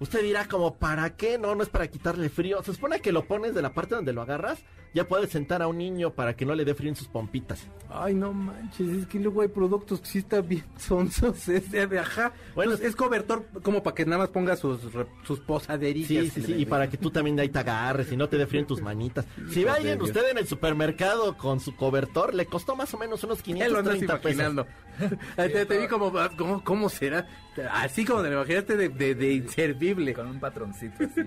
Usted 0.00 0.22
dirá 0.22 0.46
como, 0.46 0.76
¿para 0.76 1.16
qué? 1.16 1.38
No, 1.38 1.54
no 1.54 1.62
es 1.62 1.68
para 1.68 1.88
quitarle 1.88 2.28
frío. 2.28 2.62
Se 2.62 2.72
supone 2.72 3.00
que 3.00 3.12
lo 3.12 3.26
pones 3.26 3.54
de 3.54 3.62
la 3.62 3.72
parte 3.72 3.96
donde 3.96 4.12
lo 4.12 4.22
agarras, 4.22 4.60
ya 4.94 5.06
puedes 5.06 5.30
sentar 5.30 5.62
a 5.62 5.66
un 5.68 5.78
niño 5.78 6.10
para 6.12 6.34
que 6.36 6.44
no 6.46 6.54
le 6.54 6.64
dé 6.64 6.74
frío 6.74 6.88
en 6.90 6.96
sus 6.96 7.08
pompitas. 7.08 7.66
Ay, 7.90 8.14
no 8.14 8.32
manches, 8.32 8.88
es 8.88 9.06
que 9.06 9.18
luego 9.18 9.42
hay 9.42 9.48
productos 9.48 10.00
que 10.00 10.06
sí 10.06 10.18
están 10.18 10.46
bien 10.46 10.64
sonsos, 10.78 11.48
ese 11.48 11.86
de 11.86 11.98
ajá. 11.98 12.32
Bueno, 12.54 12.74
es 12.74 12.94
cobertor 12.96 13.46
como 13.62 13.82
para 13.82 13.94
que 13.94 14.04
nada 14.04 14.18
más 14.18 14.28
ponga 14.28 14.56
sus, 14.56 14.92
re- 14.92 15.06
sus 15.24 15.40
posaderillas. 15.40 16.08
Sí, 16.08 16.30
sí, 16.30 16.42
sí, 16.42 16.54
y 16.54 16.66
para 16.66 16.88
que 16.90 16.96
tú 16.98 17.10
también 17.10 17.36
de 17.36 17.42
ahí 17.42 17.48
te 17.48 17.58
agarres 17.58 18.12
y 18.12 18.16
no 18.16 18.28
te 18.28 18.36
dé 18.36 18.46
frío 18.46 18.60
en 18.60 18.66
tus 18.66 18.80
manitas. 18.82 19.24
Si 19.50 19.64
ve 19.64 19.70
alguien 19.70 20.00
usted 20.02 20.28
en 20.30 20.38
el 20.38 20.46
supermercado 20.46 21.36
con 21.36 21.60
su 21.60 21.74
cobertor, 21.74 22.34
le 22.34 22.46
costó 22.46 22.76
más 22.76 22.92
o 22.94 22.98
menos 22.98 23.24
unos 23.24 23.42
Ya 23.42 23.68
lo 23.68 23.78
andas 23.78 23.94
530 23.96 24.20
pesos. 24.20 24.66
te, 25.36 25.64
te 25.66 25.78
vi 25.78 25.86
como, 25.86 26.16
ah, 26.18 26.30
¿cómo, 26.36 26.62
¿cómo 26.64 26.88
será? 26.88 27.26
Así 27.72 28.04
como 28.04 28.22
te 28.22 28.28
lo 28.30 28.36
imaginaste 28.36 28.76
de, 28.76 28.88
de, 28.88 29.14
de 29.14 29.32
inservible. 29.32 30.12
Con 30.12 30.26
un 30.28 30.38
patroncito 30.40 31.04
así. 31.04 31.22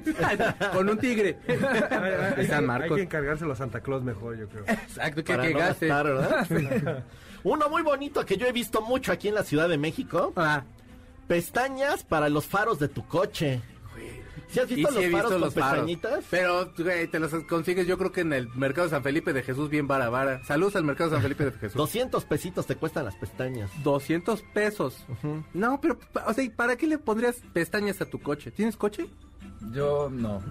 Con 0.74 0.90
un 0.90 0.98
tigre. 0.98 1.38
Hay, 2.38 2.46
San 2.48 2.60
hay 2.62 2.66
Marcos. 2.68 2.98
que 2.98 3.04
encargárselo 3.04 3.51
a 3.52 3.56
Santa 3.56 3.82
Claus 3.82 4.04
mejor, 4.04 4.38
yo 4.38 4.48
creo. 4.48 4.64
Exacto, 4.68 5.24
que, 5.24 5.34
Para 5.34 5.48
que 5.48 5.54
no 5.54 5.60
gaste. 5.60 5.88
gastar, 5.88 6.06
¿verdad? 6.08 7.06
Uno 7.44 7.70
muy 7.70 7.82
bonito 7.82 8.26
que 8.26 8.38
yo 8.38 8.46
he 8.48 8.52
visto 8.52 8.82
mucho 8.82 9.12
aquí 9.12 9.28
en 9.28 9.36
la 9.36 9.44
Ciudad 9.44 9.68
de 9.70 9.78
México. 9.78 10.34
Ah, 10.36 10.64
Pestañas 11.28 12.04
para 12.04 12.30
los 12.30 12.46
faros 12.46 12.78
de 12.80 12.88
tu 12.90 13.08
coche. 13.08 13.62
¿Sí 14.50 14.60
has 14.60 14.70
y 14.70 14.76
visto 14.76 14.92
sí 14.92 14.96
los 14.98 15.06
he 15.06 15.12
faros 15.12 15.30
visto 15.30 15.30
con 15.30 15.42
los 15.42 15.54
faros. 15.54 15.72
pestañitas? 15.72 16.26
Pero, 16.30 16.74
güey, 16.78 17.08
te 17.08 17.20
los 17.20 17.32
consigues 17.46 17.88
yo 17.88 17.98
creo 17.98 18.12
que 18.12 18.20
en 18.22 18.34
el 18.34 18.50
Mercado 18.50 18.90
San 18.90 19.02
Felipe 19.02 19.32
de 19.32 19.44
Jesús 19.44 19.70
bien 19.70 19.88
vara 19.88 20.10
vara. 20.10 20.44
Saludos 20.44 20.76
al 20.76 20.84
Mercado 20.84 21.12
San 21.12 21.22
Felipe 21.22 21.46
de 21.46 21.52
Jesús. 21.54 21.76
200 21.78 22.26
pesitos 22.26 22.66
te 22.68 22.76
cuestan 22.76 23.06
las 23.06 23.16
pestañas. 23.16 23.72
200 23.82 24.42
pesos. 24.54 25.06
No, 25.54 25.80
pero, 25.80 25.98
o 26.28 26.34
sea, 26.34 26.44
¿y 26.44 26.50
¿para 26.50 26.76
qué 26.76 26.86
le 26.86 26.98
pondrías 26.98 27.38
pestañas 27.54 28.02
a 28.02 28.06
tu 28.06 28.20
coche? 28.22 28.52
¿Tienes 28.52 28.76
coche? 28.76 29.08
Yo 29.72 30.10
no. 30.10 30.42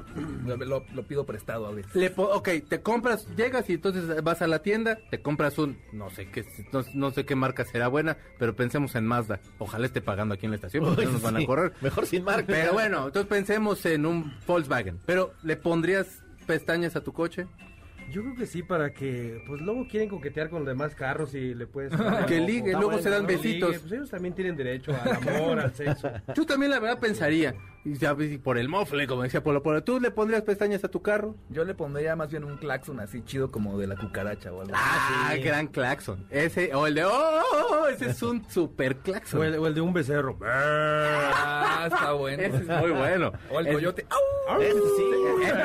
Lo, 0.47 0.85
pido 1.05 1.27
prestado 1.27 1.67
a 1.67 1.73
veces. 1.73 1.95
Le 1.95 2.11
po- 2.11 2.31
ok, 2.33 2.49
te 2.69 2.81
compras, 2.81 3.27
llegas 3.37 3.69
y 3.69 3.75
entonces 3.75 4.23
vas 4.23 4.41
a 4.43 4.47
la 4.47 4.61
tienda, 4.61 4.99
te 5.11 5.21
compras 5.21 5.59
un, 5.59 5.79
no 5.93 6.11
sé 6.11 6.29
qué, 6.31 6.45
no, 6.73 6.83
no 6.95 7.11
sé 7.11 7.25
qué 7.25 7.35
marca 7.35 7.65
será 7.65 7.89
buena, 7.89 8.17
pero 8.39 8.55
pensemos 8.55 8.95
en 8.95 9.07
Mazda. 9.07 9.41
Ojalá 9.59 9.87
esté 9.87 10.01
pagando 10.01 10.35
aquí 10.35 10.47
en 10.47 10.53
la 10.53 10.57
estación, 10.57 10.85
porque 10.85 11.01
Uy, 11.01 11.07
no 11.07 11.13
nos 11.13 11.23
van 11.23 11.37
a 11.37 11.47
correr. 11.47 11.73
Mejor 11.81 12.07
sin 12.07 12.25
marca. 12.25 12.47
Pero 12.47 12.73
bueno, 12.73 13.07
entonces 13.07 13.29
pensemos 13.29 13.85
en 13.87 14.07
un 14.07 14.33
Volkswagen. 14.47 15.01
Pero, 15.07 15.33
¿le 15.43 15.57
pondrías 15.57 16.23
pestañas 16.47 16.97
a 16.97 17.03
tu 17.03 17.13
coche? 17.13 17.47
Yo 18.11 18.23
creo 18.23 18.35
que 18.35 18.47
sí, 18.47 18.63
para 18.65 18.93
que, 18.93 19.41
pues 19.47 19.61
luego 19.61 19.87
quieren 19.87 20.09
coquetear 20.09 20.51
con 20.51 20.61
los 20.61 20.69
demás 20.69 20.97
carros 20.97 21.33
y 21.35 21.55
le 21.55 21.67
puedes... 21.69 21.93
Que 22.27 22.41
ligue, 22.41 22.73
luego 22.73 22.99
se 22.99 23.09
dan 23.09 23.25
besitos. 23.25 23.79
Pues 23.79 23.93
ellos 23.93 24.11
también 24.11 24.35
tienen 24.35 24.57
derecho 24.57 24.93
al 25.01 25.13
amor, 25.13 25.61
al 25.61 25.73
sexo. 25.75 26.11
Yo 26.35 26.45
también 26.45 26.73
la 26.73 26.81
verdad 26.81 26.99
pensaría, 26.99 27.55
y 27.85 27.95
ya 27.95 28.13
ves, 28.13 28.33
y 28.33 28.39
por 28.39 28.59
el 28.59 28.69
mofle, 28.69 29.07
como 29.07 29.23
decía 29.23 29.43
Polo 29.43 29.63
Polo, 29.63 29.83
¿tú 29.83 30.01
le 30.01 30.11
pondrías 30.11 30.43
pestañas 30.43 30.85
a 30.85 30.89
tu 30.89 31.01
carro? 31.03 31.35
Yo 31.49 31.65
le 31.65 31.75
pondría 31.75 32.15
más 32.17 32.31
bien 32.31 32.45
un 32.45 32.57
claxon 32.59 33.01
así 33.01 33.23
chido 33.23 33.51
como 33.51 33.79
de 33.79 33.87
la 33.87 33.97
cucaracha 33.97 34.53
o 34.53 34.61
algo 34.61 34.75
así. 34.75 34.85
Ah, 34.85 35.35
gran 35.43 35.67
claxon. 35.67 36.27
Ese, 36.31 36.75
o 36.75 36.87
el 36.87 36.95
de, 36.95 37.05
oh, 37.05 37.87
ese 37.91 38.11
es 38.11 38.23
un 38.23 38.45
super 38.51 38.97
claxon. 38.97 39.41
O 39.41 39.45
el, 39.45 39.55
o 39.59 39.67
el 39.67 39.75
de 39.75 39.81
un 39.81 39.93
becerro. 39.93 40.39
Ah, 41.33 41.85
está 41.91 42.13
bueno. 42.13 42.43
Ese 42.43 42.57
es 42.59 42.67
muy 42.67 42.91
bueno. 42.91 43.33
O 43.51 43.61
el 43.61 43.67
Es- 43.69 43.75
coyote. 43.75 44.07
¡au! 44.11 44.61
Ese 44.61 44.75
sí. 44.81 45.05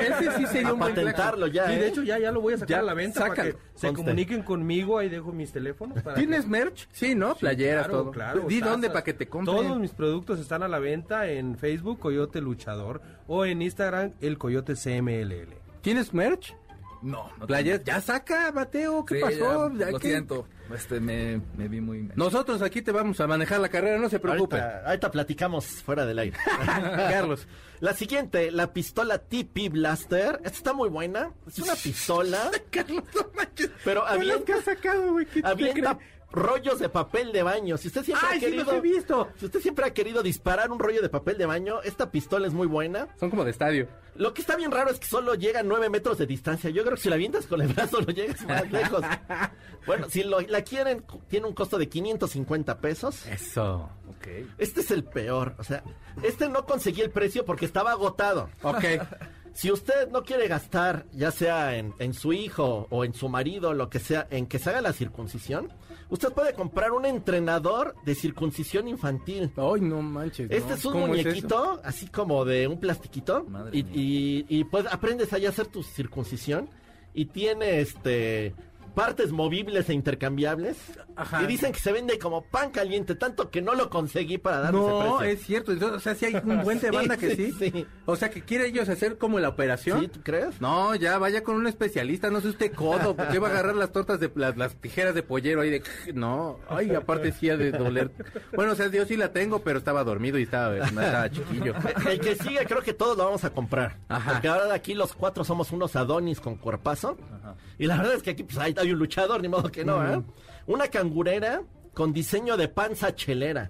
Ese 0.08 0.32
sí 0.38 0.45
sería 0.47 0.69
A 0.69 0.73
un 0.73 0.80
buen 0.80 0.95
patentarlo 0.95 1.47
ya, 1.47 1.71
Y 1.71 1.75
¿eh? 1.75 1.80
de 1.80 1.88
hecho 1.88 2.04
ya, 2.04 2.17
ya 2.19 2.32
lo 2.32 2.39
voy 2.41 2.54
a 2.54 2.58
sacar 2.58 2.69
Ya, 2.69 2.80
a 2.80 2.84
la 2.84 2.93
venta 2.93 3.19
sácalo, 3.21 3.36
para 3.36 3.51
que 3.51 3.58
se 3.75 3.93
comuniquen 3.93 4.43
conmigo. 4.43 4.97
Ahí 4.97 5.10
dejo 5.10 5.32
mis 5.34 5.51
teléfonos. 5.51 6.01
para 6.01 6.15
¿Tienes 6.15 6.43
que- 6.45 6.49
merch? 6.51 6.88
Sí, 6.91 7.15
¿no? 7.15 7.34
Sí, 7.34 7.39
Playeras, 7.41 7.88
claro, 7.88 8.01
todo. 8.04 8.12
claro, 8.12 8.41
Di 8.47 8.60
tazas. 8.60 8.71
dónde 8.71 8.89
para 8.89 9.04
que 9.04 9.13
te 9.13 9.28
compren. 9.28 9.58
Todos 9.58 9.80
mis 9.80 9.91
productos 9.91 10.39
están 10.39 10.63
a 10.63 10.67
la 10.67 10.80
venta 10.80 11.28
en 11.28 11.58
Facebook, 11.58 11.99
Coyote 12.06 12.39
Luchador, 12.39 13.02
o 13.28 13.46
en 13.46 13.63
Instagram, 13.63 14.12
El 14.22 14.38
Coyote 14.38 14.76
CMLL. 14.76 15.56
¿Tienes 15.82 16.13
merch? 16.13 16.56
No, 17.02 17.32
no 17.39 17.48
Playeras. 17.48 17.84
Ya 17.84 18.00
saca, 18.00 18.52
Mateo. 18.52 19.04
¿Qué 19.06 19.15
Sí, 19.15 19.22
pasó? 19.22 19.72
ya, 19.74 19.86
Ya 19.86 19.91
lo 19.91 20.00
que- 20.00 20.08
siento. 20.10 20.48
Este, 20.74 21.00
me, 21.00 21.39
me 21.58 21.68
vi 21.68 21.80
muy... 21.82 22.10
Nosotros 22.15 22.62
aquí 22.63 22.82
te 22.82 22.91
vamos 22.91 23.20
a 23.20 23.28
manejar 23.28 23.60
la 23.60 23.70
carrera, 23.70 23.98
no 24.00 24.10
se 24.10 24.20
preocupe. 24.20 24.56
Ahorita, 24.60 24.88
ahorita 24.88 25.12
platicamos 25.12 25.65
fuera 25.65 26.06
del 26.06 26.18
aire. 26.20 26.38
Carlos. 26.65 27.48
La 27.82 27.94
siguiente, 27.94 28.50
la 28.52 28.72
pistola 28.74 29.20
TP 29.20 29.70
Blaster. 29.70 30.38
Esta 30.44 30.58
está 30.58 30.74
muy 30.74 30.89
buena. 30.89 31.32
Es 31.48 31.60
una 31.60 31.76
pistola, 31.76 32.50
Carlos, 32.72 33.04
no 33.15 33.28
manches. 33.36 33.70
pero 33.84 34.08
avienta, 34.08 34.44
que 34.46 34.54
has 34.54 34.63
sacado, 34.63 35.12
güey. 35.12 35.26
¿qué 35.28 35.41
te 35.41 35.48
avienta 35.48 35.98
crees? 35.98 36.14
Rollos 36.32 36.80
de 36.80 36.90
papel 36.90 37.32
de 37.32 37.44
baño. 37.44 37.78
Si 37.78 37.88
usted 37.88 38.04
siempre 38.04 38.28
¡Ay, 38.30 38.38
ha 38.38 38.40
sí 38.40 38.46
querido, 38.48 38.64
los 38.66 38.74
he 38.74 38.82
visto! 38.82 39.30
si 39.38 39.46
usted 39.46 39.60
siempre 39.62 39.86
ha 39.86 39.94
querido 39.94 40.22
disparar 40.24 40.72
un 40.72 40.80
rollo 40.80 41.02
de 41.02 41.10
papel 41.10 41.38
de 41.38 41.46
baño, 41.46 41.82
esta 41.84 42.12
pistola 42.12 42.48
es 42.48 42.54
muy 42.54 42.68
buena. 42.68 43.08
Son 43.20 43.30
como 43.30 43.44
de 43.46 43.52
estadio. 43.52 43.88
Lo 44.16 44.34
que 44.34 44.42
está 44.42 44.56
bien 44.56 44.72
raro 44.72 44.90
es 44.92 45.00
que 45.00 45.08
solo 45.08 45.36
llega 45.36 45.62
a 45.62 45.64
9 45.64 45.90
metros 45.90 46.18
de 46.18 46.26
distancia. 46.26 46.70
Yo 46.70 46.84
creo 46.84 46.96
que 46.96 47.02
si 47.02 47.10
la 47.10 47.16
avientas 47.16 47.46
con 47.48 47.62
el 47.62 47.68
brazo 47.74 48.02
lo 48.02 48.08
llegas 48.14 48.42
más 48.46 48.70
lejos. 48.72 49.02
Bueno, 49.86 50.10
si 50.10 50.24
lo- 50.24 50.42
la 50.42 50.62
quieren, 50.64 51.04
tiene 51.28 51.48
un 51.48 51.54
costo 51.54 51.78
de 51.78 51.88
550 51.90 52.80
pesos. 52.80 53.26
Eso. 53.28 53.90
Ok. 54.10 54.28
Este 54.58 54.82
es 54.82 54.92
el 54.92 55.04
peor. 55.04 55.56
O 55.58 55.64
sea, 55.64 55.84
este 56.24 56.50
no 56.50 56.66
conseguí 56.66 57.02
el 57.02 57.12
precio 57.12 57.46
porque 57.46 57.66
estaba 57.66 57.92
agotado. 57.92 58.50
Ok. 58.62 58.84
Si 59.56 59.72
usted 59.72 60.10
no 60.10 60.24
quiere 60.26 60.50
gastar, 60.50 61.06
ya 61.14 61.32
sea 61.32 61.78
en, 61.78 61.94
en 62.00 62.14
su 62.14 62.34
hijo 62.34 62.88
o 62.90 63.06
en 63.06 63.14
su 63.14 63.30
marido, 63.30 63.74
lo 63.74 63.90
que 63.90 64.00
sea, 64.00 64.28
en 64.30 64.48
que 64.48 64.60
se 64.60 64.70
haga 64.70 64.82
la 64.82 64.92
circuncisión, 64.92 65.72
usted 66.10 66.32
puede 66.32 66.54
comprar 66.54 66.91
un 66.91 67.06
entrenador 67.06 67.96
de 68.06 68.15
circuncisión 68.15 68.88
infantil. 68.88 69.52
Ay, 69.56 69.82
no 69.82 70.02
manches. 70.02 70.50
Este 70.52 70.70
¿no? 70.70 70.76
es 70.76 70.86
un 70.86 71.00
muñequito, 71.00 71.80
así 71.84 72.08
como 72.08 72.46
de 72.46 72.68
un 72.68 72.80
plastiquito, 72.80 73.44
Madre 73.46 73.78
y, 73.78 73.84
mía. 73.84 73.94
y, 73.96 74.46
y, 74.50 74.63
pues 74.65 74.86
aprendes 74.91 75.32
ahí 75.34 75.46
a 75.46 75.50
hacer 75.50 75.68
tu 75.68 75.84
circuncisión 75.84 76.70
y 77.13 77.26
tiene 77.26 77.80
este 77.80 78.54
partes 78.95 79.31
movibles 79.31 79.89
e 79.89 79.93
intercambiables 79.93 80.77
Ajá. 81.15 81.43
y 81.43 81.47
dicen 81.47 81.71
que 81.73 81.79
se 81.79 81.91
vende 81.91 82.17
como 82.17 82.43
pan 82.45 82.71
caliente, 82.71 83.15
tanto 83.15 83.49
que 83.51 83.62
no 83.62 83.75
lo 83.75 83.89
conseguí 83.89 84.38
para 84.38 84.60
darle 84.60 84.79
ese 84.79 84.88
No, 84.89 85.17
precio. 85.17 85.34
es 85.38 85.45
cierto. 85.45 85.71
Entonces, 85.71 85.97
o 85.97 85.99
sea, 85.99 86.15
sí 86.15 86.25
hay 86.25 86.36
un 86.43 86.62
buen 86.63 86.79
de 86.79 86.89
Sí, 86.89 87.17
que 87.19 87.36
sí, 87.36 87.51
sí. 87.60 87.71
sí. 87.71 87.86
O 88.05 88.15
sea, 88.15 88.29
que 88.29 88.41
quiere 88.41 88.67
ellos 88.67 88.88
hacer 88.89 89.17
como 89.17 89.39
la 89.39 89.49
operación. 89.49 89.99
¿Sí, 90.01 90.08
tú 90.08 90.21
crees? 90.23 90.60
No, 90.62 90.95
ya 90.95 91.17
vaya 91.17 91.43
con 91.43 91.55
un 91.55 91.67
especialista, 91.67 92.29
no 92.29 92.41
sé 92.41 92.47
usted 92.49 92.73
codo, 92.73 93.15
porque 93.15 93.39
va 93.39 93.47
a 93.49 93.51
agarrar 93.51 93.75
las 93.75 93.91
tortas 93.91 94.19
de 94.19 94.31
las, 94.36 94.55
las 94.58 94.75
tijeras 94.75 95.13
de 95.13 95.23
pollero 95.23 95.62
ahí 95.62 95.69
de 95.69 95.84
no, 96.13 96.60
ay, 96.69 96.93
aparte 96.95 97.31
sí 97.31 97.49
ha 97.49 97.58
de 97.58 97.71
doler. 97.71 98.12
Bueno, 98.55 98.71
o 98.71 98.75
sea, 98.75 98.88
yo 98.88 99.05
sí 99.05 99.17
la 99.17 99.31
tengo, 99.34 99.60
pero 99.60 99.79
estaba 99.79 100.03
dormido 100.03 100.38
y 100.39 100.43
estaba, 100.43 100.77
estaba 100.77 101.29
chiquillo. 101.29 101.73
El 102.10 102.19
que 102.19 102.36
sigue 102.36 102.65
creo 102.65 102.81
que 102.81 102.93
todos 102.93 103.17
lo 103.17 103.25
vamos 103.25 103.43
a 103.43 103.49
comprar. 103.49 103.97
Ajá. 104.08 104.34
Porque 104.34 104.47
ahora 104.47 104.65
de 104.65 104.73
aquí 104.73 104.93
los 104.93 105.13
cuatro 105.13 105.43
somos 105.43 105.71
unos 105.71 105.95
Adonis 105.95 106.39
con 106.39 106.55
cuerpazo. 106.55 107.17
Y 107.78 107.86
la 107.88 107.98
verdad 107.98 108.13
es 108.15 108.24
que 108.24 108.32
aquí 108.32 108.44
pues 108.44 108.58
hay, 108.58 108.74
hay 108.78 108.91
un 108.91 109.00
luchador, 109.00 109.41
ni 109.41 109.48
modo 109.48 109.70
que 109.72 109.84
no, 109.86 110.06
¿eh? 110.08 110.22
Una 110.68 110.88
cangurera 110.88 111.62
con 111.94 112.13
diseño 112.13 112.58
de 112.58 112.68
panza 112.68 113.13
chelera. 113.15 113.70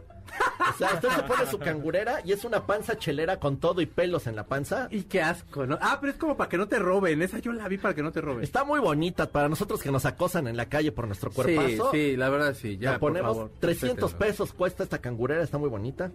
O 0.73 0.77
sea, 0.77 0.93
usted 0.95 1.09
se 1.09 1.23
pone 1.23 1.45
su 1.45 1.59
cangurera 1.59 2.19
y 2.25 2.31
es 2.33 2.43
una 2.43 2.65
panza 2.65 2.97
chelera 2.97 3.39
con 3.39 3.57
todo 3.57 3.79
y 3.81 3.85
pelos 3.85 4.27
en 4.27 4.35
la 4.35 4.45
panza. 4.45 4.87
Y 4.91 5.03
qué 5.03 5.21
asco, 5.21 5.65
¿no? 5.65 5.77
Ah, 5.79 5.97
pero 6.01 6.11
es 6.11 6.17
como 6.19 6.35
para 6.35 6.49
que 6.49 6.57
no 6.57 6.67
te 6.67 6.77
roben, 6.79 7.21
esa 7.21 7.39
yo 7.39 7.53
la 7.53 7.67
vi 7.67 7.77
para 7.77 7.93
que 7.93 8.01
no 8.03 8.11
te 8.11 8.19
roben. 8.21 8.43
Está 8.43 8.63
muy 8.63 8.79
bonita 8.79 9.29
para 9.31 9.47
nosotros 9.47 9.81
que 9.81 9.91
nos 9.91 10.05
acosan 10.05 10.47
en 10.47 10.57
la 10.57 10.67
calle 10.67 10.91
por 10.91 11.05
nuestro 11.07 11.29
Sí, 11.29 11.35
cuerpazo. 11.35 11.91
sí, 11.91 12.17
la 12.17 12.29
verdad 12.29 12.53
sí, 12.59 12.77
ya, 12.77 12.93
la 12.93 12.99
por 12.99 13.11
ponemos, 13.11 13.35
favor, 13.37 13.51
300 13.59 14.11
respétenlo. 14.11 14.17
pesos 14.19 14.53
cuesta 14.53 14.83
esta 14.83 14.97
cangurera, 14.99 15.43
está 15.43 15.57
muy 15.57 15.69
bonita. 15.69 16.11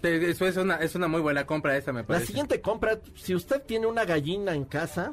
Te- 0.00 0.30
Eso 0.30 0.46
es 0.46 0.56
una, 0.56 0.76
es 0.76 0.94
una 0.94 1.08
muy 1.08 1.20
buena 1.20 1.44
compra 1.46 1.76
esa, 1.76 1.92
me 1.92 2.00
La 2.02 2.06
parece. 2.06 2.26
siguiente 2.26 2.60
compra, 2.60 3.00
si 3.16 3.34
usted 3.34 3.62
tiene 3.62 3.86
una 3.86 4.04
gallina 4.04 4.54
en 4.54 4.64
casa 4.64 5.12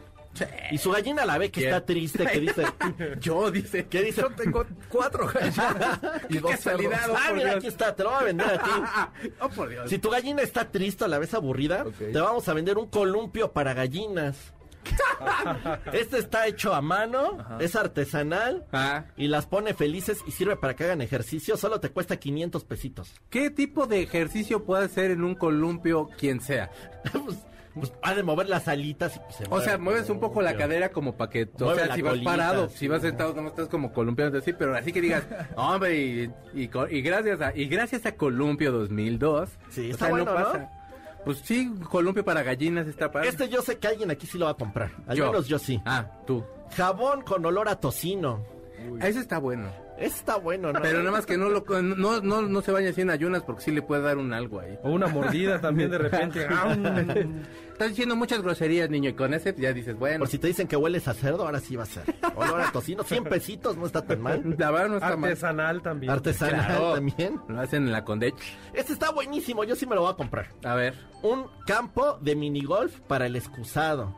y 0.72 0.78
su 0.78 0.92
gallina 0.92 1.26
la 1.26 1.38
ve 1.38 1.52
que 1.52 1.66
está 1.66 1.86
triste, 1.86 2.26
que 2.26 2.40
dice, 2.40 2.64
Yo, 3.20 3.52
dice. 3.52 3.88
¿qué 3.88 4.02
dice? 4.04 4.22
Yo 4.22 4.30
tengo 4.32 4.66
cuatro 4.90 5.28
gallinas 5.28 6.00
y 6.30 6.34
Qué 6.34 6.40
dos 6.40 6.60
cerdos. 6.60 6.94
Ah, 6.94 7.08
por 7.28 7.36
mira, 7.36 7.46
Dios. 7.52 7.56
aquí 7.58 7.68
está, 7.68 7.96
te 7.96 8.04
lo 8.04 8.12
voy 8.12 8.20
a 8.20 8.24
vender 8.24 8.48
a 8.48 8.64
ti. 8.64 9.30
oh, 9.42 9.50
por 9.50 9.70
Dios. 9.70 9.90
Si 9.90 9.98
tu 10.00 10.10
gallina 10.10 10.42
está 10.42 10.70
triste 10.72 11.04
o 11.04 11.08
la 11.08 11.20
ves 11.20 11.34
aburrida, 11.34 11.86
te 11.98 12.20
vamos 12.20 12.48
a 12.50 12.54
vender 12.54 12.78
un 12.78 12.88
columpio 12.88 13.52
para 13.52 13.74
gallinas. 13.74 14.54
este 15.94 16.20
está 16.20 16.46
hecho 16.48 16.74
a 16.76 16.82
mano, 16.82 17.38
es 17.60 17.76
artesanal 17.76 18.66
Ah, 18.72 19.06
y 19.18 19.28
las 19.28 19.48
pone 19.48 19.74
felices 19.74 20.20
y 20.28 20.32
sirve 20.32 20.56
para 20.58 20.76
que 20.76 20.84
hagan 20.84 21.02
ejercicio. 21.02 21.58
Solo 21.58 21.80
te 21.80 21.90
cuesta 21.90 22.18
500 22.18 22.64
pesitos. 22.66 23.14
¿Qué 23.30 23.50
tipo 23.50 23.88
de 23.88 24.02
ejercicio 24.04 24.64
puede 24.64 24.86
hacer 24.86 25.12
en 25.12 25.24
un 25.24 25.36
columpio 25.36 26.10
quien 26.18 26.40
sea? 26.42 26.70
pues, 27.12 27.38
pues 27.76 27.94
ha 28.02 28.14
de 28.16 28.24
mover 28.24 28.48
las 28.50 28.68
alitas 28.68 29.16
y 29.16 29.20
pues, 29.20 29.36
se 29.36 29.44
O 29.46 29.50
mueve 29.50 29.66
sea, 29.66 29.78
mueves 29.78 30.10
un 30.10 30.20
poco 30.20 30.42
la 30.42 30.56
cadera 30.58 30.90
como 30.90 31.16
para 31.18 31.30
que, 31.30 31.44
o 31.60 31.66
Mueve 31.66 31.86
sea, 31.86 31.96
si 31.96 32.02
vas 32.02 32.12
colita, 32.14 32.32
parado, 32.32 32.70
sí. 32.70 32.78
si 32.80 32.88
vas 32.88 33.02
sentado, 33.02 33.34
no 33.42 33.48
estás 33.50 33.68
como 33.68 33.92
columpiando 33.94 34.38
así, 34.38 34.54
pero 34.54 34.76
así 34.76 34.92
que 34.94 35.02
digas, 35.02 35.24
hombre, 35.56 35.98
y, 35.98 36.32
y, 36.54 36.68
co- 36.70 36.88
y 36.88 37.02
gracias 37.02 37.42
a 37.42 37.56
y 37.56 37.66
gracias 37.68 38.06
a 38.06 38.16
Columpio 38.16 38.72
2002, 38.72 39.50
Sí, 39.70 39.82
o 39.90 39.92
está 39.92 40.06
sea, 40.06 40.10
bueno, 40.10 40.26
¿no? 40.26 40.34
pasa. 40.34 40.72
Pues 41.26 41.40
sí, 41.40 41.74
columpio 41.90 42.24
para 42.24 42.44
gallinas 42.44 42.86
está 42.88 43.12
padre. 43.12 43.30
Este 43.30 43.50
yo 43.50 43.62
sé 43.64 43.80
que 43.80 43.88
alguien 43.88 44.12
aquí 44.12 44.28
sí 44.28 44.38
lo 44.38 44.46
va 44.46 44.52
a 44.52 44.56
comprar. 44.56 44.92
Al 45.08 45.18
Yo. 45.18 45.26
menos 45.32 45.48
yo 45.48 45.58
sí. 45.58 45.82
Ah, 45.84 46.06
tú. 46.28 46.46
Jabón 46.78 47.22
con 47.24 47.44
olor 47.46 47.68
a 47.68 47.80
tocino. 47.80 48.44
Ese 49.02 49.20
está 49.22 49.40
bueno. 49.40 49.70
Ese 49.98 50.18
está 50.18 50.36
bueno, 50.38 50.74
¿no? 50.74 50.82
Pero 50.82 51.00
nada 51.00 51.12
más 51.12 51.26
que 51.26 51.38
no 51.38 51.50
lo 51.50 51.64
no 51.82 52.20
no 52.22 52.42
no 52.42 52.62
se 52.62 52.72
vaya 52.72 52.90
así 52.90 53.02
en 53.02 53.10
ayunas 53.10 53.44
porque 53.44 53.62
sí 53.62 53.72
le 53.72 53.82
puede 53.82 54.02
dar 54.02 54.18
un 54.18 54.34
algo 54.34 54.60
ahí. 54.60 54.78
O 54.84 54.92
una 54.92 55.08
mordida 55.08 55.62
también 55.62 55.90
de 55.90 55.98
repente. 55.98 56.48
Estás 57.72 57.90
diciendo 57.90 58.16
muchas 58.16 58.42
groserías, 58.42 58.90
niño, 58.90 59.10
y 59.10 59.14
con 59.14 59.34
ese 59.34 59.54
ya 59.58 59.74
dices, 59.74 59.98
bueno, 60.00 60.20
Por 60.20 60.28
si 60.30 60.38
te 60.38 60.48
dicen 60.48 60.66
que 60.66 60.78
hueles 60.78 61.10
a 61.10 61.14
cerdo, 61.14 61.46
ahora 61.46 61.60
sí 61.60 61.76
va 61.76 61.84
a 61.84 61.88
ser. 61.88 62.04
Olor 62.36 62.62
a 62.62 62.72
tocino, 62.72 63.04
100 63.04 63.24
pesitos, 63.30 63.76
no 63.76 63.86
está 63.86 64.02
tan 64.06 64.22
mal. 64.22 64.56
la 64.58 64.72
verdad 64.72 64.88
no 64.90 64.96
está 64.96 65.18
mal. 65.18 65.30
Artesanal 65.32 65.82
también. 65.82 66.12
Artesanal 66.12 66.66
Claro. 66.66 66.94
también. 66.94 67.42
Lo 67.50 67.60
hacen 67.60 67.84
en 67.86 67.92
la 67.92 68.06
Condech. 68.06 68.34
Este 68.74 68.94
está 68.94 69.12
buenísimo, 69.12 69.66
yo 69.66 69.76
sí 69.76 69.86
me 69.86 69.96
lo 69.96 70.02
voy 70.04 70.12
a 70.14 70.16
comprar. 70.16 70.48
A 70.64 70.76
ver. 70.76 70.94
Un 71.22 71.48
campo 71.68 72.18
de 72.22 72.36
minigolf 72.36 73.00
para 73.02 73.26
el 73.26 73.36
excusado. 73.36 74.16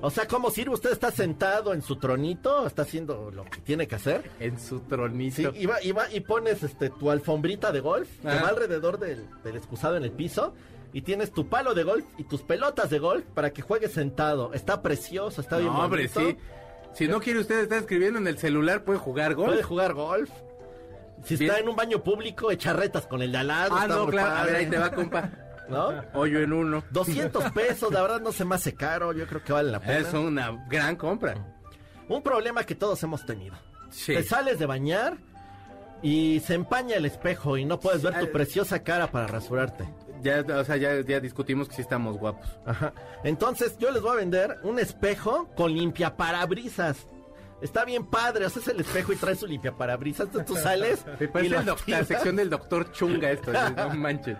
O 0.00 0.10
sea, 0.10 0.28
¿cómo 0.28 0.50
sirve? 0.50 0.74
Usted 0.74 0.92
está 0.92 1.10
sentado 1.10 1.74
en 1.74 1.82
su 1.82 1.96
tronito, 1.96 2.66
está 2.66 2.82
haciendo 2.82 3.30
lo 3.32 3.44
que 3.44 3.58
tiene 3.60 3.88
que 3.88 3.96
hacer. 3.96 4.30
En 4.38 4.58
su 4.60 4.78
Sí, 4.78 4.84
tronito. 4.88 5.52
y, 5.56 5.66
va, 5.66 5.82
y, 5.82 5.90
va- 5.92 6.10
y 6.12 6.20
pones 6.20 6.62
este, 6.62 6.90
tu 6.90 7.10
alfombrita 7.10 7.72
de 7.72 7.80
golf 7.80 8.08
que 8.22 8.28
Ah. 8.28 8.40
va 8.44 8.48
alrededor 8.48 8.98
del, 8.98 9.26
del 9.42 9.56
excusado 9.56 9.96
en 9.96 10.04
el 10.04 10.12
piso. 10.12 10.54
Y 10.92 11.02
tienes 11.02 11.32
tu 11.32 11.48
palo 11.48 11.74
de 11.74 11.82
golf 11.82 12.04
y 12.16 12.24
tus 12.24 12.42
pelotas 12.42 12.88
de 12.90 12.98
golf 12.98 13.24
para 13.34 13.52
que 13.52 13.60
juegues 13.60 13.92
sentado. 13.92 14.54
Está 14.54 14.80
precioso, 14.82 15.40
está 15.40 15.58
bien 15.58 15.72
No, 15.72 15.80
hombre, 15.84 16.08
sí. 16.08 16.36
Si 16.94 17.06
no 17.08 17.20
quiere 17.20 17.40
usted 17.40 17.58
estar 17.60 17.78
escribiendo 17.78 18.18
en 18.18 18.26
el 18.26 18.38
celular, 18.38 18.84
puede 18.84 18.98
jugar 18.98 19.34
golf. 19.34 19.50
Puede 19.50 19.62
jugar 19.62 19.92
golf. 19.94 20.30
Si 21.24 21.36
Bien. 21.36 21.50
está 21.50 21.60
en 21.60 21.68
un 21.68 21.76
baño 21.76 22.02
público, 22.04 22.50
echa 22.52 22.72
retas 22.72 23.06
con 23.06 23.20
el 23.20 23.32
de 23.32 23.38
al 23.38 23.48
lado. 23.48 23.74
Ah, 23.76 23.86
no, 23.88 24.06
claro. 24.06 24.30
A 24.36 24.44
ver, 24.44 24.54
ahí 24.56 24.66
te 24.66 24.78
va, 24.78 24.90
compa. 24.92 25.28
¿No? 25.68 25.92
Hoyo 26.14 26.40
en 26.40 26.52
uno. 26.52 26.84
200 26.90 27.52
pesos, 27.52 27.92
la 27.92 28.02
verdad 28.02 28.20
no 28.20 28.32
se 28.32 28.44
me 28.44 28.54
hace 28.54 28.74
caro. 28.74 29.12
Yo 29.12 29.26
creo 29.26 29.42
que 29.42 29.52
vale 29.52 29.70
la 29.70 29.80
pena. 29.80 29.98
Es 29.98 30.12
una 30.14 30.66
gran 30.68 30.96
compra. 30.96 31.34
Un 32.08 32.22
problema 32.22 32.64
que 32.64 32.74
todos 32.74 33.02
hemos 33.02 33.26
tenido. 33.26 33.56
Sí. 33.90 34.14
Te 34.14 34.22
sales 34.22 34.58
de 34.58 34.66
bañar 34.66 35.18
y 36.02 36.40
se 36.40 36.54
empaña 36.54 36.96
el 36.96 37.04
espejo 37.04 37.56
y 37.56 37.64
no 37.64 37.80
puedes 37.80 38.02
ver 38.02 38.18
tu 38.18 38.30
preciosa 38.30 38.82
cara 38.82 39.10
para 39.10 39.26
rasurarte. 39.26 39.88
Ya, 40.22 40.40
o 40.40 40.64
sea, 40.64 40.76
ya, 40.76 41.00
ya 41.00 41.20
discutimos 41.20 41.68
que 41.68 41.76
sí 41.76 41.82
estamos 41.82 42.18
guapos. 42.18 42.48
Ajá. 42.66 42.92
Entonces 43.24 43.78
yo 43.78 43.90
les 43.90 44.02
voy 44.02 44.12
a 44.12 44.16
vender 44.16 44.58
un 44.62 44.78
espejo 44.78 45.48
con 45.54 45.72
limpia 45.72 46.16
parabrisas. 46.16 47.06
Está 47.60 47.84
bien 47.84 48.06
padre, 48.06 48.44
haces 48.44 48.68
el 48.68 48.80
espejo 48.80 49.12
y 49.12 49.16
traes 49.16 49.40
su 49.40 49.46
limpia 49.46 49.72
parabrisas. 49.72 50.26
Entonces 50.26 50.46
tú 50.46 50.56
sales 50.56 51.04
Me 51.34 51.46
y 51.46 51.48
lo 51.48 51.62
la 51.86 52.04
sección 52.04 52.36
del 52.36 52.50
doctor 52.50 52.92
Chunga 52.92 53.30
esto. 53.30 53.52
No 53.52 53.90
manches. 53.94 54.36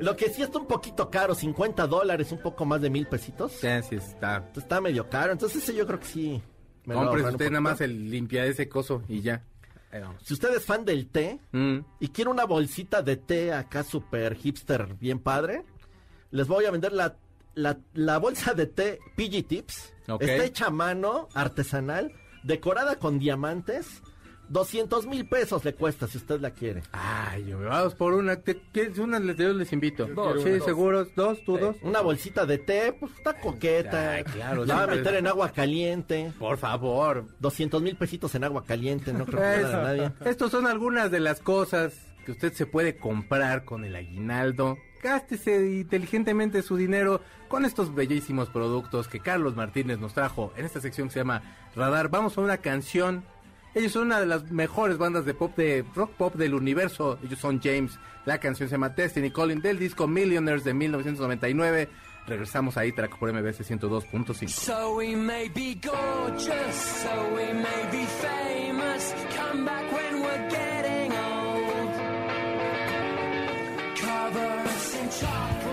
Lo 0.00 0.16
que 0.16 0.30
sí 0.30 0.42
está 0.42 0.58
un 0.58 0.66
poquito 0.66 1.10
caro, 1.10 1.34
50 1.34 1.86
dólares, 1.86 2.32
un 2.32 2.38
poco 2.40 2.64
más 2.64 2.80
de 2.80 2.90
mil 2.90 3.06
pesitos. 3.06 3.60
Ya, 3.60 3.82
sí 3.82 3.96
está. 3.96 4.50
Está 4.56 4.80
medio 4.80 5.08
caro, 5.08 5.32
entonces 5.32 5.62
ese 5.62 5.74
yo 5.74 5.86
creo 5.86 6.00
que 6.00 6.06
sí. 6.06 6.42
me 6.86 6.94
Compres 6.94 7.26
usted 7.26 7.50
nada 7.50 7.60
más 7.60 7.80
el 7.80 8.10
limpia 8.10 8.44
ese 8.46 8.68
coso 8.68 9.02
y 9.08 9.20
ya. 9.20 9.44
Vamos. 9.92 10.22
Si 10.24 10.34
usted 10.34 10.54
es 10.54 10.64
fan 10.64 10.84
del 10.84 11.08
té 11.08 11.40
Mm. 11.52 11.78
y 11.98 12.08
quiere 12.08 12.30
una 12.30 12.44
bolsita 12.44 13.02
de 13.02 13.16
té 13.16 13.52
acá 13.52 13.82
super 13.82 14.34
hipster 14.36 14.94
bien 15.00 15.18
padre, 15.18 15.64
les 16.30 16.46
voy 16.46 16.64
a 16.64 16.70
vender 16.70 16.92
la, 16.92 17.16
la, 17.54 17.76
la 17.94 18.18
bolsa 18.18 18.54
de 18.54 18.66
té 18.66 18.98
PG 19.16 19.46
Tips. 19.48 19.92
Ok. 20.08 20.22
Está 20.22 20.44
hecha 20.44 20.66
a 20.66 20.70
mano, 20.70 21.28
artesanal, 21.34 22.12
decorada 22.44 22.96
con 23.00 23.18
diamantes. 23.18 24.02
200 24.50 25.06
mil 25.06 25.26
pesos 25.26 25.64
le 25.64 25.74
cuesta 25.74 26.06
si 26.08 26.18
usted 26.18 26.40
la 26.40 26.50
quiere. 26.50 26.82
Ay, 26.92 27.46
yo 27.46 27.58
vamos 27.60 27.94
por 27.94 28.12
una. 28.14 28.36
¿Te- 28.36 28.60
¿Quieres 28.72 28.98
una? 28.98 29.18
Les, 29.20 29.36
yo 29.36 29.52
les 29.54 29.72
invito. 29.72 30.06
Dos, 30.06 30.42
sí, 30.42 30.50
dos. 30.50 30.64
seguros. 30.64 31.08
Dos, 31.14 31.42
tú 31.44 31.56
dos. 31.56 31.76
Una 31.82 32.00
bolsita 32.00 32.44
de 32.46 32.58
té, 32.58 32.92
pues 32.98 33.12
está 33.16 33.40
coqueta. 33.40 34.12
Ay, 34.12 34.24
claro, 34.24 34.64
La 34.66 34.74
va 34.74 34.82
a 34.82 34.86
meter 34.88 35.14
en 35.14 35.26
agua 35.28 35.50
caliente. 35.52 36.32
Por 36.38 36.58
favor. 36.58 37.24
200 37.38 37.80
mil 37.80 37.96
pesitos 37.96 38.34
en 38.34 38.44
agua 38.44 38.64
caliente, 38.64 39.12
no 39.12 39.24
creo 39.24 39.40
que 39.40 39.54
Eso. 39.60 39.70
pueda 39.70 39.80
a 39.80 39.84
nadie. 39.84 40.12
Estos 40.24 40.50
son 40.50 40.66
algunas 40.66 41.10
de 41.10 41.20
las 41.20 41.40
cosas 41.40 41.94
que 42.26 42.32
usted 42.32 42.52
se 42.52 42.66
puede 42.66 42.96
comprar 42.96 43.64
con 43.64 43.84
el 43.84 43.94
aguinaldo. 43.96 44.76
Gástese 45.02 45.70
inteligentemente 45.78 46.60
su 46.62 46.76
dinero 46.76 47.22
con 47.48 47.64
estos 47.64 47.94
bellísimos 47.94 48.50
productos 48.50 49.08
que 49.08 49.20
Carlos 49.20 49.56
Martínez 49.56 49.98
nos 49.98 50.12
trajo 50.12 50.52
en 50.56 50.66
esta 50.66 50.80
sección 50.80 51.08
que 51.08 51.14
se 51.14 51.20
llama 51.20 51.42
Radar. 51.74 52.08
Vamos 52.10 52.36
a 52.36 52.40
una 52.42 52.58
canción. 52.58 53.24
Ellos 53.74 53.92
son 53.92 54.06
una 54.06 54.18
de 54.20 54.26
las 54.26 54.50
mejores 54.50 54.98
bandas 54.98 55.24
de 55.24 55.34
pop, 55.34 55.56
de 55.56 55.84
rock 55.94 56.10
pop 56.12 56.34
del 56.34 56.54
universo. 56.54 57.18
Ellos 57.22 57.38
son 57.38 57.60
James. 57.62 57.98
La 58.24 58.38
canción 58.38 58.68
se 58.68 58.74
llama 58.74 58.88
Destiny 58.90 59.30
Calling 59.30 59.60
del 59.60 59.78
disco 59.78 60.06
Millionaires 60.08 60.64
de 60.64 60.74
1999. 60.74 61.88
Regresamos 62.26 62.76
ahí, 62.76 62.92
track 62.92 63.18
por 63.18 63.32
MBS 63.32 63.60
102.5. 63.68 64.48
So 64.48 64.96
we 64.96 65.16
may 65.16 65.48
be 65.48 65.74
gorgeous, 65.74 66.74
so 66.74 67.08
we 67.34 67.52
may 67.52 67.88
be 67.90 68.06
famous. 68.06 69.14
Come 69.36 69.64
back 69.64 69.90
when 69.92 70.22
we're 70.22 70.48
getting 70.48 71.12
old. 71.12 71.92
Cover 73.96 74.62
us 74.68 74.94
in 74.94 75.08
chocolate, 75.10 75.69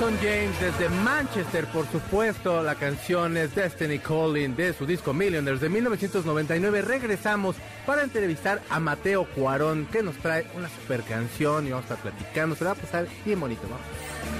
Ellos 0.00 0.12
son 0.12 0.18
James 0.26 0.58
desde 0.60 0.88
Manchester, 0.88 1.66
por 1.66 1.86
supuesto. 1.90 2.62
La 2.62 2.74
canción 2.74 3.36
es 3.36 3.54
Destiny 3.54 3.98
Calling 3.98 4.56
de 4.56 4.72
su 4.72 4.86
disco 4.86 5.12
Millionaires 5.12 5.60
de 5.60 5.68
1999. 5.68 6.80
Regresamos 6.80 7.56
para 7.84 8.02
entrevistar 8.02 8.62
a 8.70 8.80
Mateo 8.80 9.24
Cuarón, 9.24 9.86
que 9.92 10.02
nos 10.02 10.16
trae 10.16 10.46
una 10.56 10.70
super 10.70 11.02
canción 11.02 11.66
y 11.66 11.70
vamos 11.70 11.90
a 11.90 11.94
estar 11.94 12.12
platicando. 12.12 12.56
Se 12.56 12.64
va 12.64 12.70
a 12.70 12.76
pasar 12.76 13.08
bien 13.26 13.40
bonito, 13.40 13.62
¿no? 13.68 14.39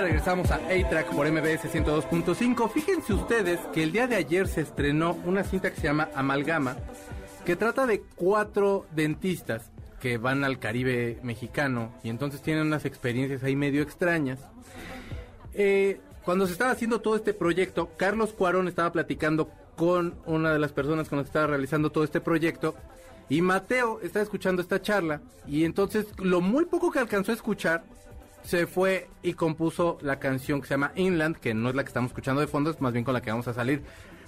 Regresamos 0.00 0.50
a 0.50 0.56
A-Track 0.56 1.14
por 1.14 1.30
MBS 1.30 1.70
102.5. 1.74 2.70
Fíjense 2.70 3.12
ustedes 3.12 3.60
que 3.72 3.82
el 3.82 3.92
día 3.92 4.06
de 4.06 4.16
ayer 4.16 4.48
se 4.48 4.62
estrenó 4.62 5.12
una 5.26 5.44
cinta 5.44 5.70
que 5.70 5.76
se 5.76 5.88
llama 5.88 6.08
Amalgama, 6.14 6.76
que 7.44 7.54
trata 7.54 7.86
de 7.86 8.02
cuatro 8.16 8.86
dentistas 8.92 9.70
que 10.00 10.16
van 10.16 10.42
al 10.42 10.58
Caribe 10.58 11.18
mexicano 11.22 11.92
y 12.02 12.08
entonces 12.08 12.40
tienen 12.40 12.66
unas 12.66 12.86
experiencias 12.86 13.42
ahí 13.44 13.56
medio 13.56 13.82
extrañas. 13.82 14.40
Eh, 15.52 16.00
cuando 16.24 16.46
se 16.46 16.52
estaba 16.52 16.70
haciendo 16.70 17.02
todo 17.02 17.16
este 17.16 17.34
proyecto, 17.34 17.90
Carlos 17.98 18.32
Cuarón 18.32 18.68
estaba 18.68 18.92
platicando 18.92 19.50
con 19.76 20.14
una 20.24 20.50
de 20.52 20.58
las 20.58 20.72
personas 20.72 21.10
con 21.10 21.18
las 21.18 21.26
que 21.26 21.30
estaba 21.30 21.48
realizando 21.48 21.90
todo 21.90 22.04
este 22.04 22.22
proyecto 22.22 22.74
y 23.28 23.42
Mateo 23.42 24.00
estaba 24.02 24.22
escuchando 24.22 24.62
esta 24.62 24.80
charla 24.80 25.20
y 25.46 25.64
entonces 25.64 26.06
lo 26.18 26.40
muy 26.40 26.64
poco 26.64 26.90
que 26.90 27.00
alcanzó 27.00 27.32
a 27.32 27.34
escuchar 27.34 27.84
se 28.42 28.66
fue 28.66 29.08
y 29.22 29.34
compuso 29.34 29.98
la 30.00 30.18
canción 30.18 30.60
que 30.60 30.66
se 30.68 30.74
llama 30.74 30.92
Inland, 30.96 31.36
que 31.36 31.54
no 31.54 31.68
es 31.68 31.74
la 31.74 31.82
que 31.84 31.88
estamos 31.88 32.10
escuchando 32.10 32.40
de 32.40 32.46
fondo, 32.46 32.70
es 32.70 32.80
más 32.80 32.92
bien 32.92 33.04
con 33.04 33.14
la 33.14 33.20
que 33.22 33.30
vamos 33.30 33.48
a 33.48 33.54
salir. 33.54 33.82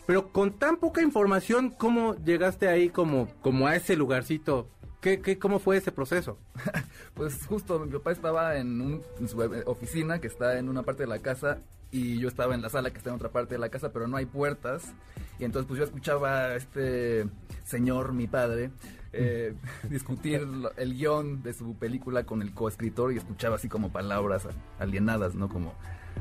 Pero 0.07 0.33
con 0.33 0.59
tan 0.59 0.77
poca 0.79 1.01
información, 1.03 1.71
¿cómo 1.71 2.17
llegaste 2.17 2.69
ahí 2.69 2.89
como, 2.89 3.29
como 3.41 3.67
a 3.67 3.77
ese 3.77 3.97
lugarcito? 3.97 4.69
¿Qué, 5.01 5.21
qué, 5.21 5.39
¿Cómo 5.39 5.59
fue 5.59 5.77
ese 5.77 5.93
proceso? 5.93 6.39
Pues 7.15 7.45
justo 7.47 7.79
mi 7.79 7.93
papá 7.93 8.13
estaba 8.13 8.57
en, 8.57 8.81
un- 8.81 9.03
su 9.29 9.39
oficina 9.67 10.19
que 10.19 10.29
está 10.29 10.59
en 10.59 10.69
una 10.71 10.83
parte 10.83 11.03
de 11.03 11.09
la 11.09 11.19
casa 11.19 11.59
y 11.91 12.19
yo 12.19 12.27
estaba 12.29 12.55
en 12.55 12.63
la 12.63 12.71
sala 12.71 12.91
que 12.91 12.97
está 12.97 13.11
en 13.11 13.17
otra 13.17 13.29
parte 13.29 13.55
de 13.55 13.59
la 13.59 13.69
casa, 13.69 13.93
pero 13.93 14.09
no 14.09 14.17
hay 14.17 14.25
puertas. 14.25 14.95
Y 15.39 15.45
entonces 15.45 15.69
pues 15.69 15.79
yo 15.79 15.85
escuchaba 15.85 16.47
a 16.47 16.57
este 16.57 17.27
señor, 17.65 18.13
mi 18.15 18.29
padre, 18.29 18.71
eh, 19.13 19.55
discutir 19.91 20.47
el 20.77 20.95
guion 20.95 21.43
de 21.43 21.53
su 21.53 21.75
película 21.75 22.25
con 22.25 22.43
el 22.43 22.53
coescritor 22.53 23.13
y 23.13 23.19
escuchaba 23.19 23.57
así 23.57 23.69
como 23.69 23.93
palabras 23.93 24.49
alienadas, 24.79 25.35
¿no? 25.35 25.49
Como 25.49 25.75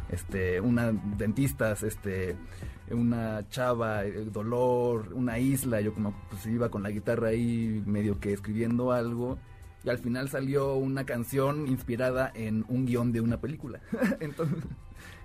este 0.10 0.62
una 0.62 0.92
dentistas, 1.18 1.84
este 1.84 2.36
una 2.90 3.48
chava, 3.50 4.04
el 4.04 4.32
dolor, 4.32 5.14
una 5.14 5.40
isla, 5.40 5.82
yo 5.82 5.94
como 5.94 6.14
pues 6.30 6.46
iba 6.46 6.70
con 6.70 6.84
la 6.84 6.90
guitarra 6.90 7.30
ahí 7.30 7.82
medio 7.86 8.20
que 8.20 8.34
escribiendo 8.34 8.92
algo 8.92 9.38
y 9.84 9.90
al 9.90 9.98
final 9.98 10.30
salió 10.30 10.76
una 10.76 11.06
canción 11.06 11.68
inspirada 11.68 12.32
en 12.36 12.66
un 12.68 12.86
guion 12.86 13.12
de 13.12 13.22
una 13.22 13.40
película. 13.40 13.80
entonces, 14.20 14.64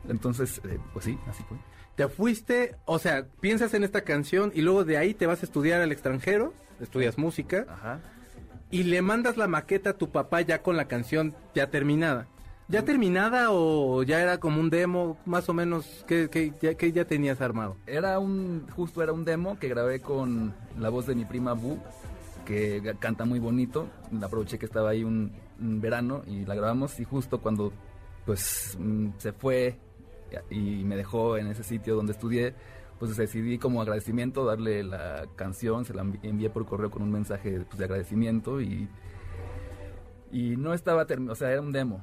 entonces 0.09 0.61
eh, 0.65 0.79
pues 0.93 1.05
sí, 1.05 1.19
así 1.29 1.43
fue. 1.49 1.59
Te 1.95 2.09
fuiste, 2.09 2.77
o 2.85 2.99
sea, 2.99 3.27
piensas 3.41 3.73
en 3.75 3.83
esta 3.83 4.03
canción 4.03 4.53
y 4.55 4.61
luego 4.61 4.85
de 4.85 4.99
ahí 4.99 5.15
te 5.15 5.27
vas 5.27 5.43
a 5.43 5.47
estudiar 5.47 5.81
al 5.81 5.93
extranjero, 5.93 6.53
estudias 6.81 7.19
música 7.19 7.67
Ajá. 7.69 8.01
y 8.71 8.85
le 8.85 9.03
mandas 9.03 9.37
la 9.37 9.47
maqueta 9.47 9.91
a 9.91 9.93
tu 9.95 10.11
papá 10.11 10.41
ya 10.41 10.63
con 10.63 10.77
la 10.77 10.89
canción 10.89 11.35
ya 11.55 11.71
terminada. 11.71 12.27
¿Ya 12.69 12.85
terminada 12.85 13.53
o 13.53 14.03
ya 14.03 14.21
era 14.21 14.41
como 14.41 14.61
un 14.61 14.71
demo, 14.71 15.19
más 15.25 15.49
o 15.49 15.55
menos, 15.55 16.05
que, 16.09 16.29
que, 16.29 16.53
ya, 16.61 16.75
que 16.75 16.91
ya 16.91 17.05
tenías 17.05 17.41
armado? 17.41 17.77
Era 17.87 18.19
un, 18.19 18.67
justo 18.75 19.05
era 19.05 19.13
un 19.13 19.25
demo 19.25 19.57
que 19.57 19.69
grabé 19.69 20.01
con 20.01 20.53
la 20.77 20.89
voz 20.89 21.07
de 21.07 21.15
mi 21.15 21.25
prima 21.25 21.53
Bu, 21.53 21.79
que 22.45 22.97
canta 22.99 23.25
muy 23.25 23.39
bonito. 23.39 23.87
La 24.11 24.27
aproveché 24.27 24.59
que 24.59 24.67
estaba 24.67 24.91
ahí 24.91 25.05
un, 25.05 25.33
un 25.61 25.81
verano 25.81 26.23
y 26.27 26.45
la 26.45 26.57
grabamos 26.57 26.99
y 26.99 27.05
justo 27.05 27.41
cuando 27.41 27.73
pues 28.25 28.77
mm, 28.81 29.11
se 29.19 29.33
fue 29.33 29.79
y 30.51 30.85
me 30.85 30.97
dejó 30.97 31.37
en 31.37 31.47
ese 31.47 31.63
sitio 31.63 31.95
donde 31.95 32.13
estudié, 32.13 32.55
pues 32.99 33.17
decidí 33.17 33.59
como 33.59 33.83
agradecimiento 33.83 34.45
darle 34.45 34.83
la 34.83 35.27
canción, 35.37 35.85
se 35.85 35.95
la 35.95 36.03
envi- 36.03 36.21
envié 36.23 36.51
por 36.51 36.65
correo 36.67 36.91
con 36.91 37.03
un 37.03 37.11
mensaje 37.13 37.61
pues, 37.61 37.79
de 37.79 37.85
agradecimiento 37.85 38.61
y, 38.61 38.89
y 40.33 40.57
no 40.57 40.73
estaba 40.75 41.07
terminado, 41.07 41.33
o 41.35 41.37
sea, 41.37 41.51
era 41.53 41.61
un 41.61 41.73
demo, 41.73 42.03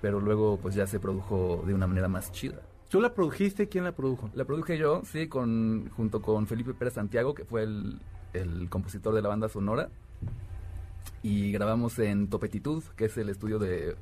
pero 0.00 0.20
luego 0.20 0.58
pues 0.60 0.74
ya 0.74 0.86
se 0.86 1.00
produjo 1.00 1.62
de 1.66 1.74
una 1.74 1.86
manera 1.86 2.08
más 2.08 2.30
chida. 2.32 2.60
¿Tú 2.88 3.00
la 3.00 3.12
produjiste? 3.14 3.68
¿Quién 3.68 3.84
la 3.84 3.92
produjo? 3.92 4.30
La 4.34 4.44
produje 4.44 4.78
yo, 4.78 5.02
sí, 5.04 5.28
con, 5.28 5.90
junto 5.96 6.22
con 6.22 6.46
Felipe 6.46 6.72
Pérez 6.72 6.94
Santiago, 6.94 7.34
que 7.34 7.44
fue 7.44 7.64
el, 7.64 8.00
el 8.32 8.70
compositor 8.70 9.14
de 9.14 9.20
la 9.22 9.28
banda 9.28 9.48
sonora. 9.48 9.90
Y 11.22 11.52
grabamos 11.52 11.98
en 11.98 12.28
Topetitud, 12.28 12.82
que 12.96 13.06
es 13.06 13.18
el 13.18 13.28
estudio 13.28 13.58
de, 13.58 13.94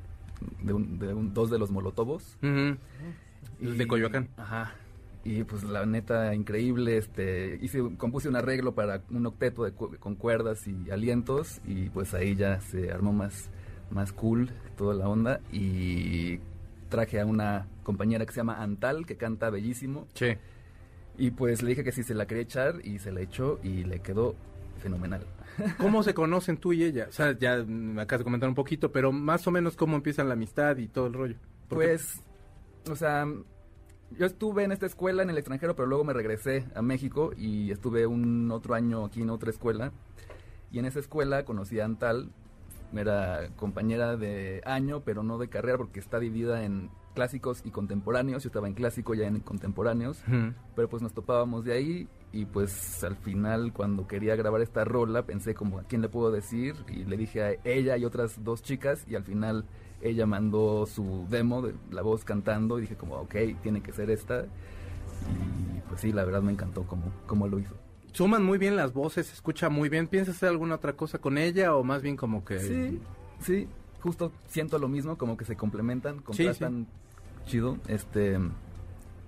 de, 0.62 0.72
un- 0.72 0.98
de 1.00 1.14
un- 1.14 1.34
dos 1.34 1.50
de 1.50 1.58
los 1.58 1.70
Molotobos. 1.72 2.36
El 3.60 3.78
de 3.78 3.86
Coyoacán. 3.88 4.28
Ajá. 4.36 4.74
Y 5.28 5.42
pues 5.42 5.64
la 5.64 5.84
neta, 5.86 6.32
increíble, 6.36 6.98
este, 6.98 7.58
hice, 7.60 7.82
compuse 7.98 8.28
un 8.28 8.36
arreglo 8.36 8.76
para 8.76 9.02
un 9.10 9.26
octeto 9.26 9.64
de 9.64 9.72
cu- 9.72 9.96
con 9.98 10.14
cuerdas 10.14 10.68
y 10.68 10.88
alientos 10.90 11.60
y 11.66 11.88
pues 11.90 12.14
ahí 12.14 12.36
ya 12.36 12.60
se 12.60 12.92
armó 12.92 13.12
más, 13.12 13.50
más 13.90 14.12
cool 14.12 14.50
toda 14.76 14.94
la 14.94 15.08
onda 15.08 15.40
y 15.52 16.38
traje 16.90 17.18
a 17.20 17.26
una 17.26 17.66
compañera 17.82 18.24
que 18.24 18.32
se 18.32 18.36
llama 18.38 18.62
Antal, 18.62 19.04
que 19.04 19.16
canta 19.16 19.50
bellísimo 19.50 20.06
Sí. 20.14 20.36
y 21.18 21.32
pues 21.32 21.60
le 21.62 21.70
dije 21.70 21.82
que 21.82 21.90
si 21.90 22.04
se 22.04 22.14
la 22.14 22.26
quería 22.28 22.44
echar 22.44 22.76
y 22.84 23.00
se 23.00 23.10
la 23.10 23.20
echó 23.22 23.58
y 23.64 23.82
le 23.82 23.98
quedó 23.98 24.36
fenomenal. 24.80 25.26
¿Cómo 25.78 26.04
se 26.04 26.14
conocen 26.14 26.58
tú 26.58 26.72
y 26.72 26.84
ella? 26.84 27.06
O 27.08 27.12
sea, 27.12 27.36
ya 27.36 27.64
me 27.66 28.00
acabas 28.02 28.20
de 28.20 28.24
comentar 28.24 28.48
un 28.48 28.54
poquito, 28.54 28.92
pero 28.92 29.10
más 29.10 29.44
o 29.48 29.50
menos 29.50 29.74
cómo 29.74 29.96
empiezan 29.96 30.28
la 30.28 30.34
amistad 30.34 30.76
y 30.76 30.86
todo 30.86 31.08
el 31.08 31.14
rollo. 31.14 31.34
Pues, 31.68 32.20
o 32.88 32.94
sea, 32.94 33.26
yo 34.10 34.26
estuve 34.26 34.64
en 34.64 34.72
esta 34.72 34.86
escuela 34.86 35.22
en 35.22 35.30
el 35.30 35.38
extranjero, 35.38 35.74
pero 35.74 35.86
luego 35.86 36.04
me 36.04 36.12
regresé 36.12 36.66
a 36.74 36.82
México 36.82 37.32
y 37.36 37.70
estuve 37.70 38.06
un 38.06 38.50
otro 38.50 38.74
año 38.74 39.04
aquí 39.04 39.22
en 39.22 39.30
otra 39.30 39.50
escuela. 39.50 39.92
Y 40.70 40.78
en 40.78 40.86
esa 40.86 41.00
escuela 41.00 41.44
conocí 41.44 41.80
a 41.80 41.84
Antal, 41.84 42.30
era 42.94 43.50
compañera 43.56 44.16
de 44.16 44.62
año, 44.64 45.02
pero 45.04 45.22
no 45.22 45.38
de 45.38 45.48
carrera, 45.48 45.78
porque 45.78 46.00
está 46.00 46.18
dividida 46.18 46.64
en 46.64 46.90
clásicos 47.14 47.62
y 47.64 47.70
contemporáneos. 47.70 48.42
Yo 48.42 48.48
estaba 48.48 48.68
en 48.68 48.74
clásico, 48.74 49.14
ya 49.14 49.26
en 49.26 49.40
contemporáneos. 49.40 50.22
Pero 50.74 50.88
pues 50.88 51.02
nos 51.02 51.12
topábamos 51.12 51.64
de 51.64 51.72
ahí 51.72 52.08
y 52.32 52.44
pues 52.44 53.02
al 53.04 53.16
final 53.16 53.72
cuando 53.72 54.06
quería 54.06 54.36
grabar 54.36 54.60
esta 54.60 54.84
rola 54.84 55.24
pensé 55.24 55.54
como 55.54 55.78
a 55.78 55.84
quién 55.84 56.02
le 56.02 56.08
puedo 56.08 56.30
decir 56.30 56.74
y 56.88 57.04
le 57.04 57.16
dije 57.16 57.42
a 57.42 57.54
ella 57.64 57.96
y 57.96 58.04
otras 58.04 58.44
dos 58.44 58.62
chicas 58.62 59.06
y 59.08 59.14
al 59.14 59.24
final 59.24 59.64
ella 60.00 60.26
mandó 60.26 60.86
su 60.86 61.26
demo 61.28 61.62
de 61.62 61.74
la 61.90 62.02
voz 62.02 62.24
cantando 62.24 62.78
y 62.78 62.82
dije 62.82 62.96
como 62.96 63.16
ok, 63.16 63.34
tiene 63.62 63.82
que 63.82 63.92
ser 63.92 64.10
esta 64.10 64.44
y 64.44 65.80
pues 65.88 66.00
sí, 66.00 66.12
la 66.12 66.24
verdad 66.24 66.42
me 66.42 66.52
encantó 66.52 66.84
como, 66.84 67.12
como 67.26 67.48
lo 67.48 67.58
hizo. 67.58 67.74
Suman 68.12 68.44
muy 68.44 68.58
bien 68.58 68.76
las 68.76 68.92
voces, 68.92 69.26
se 69.26 69.34
escucha 69.34 69.68
muy 69.68 69.88
bien. 69.88 70.08
¿Piensas 70.08 70.36
hacer 70.36 70.48
alguna 70.48 70.76
otra 70.76 70.94
cosa 70.94 71.18
con 71.18 71.36
ella 71.36 71.74
o 71.76 71.84
más 71.84 72.02
bien 72.02 72.16
como 72.16 72.44
que... 72.44 72.58
Sí, 72.58 73.00
sí, 73.40 73.68
justo 74.00 74.32
siento 74.46 74.78
lo 74.78 74.88
mismo, 74.88 75.18
como 75.18 75.36
que 75.36 75.44
se 75.44 75.56
complementan, 75.56 76.20
contrastan 76.20 76.86
chido. 77.44 77.78
Este, 77.88 78.38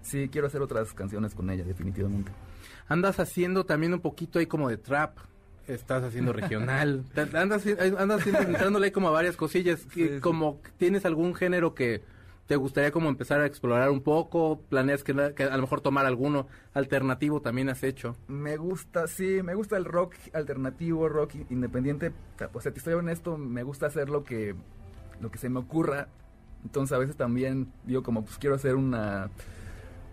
sí, 0.02 0.28
quiero 0.30 0.46
hacer 0.46 0.62
otras 0.62 0.92
canciones 0.94 1.34
con 1.34 1.50
ella, 1.50 1.64
definitivamente. 1.64 2.32
Andas 2.88 3.20
haciendo 3.20 3.66
también 3.66 3.92
un 3.92 4.00
poquito 4.00 4.38
ahí 4.38 4.46
como 4.46 4.68
de 4.68 4.78
trap. 4.78 5.18
Estás 5.68 6.02
haciendo 6.02 6.32
regional. 6.32 7.04
Andas, 7.34 7.64
andas 7.98 8.26
entrándole 8.26 8.90
como 8.90 9.08
a 9.08 9.10
varias 9.12 9.36
cosillas. 9.36 9.80
Sí, 9.92 10.08
sí. 10.08 10.20
Como 10.20 10.60
tienes 10.78 11.04
algún 11.04 11.34
género 11.34 11.74
que 11.74 12.02
te 12.48 12.56
gustaría 12.56 12.90
como 12.90 13.10
empezar 13.10 13.42
a 13.42 13.46
explorar 13.46 13.90
un 13.90 14.00
poco. 14.00 14.62
Planeas 14.70 15.04
que, 15.04 15.12
a 15.12 15.56
lo 15.56 15.62
mejor 15.62 15.82
tomar 15.82 16.06
alguno 16.06 16.48
alternativo 16.72 17.42
también 17.42 17.68
has 17.68 17.82
hecho. 17.82 18.16
Me 18.26 18.56
gusta, 18.56 19.06
sí, 19.06 19.42
me 19.42 19.54
gusta 19.54 19.76
el 19.76 19.84
rock 19.84 20.14
alternativo, 20.32 21.08
rock 21.10 21.34
independiente. 21.50 22.12
O 22.54 22.60
sea, 22.62 22.72
te 22.72 22.78
estoy 22.78 22.94
honesto, 22.94 23.36
me 23.36 23.62
gusta 23.62 23.86
hacer 23.86 24.08
lo 24.08 24.24
que, 24.24 24.54
lo 25.20 25.30
que 25.30 25.38
se 25.38 25.50
me 25.50 25.58
ocurra 25.58 26.08
Entonces 26.64 26.96
a 26.96 26.98
veces 26.98 27.16
también 27.16 27.70
digo 27.84 28.02
como 28.02 28.24
pues 28.24 28.38
quiero 28.38 28.56
hacer 28.56 28.76
una 28.76 29.28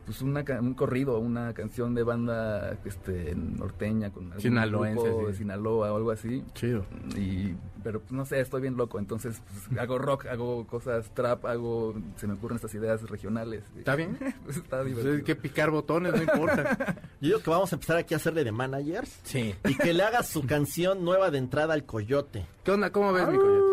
pues 0.05 0.21
una 0.21 0.43
ca- 0.45 0.59
un 0.61 0.73
corrido, 0.73 1.19
una 1.19 1.53
canción 1.53 1.95
de 1.95 2.03
banda 2.03 2.77
este 2.85 3.33
norteña 3.35 4.11
con 4.11 4.25
algún 4.25 4.41
Sinaloense, 4.41 5.01
grupo 5.03 5.21
sí. 5.21 5.27
de 5.27 5.33
Sinaloa 5.33 5.91
o 5.93 5.95
algo 5.97 6.11
así. 6.11 6.43
Chido. 6.53 6.85
Y 7.17 7.55
pero 7.83 7.99
pues, 7.99 8.11
no 8.13 8.25
sé, 8.25 8.39
estoy 8.39 8.61
bien 8.61 8.77
loco, 8.77 8.97
entonces 8.97 9.41
pues, 9.67 9.79
hago 9.79 9.97
rock, 9.99 10.25
hago 10.27 10.65
cosas 10.65 11.11
trap, 11.13 11.45
hago 11.45 11.93
se 12.15 12.25
me 12.27 12.33
ocurren 12.33 12.55
estas 12.55 12.73
ideas 12.75 13.01
regionales. 13.09 13.63
¿Está 13.77 13.95
bien? 13.95 14.17
Pues, 14.45 14.57
está 14.57 14.77
Pues 14.81 14.87
divertido. 14.89 15.15
hay 15.15 15.23
que 15.23 15.35
picar 15.35 15.69
botones, 15.71 16.13
no 16.13 16.21
importa. 16.21 16.95
Yo 17.21 17.27
digo 17.29 17.39
que 17.39 17.49
vamos 17.49 17.71
a 17.71 17.75
empezar 17.75 17.97
aquí 17.97 18.13
a 18.13 18.17
hacerle 18.17 18.43
de 18.43 18.51
managers 18.51 19.19
Sí. 19.23 19.55
y 19.65 19.75
que 19.75 19.93
le 19.93 20.03
hagas 20.03 20.27
su 20.27 20.45
canción 20.45 21.03
nueva 21.03 21.31
de 21.31 21.37
entrada 21.39 21.73
al 21.73 21.85
Coyote. 21.85 22.45
¿Qué 22.63 22.71
onda? 22.71 22.91
¿Cómo 22.91 23.13
ves, 23.13 23.27
mi 23.27 23.37
coyote? 23.37 23.65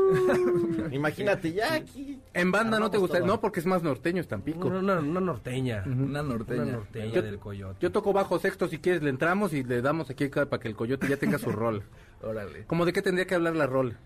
Imagínate, 0.97 1.53
ya 1.53 1.73
aquí. 1.75 2.21
En 2.35 2.51
banda 2.53 2.79
no 2.79 2.91
te 2.91 2.99
gusta, 2.99 3.19
todo. 3.19 3.27
no, 3.27 3.41
porque 3.41 3.61
es 3.61 3.67
más 3.67 3.83
norteño, 3.83 4.21
es 4.21 4.29
Tampico. 4.29 4.69
Una, 4.69 4.79
una- 4.81 4.99
una 5.01 5.21
norteña. 5.21 5.83
Una 5.87 6.22
norteña. 6.23 6.63
Una 6.63 6.73
norteña 6.73 7.13
Yo- 7.15 7.23
del 7.23 7.39
coyote. 7.39 7.77
Yo 7.81 7.93
toco 7.93 8.13
bajo 8.13 8.39
sexto, 8.39 8.69
si 8.69 8.79
quieres 8.79 9.03
le 9.03 9.11
entramos 9.11 9.53
y 9.53 9.63
le 9.65 9.83
damos 9.83 10.11
aquí 10.11 10.29
para 10.29 10.59
que 10.59 10.69
el 10.69 10.77
coyote 10.77 11.09
ya 11.09 11.17
tenga 11.17 11.39
su 11.39 11.51
rol. 11.53 11.83
Órale. 12.23 12.65
¿Cómo 12.67 12.85
de 12.85 12.93
qué 12.93 13.03
tendría 13.03 13.27
que 13.27 13.35
hablar 13.35 13.57
la 13.57 13.67
rol? 13.67 13.97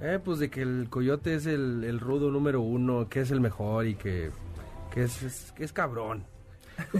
Eh, 0.00 0.18
pues 0.22 0.38
de 0.38 0.50
que 0.50 0.60
el 0.62 0.88
coyote 0.90 1.34
es 1.34 1.46
el, 1.46 1.82
el 1.84 2.00
rudo 2.00 2.30
número 2.30 2.60
uno, 2.60 3.08
que 3.08 3.20
es 3.20 3.30
el 3.30 3.40
mejor 3.40 3.86
y 3.86 3.94
que, 3.94 4.30
que 4.92 5.04
es, 5.04 5.22
es- 5.22 5.52
que 5.52 5.64
es 5.64 5.72
cabrón. 5.72 6.24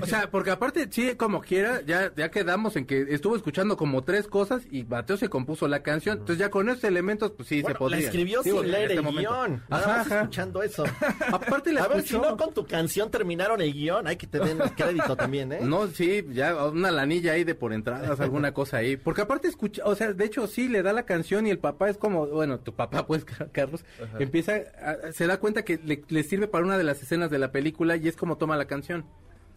O 0.00 0.06
sea, 0.06 0.30
porque 0.30 0.50
aparte, 0.50 0.86
sí, 0.90 1.14
como 1.16 1.40
quiera, 1.40 1.80
ya, 1.82 2.12
ya 2.16 2.30
quedamos 2.30 2.76
en 2.76 2.86
que 2.86 3.06
estuvo 3.10 3.36
escuchando 3.36 3.76
como 3.76 4.04
tres 4.04 4.26
cosas 4.26 4.62
y 4.70 4.84
Mateo 4.84 5.16
se 5.16 5.28
compuso 5.28 5.68
la 5.68 5.82
canción. 5.82 6.18
Entonces 6.18 6.38
ya 6.38 6.50
con 6.50 6.68
esos 6.68 6.84
elementos, 6.84 7.32
pues 7.32 7.48
sí, 7.48 7.62
Bueno, 7.62 7.74
se 7.74 7.78
podría. 7.78 7.98
la 8.00 8.04
escribió 8.06 8.42
sin 8.42 8.70
leer 8.70 8.82
este 8.90 8.94
el 8.94 9.02
momento. 9.02 9.30
guion. 9.30 9.62
Nada 9.68 9.86
más 9.86 10.06
ajá. 10.06 10.20
escuchando 10.20 10.62
eso. 10.62 10.84
Aparte 11.32 11.72
la 11.72 11.84
A 11.84 11.88
ver, 11.88 12.02
si 12.02 12.14
no 12.18 12.36
con 12.36 12.52
tu 12.54 12.66
canción 12.66 13.10
terminaron 13.10 13.60
el 13.60 13.72
guion, 13.72 14.06
hay 14.06 14.16
que 14.16 14.26
te 14.26 14.38
den 14.38 14.58
crédito 14.76 15.16
también, 15.16 15.52
¿eh? 15.52 15.60
No, 15.62 15.86
sí, 15.88 16.24
ya 16.32 16.54
una 16.66 16.90
lanilla 16.90 17.32
ahí 17.32 17.44
de 17.44 17.54
por 17.54 17.72
entradas, 17.72 18.18
alguna 18.20 18.52
cosa 18.52 18.78
ahí. 18.78 18.96
Porque 18.96 19.22
aparte 19.22 19.48
escucha, 19.48 19.82
o 19.84 19.94
sea, 19.94 20.12
de 20.12 20.24
hecho 20.24 20.46
sí 20.46 20.68
le 20.68 20.82
da 20.82 20.92
la 20.92 21.04
canción 21.04 21.46
y 21.46 21.50
el 21.50 21.58
papá 21.58 21.88
es 21.88 21.98
como, 21.98 22.26
bueno, 22.26 22.60
tu 22.60 22.74
papá 22.74 23.06
pues, 23.06 23.24
Carlos, 23.52 23.84
empieza, 24.18 24.54
a- 24.80 25.12
se 25.12 25.26
da 25.26 25.38
cuenta 25.38 25.64
que 25.64 25.78
le, 25.84 26.02
le 26.08 26.22
sirve 26.22 26.48
para 26.48 26.64
una 26.64 26.78
de 26.78 26.84
las 26.84 27.02
escenas 27.02 27.30
de 27.30 27.38
la 27.38 27.52
película 27.52 27.96
y 27.96 28.08
es 28.08 28.16
como 28.16 28.36
toma 28.38 28.56
la 28.56 28.66
canción. 28.66 29.04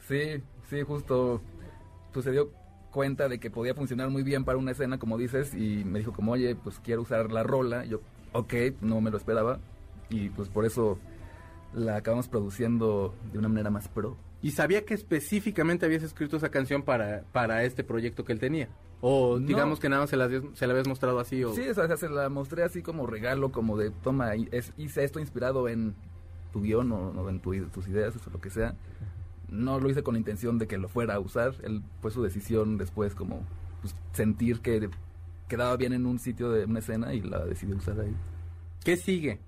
Sí, 0.10 0.44
sí, 0.70 0.82
justo 0.82 1.40
pues 2.12 2.26
se 2.26 2.32
dio 2.32 2.52
cuenta 2.92 3.30
de 3.30 3.40
que 3.40 3.52
podía 3.52 3.76
funcionar 3.76 4.10
muy 4.10 4.24
bien 4.24 4.44
para 4.44 4.58
una 4.58 4.72
escena, 4.72 4.98
como 4.98 5.18
dices, 5.18 5.54
y 5.54 5.84
me 5.86 6.00
dijo 6.00 6.12
como, 6.12 6.32
oye, 6.32 6.56
pues 6.56 6.80
quiero 6.84 7.04
usar 7.04 7.32
la 7.32 7.44
rola. 7.44 7.86
Yo, 7.86 8.02
ok, 8.34 8.54
no 8.82 9.00
me 9.00 9.12
lo 9.12 9.18
esperaba. 9.18 9.60
Y 10.10 10.30
pues 10.30 10.50
por 10.50 10.66
eso 10.66 10.98
la 11.76 11.98
acabamos 11.98 12.28
produciendo 12.28 13.14
de 13.32 13.38
una 13.38 13.48
manera 13.48 13.70
más 13.70 13.88
pro. 13.88 14.18
Y 14.42 14.52
sabía 14.52 14.84
que 14.86 14.96
específicamente 14.96 15.86
habías 15.86 16.02
escrito 16.02 16.38
esa 16.38 16.50
canción 16.50 16.82
para, 16.82 17.22
para 17.32 17.64
este 17.64 17.84
proyecto 17.84 18.26
que 18.26 18.34
él 18.34 18.40
tenía. 18.40 18.70
O 19.02 19.38
No. 19.40 19.46
digamos 19.46 19.80
que 19.80 19.88
nada 19.90 20.02
más 20.02 20.10
se 20.10 20.18
la, 20.18 20.28
se 20.54 20.66
la 20.66 20.74
habías 20.74 20.88
mostrado 20.88 21.20
así 21.20 21.44
o... 21.44 21.54
Sí, 21.54 21.68
o 21.70 21.74
sea, 21.76 21.96
se 21.96 22.10
la 22.10 22.28
mostré 22.30 22.64
así 22.64 22.82
como 22.82 23.06
regalo, 23.06 23.52
como 23.52 23.78
de, 23.78 23.92
toma, 23.92 24.36
y- 24.36 24.50
es- 24.52 24.74
hice 24.78 25.04
esto 25.04 25.20
inspirado 25.20 25.70
en 25.70 25.94
tu 26.52 26.62
guion 26.62 26.92
o, 26.92 27.10
o 27.12 27.30
en 27.30 27.40
tu- 27.40 27.54
tus 27.68 27.88
ideas 27.88 28.16
o 28.26 28.30
lo 28.32 28.42
que 28.42 28.50
sea. 28.50 28.74
No 29.52 29.80
lo 29.80 29.90
hice 29.90 30.04
con 30.04 30.14
la 30.14 30.20
intención 30.20 30.58
de 30.58 30.68
que 30.68 30.78
lo 30.78 30.90
fuera 30.90 31.16
a 31.16 31.20
usar. 31.20 31.56
Él 31.64 31.84
fue 32.02 32.12
su 32.12 32.22
decisión 32.24 32.78
después 32.78 33.16
como 33.16 33.42
pues, 33.82 33.96
sentir 34.14 34.62
que 34.62 34.90
quedaba 35.48 35.76
bien 35.78 35.94
en 35.94 36.06
un 36.06 36.20
sitio 36.20 36.52
de 36.52 36.66
una 36.66 36.80
escena 36.80 37.14
y 37.14 37.22
la 37.22 37.46
decidió 37.46 37.76
usar 37.76 38.00
ahí. 38.00 38.16
¿Qué 38.84 38.96
sigue? 38.98 39.40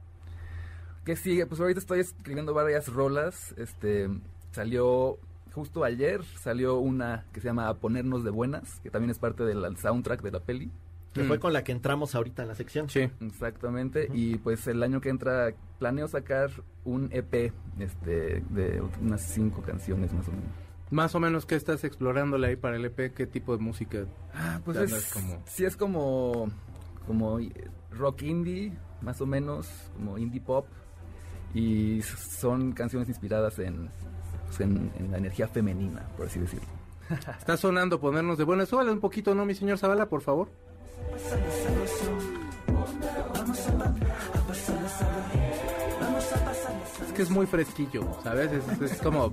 ¿Qué 1.05 1.15
sigue? 1.15 1.45
Pues 1.45 1.59
ahorita 1.61 1.79
estoy 1.79 1.99
escribiendo 1.99 2.53
varias 2.53 2.87
rolas. 2.87 3.53
Este 3.57 4.09
salió 4.51 5.17
justo 5.53 5.83
ayer 5.83 6.23
salió 6.39 6.77
una 6.79 7.25
que 7.33 7.41
se 7.41 7.47
llama 7.47 7.67
A 7.67 7.75
ponernos 7.75 8.23
de 8.23 8.29
buenas, 8.29 8.79
que 8.81 8.89
también 8.89 9.11
es 9.11 9.19
parte 9.19 9.43
del 9.43 9.77
soundtrack 9.77 10.21
de 10.21 10.31
la 10.31 10.39
peli. 10.39 10.71
Que 11.13 11.23
fue 11.25 11.39
con 11.39 11.51
la 11.51 11.63
que 11.63 11.71
entramos 11.73 12.15
ahorita 12.15 12.41
en 12.43 12.47
la 12.47 12.55
sección. 12.55 12.89
Sí. 12.89 13.09
Exactamente, 13.19 14.07
y 14.13 14.37
pues 14.37 14.65
el 14.67 14.81
año 14.81 15.01
que 15.01 15.09
entra 15.09 15.53
planeo 15.77 16.07
sacar 16.07 16.49
un 16.85 17.09
EP 17.11 17.51
este, 17.79 18.43
de 18.49 18.81
unas 19.01 19.21
cinco 19.21 19.61
canciones 19.61 20.13
más 20.13 20.27
o 20.27 20.31
menos. 20.31 20.45
Más 20.89 21.15
o 21.15 21.19
menos, 21.19 21.45
¿qué 21.45 21.55
estás 21.55 21.83
explorándole 21.83 22.47
ahí 22.47 22.55
para 22.55 22.75
el 22.77 22.85
EP? 22.85 23.13
¿Qué 23.13 23.25
tipo 23.27 23.55
de 23.55 23.61
música? 23.63 24.05
Ah, 24.33 24.61
pues 24.63 24.77
Andas 24.77 24.93
es 24.93 25.13
como- 25.13 25.43
sí 25.45 25.65
es 25.65 25.75
como, 25.77 26.49
como 27.07 27.39
eh, 27.39 27.51
rock 27.91 28.21
indie, 28.23 28.71
más 29.01 29.19
o 29.21 29.25
menos, 29.25 29.67
como 29.97 30.17
indie 30.17 30.39
pop, 30.41 30.65
y 31.53 32.01
son 32.01 32.71
canciones 32.71 33.09
inspiradas 33.09 33.59
en, 33.59 33.89
pues, 34.47 34.61
en, 34.61 34.91
en 34.97 35.11
la 35.11 35.17
energía 35.17 35.47
femenina, 35.47 36.07
por 36.15 36.27
así 36.27 36.39
decirlo. 36.39 36.67
Está 37.39 37.57
sonando 37.57 37.99
ponernos 37.99 38.37
de 38.37 38.45
buenas. 38.45 38.69
Súbale 38.69 38.91
un 38.91 38.99
poquito, 39.01 39.35
¿no, 39.35 39.45
mi 39.45 39.53
señor 39.55 39.77
Zavala, 39.77 40.07
por 40.07 40.21
favor? 40.21 40.49
Es 47.05 47.13
que 47.13 47.21
es 47.23 47.29
muy 47.29 47.45
fresquillo, 47.45 48.07
¿sabes? 48.23 48.49
Es, 48.81 48.91
es 48.91 49.01
como, 49.01 49.31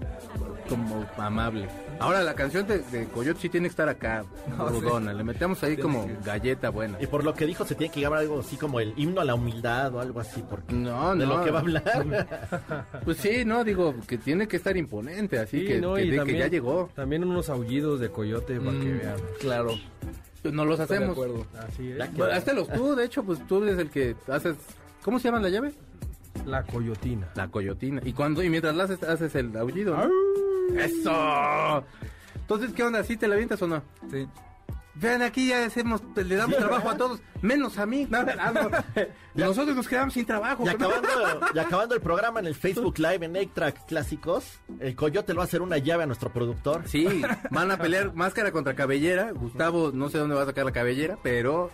como 0.68 1.04
amable. 1.16 1.68
Ahora, 2.00 2.22
la 2.22 2.34
canción 2.34 2.66
de, 2.66 2.78
de 2.78 3.06
Coyote 3.06 3.40
sí 3.40 3.48
tiene 3.48 3.66
que 3.68 3.70
estar 3.70 3.88
acá, 3.88 4.24
rudona. 4.58 5.12
Le 5.12 5.24
metemos 5.24 5.62
ahí 5.62 5.76
como 5.76 6.06
galleta 6.24 6.70
buena. 6.70 6.98
Y 7.00 7.06
por 7.06 7.24
lo 7.24 7.34
que 7.34 7.46
dijo, 7.46 7.64
se 7.64 7.74
tiene 7.74 7.92
que 7.92 8.00
llamar 8.00 8.20
algo 8.20 8.40
así 8.40 8.56
como 8.56 8.80
el 8.80 8.94
himno 8.96 9.20
a 9.20 9.24
la 9.24 9.34
humildad 9.34 9.94
o 9.94 10.00
algo 10.00 10.20
así, 10.20 10.42
porque 10.48 10.74
No, 10.74 11.14
de 11.14 11.26
no. 11.26 11.38
lo 11.38 11.44
que 11.44 11.50
va 11.50 11.58
a 11.58 11.62
hablar. 11.62 12.86
Pues 13.04 13.18
sí, 13.18 13.44
no, 13.44 13.64
digo, 13.64 13.94
que 14.06 14.18
tiene 14.18 14.46
que 14.48 14.56
estar 14.56 14.76
imponente, 14.76 15.38
así 15.38 15.60
Sí, 15.60 15.66
que, 15.66 15.80
¿no? 15.80 15.94
que, 15.94 16.02
Y 16.02 16.06
de 16.06 16.10
que 16.12 16.16
también- 16.18 16.38
ya 16.40 16.46
llegó. 16.48 16.90
También 16.94 17.24
unos 17.24 17.48
aullidos 17.48 18.00
de 18.00 18.10
coyote 18.10 18.58
para 18.60 18.72
que 18.78 18.86
Mm. 18.86 18.98
vean. 18.98 19.16
Claro, 19.40 19.74
Pues 20.48 20.56
nos 20.56 20.66
los 20.66 20.80
estoy 20.80 20.96
de 20.98 21.04
hacemos. 21.04 21.12
acuerdo. 21.18 21.46
Así 21.58 21.90
es. 21.92 22.12
Bueno, 22.16 22.32
Háztelos 22.32 22.68
tú, 22.72 22.94
de 22.96 23.04
hecho, 23.04 23.22
pues 23.22 23.46
tú 23.46 23.62
eres 23.62 23.78
el 23.78 23.90
que 23.90 24.16
haces... 24.28 24.56
¿Cómo 25.02 25.18
se 25.18 25.28
llama 25.28 25.40
la 25.40 25.50
llave? 25.50 25.74
La 26.46 26.62
coyotina. 26.62 27.28
La 27.34 27.48
coyotina. 27.48 28.00
Y 28.02 28.14
cuando 28.14 28.42
y 28.42 28.48
mientras 28.48 28.74
la 28.74 28.84
haces, 28.84 29.02
haces 29.02 29.34
el 29.34 29.54
aullido. 29.58 29.94
¿no? 29.94 30.08
¡Eso! 30.80 31.84
Entonces, 32.34 32.72
¿qué 32.72 32.82
onda? 32.82 33.04
¿Sí 33.04 33.18
te 33.18 33.28
la 33.28 33.34
avientas 33.34 33.60
o 33.60 33.66
no? 33.68 33.82
Sí. 34.10 34.26
Vean, 35.00 35.22
aquí 35.22 35.48
ya 35.48 35.64
hacemos, 35.64 36.02
le 36.16 36.34
damos 36.34 36.56
trabajo 36.56 36.90
a 36.90 36.96
todos, 36.96 37.20
menos 37.40 37.78
a 37.78 37.86
mí. 37.86 38.06
No, 38.10 38.22
no. 38.52 38.70
Nosotros 39.34 39.76
nos 39.76 39.86
quedamos 39.86 40.14
sin 40.14 40.26
trabajo. 40.26 40.64
Y 40.64 40.68
acabando, 40.70 41.08
y 41.54 41.58
acabando 41.58 41.94
el 41.94 42.00
programa 42.00 42.40
en 42.40 42.46
el 42.46 42.54
Facebook 42.56 42.98
Live 42.98 43.24
en 43.24 43.34
8-Track 43.34 43.86
Clásicos, 43.86 44.58
el 44.80 44.96
Coyote 44.96 45.32
le 45.32 45.36
va 45.36 45.44
a 45.44 45.46
hacer 45.46 45.62
una 45.62 45.78
llave 45.78 46.02
a 46.02 46.06
nuestro 46.06 46.32
productor. 46.32 46.82
Sí, 46.86 47.22
van 47.50 47.70
a 47.70 47.78
pelear 47.78 48.12
máscara 48.14 48.50
contra 48.50 48.74
cabellera. 48.74 49.30
Gustavo, 49.30 49.92
no 49.92 50.08
sé 50.08 50.18
dónde 50.18 50.34
va 50.34 50.42
a 50.42 50.46
sacar 50.46 50.64
la 50.64 50.72
cabellera, 50.72 51.16
pero 51.22 51.70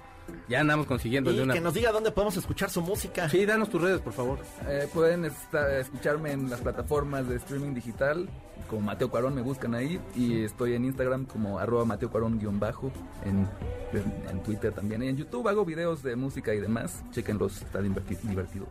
ya 0.48 0.60
andamos 0.60 0.86
consiguiendo 0.86 1.30
Y 1.32 1.36
de 1.36 1.42
una. 1.42 1.54
que 1.54 1.60
nos 1.60 1.74
diga 1.74 1.92
dónde 1.92 2.10
podemos 2.10 2.36
escuchar 2.36 2.70
su 2.70 2.80
música. 2.82 3.28
Sí, 3.28 3.44
danos 3.46 3.68
tus 3.70 3.80
redes, 3.82 4.00
por 4.00 4.12
favor. 4.12 4.38
Eh, 4.68 4.88
pueden 4.92 5.24
esta- 5.24 5.78
escucharme 5.78 6.32
en 6.32 6.50
las 6.50 6.60
plataformas 6.60 7.28
de 7.28 7.36
streaming 7.36 7.74
digital, 7.74 8.28
como 8.68 8.82
Mateo 8.82 9.10
Cuarón, 9.10 9.34
me 9.34 9.42
buscan 9.42 9.74
ahí, 9.74 10.00
y 10.16 10.42
estoy 10.42 10.74
en 10.74 10.84
Instagram 10.86 11.26
como 11.26 11.58
arroba 11.58 11.84
Mateo 11.84 12.10
Cuarón 12.10 12.38
guion 12.38 12.58
bajo, 12.58 12.90
en, 13.24 13.46
en, 13.92 14.28
en 14.30 14.42
Twitter 14.42 14.72
también, 14.72 15.02
y 15.02 15.08
en 15.08 15.16
YouTube 15.16 15.46
hago 15.48 15.64
videos 15.64 16.02
de 16.02 16.16
música 16.16 16.54
y 16.54 16.60
demás, 16.60 17.04
chequenlos, 17.10 17.62
está 17.62 17.80
diverti- 17.80 18.18
divertido. 18.22 18.66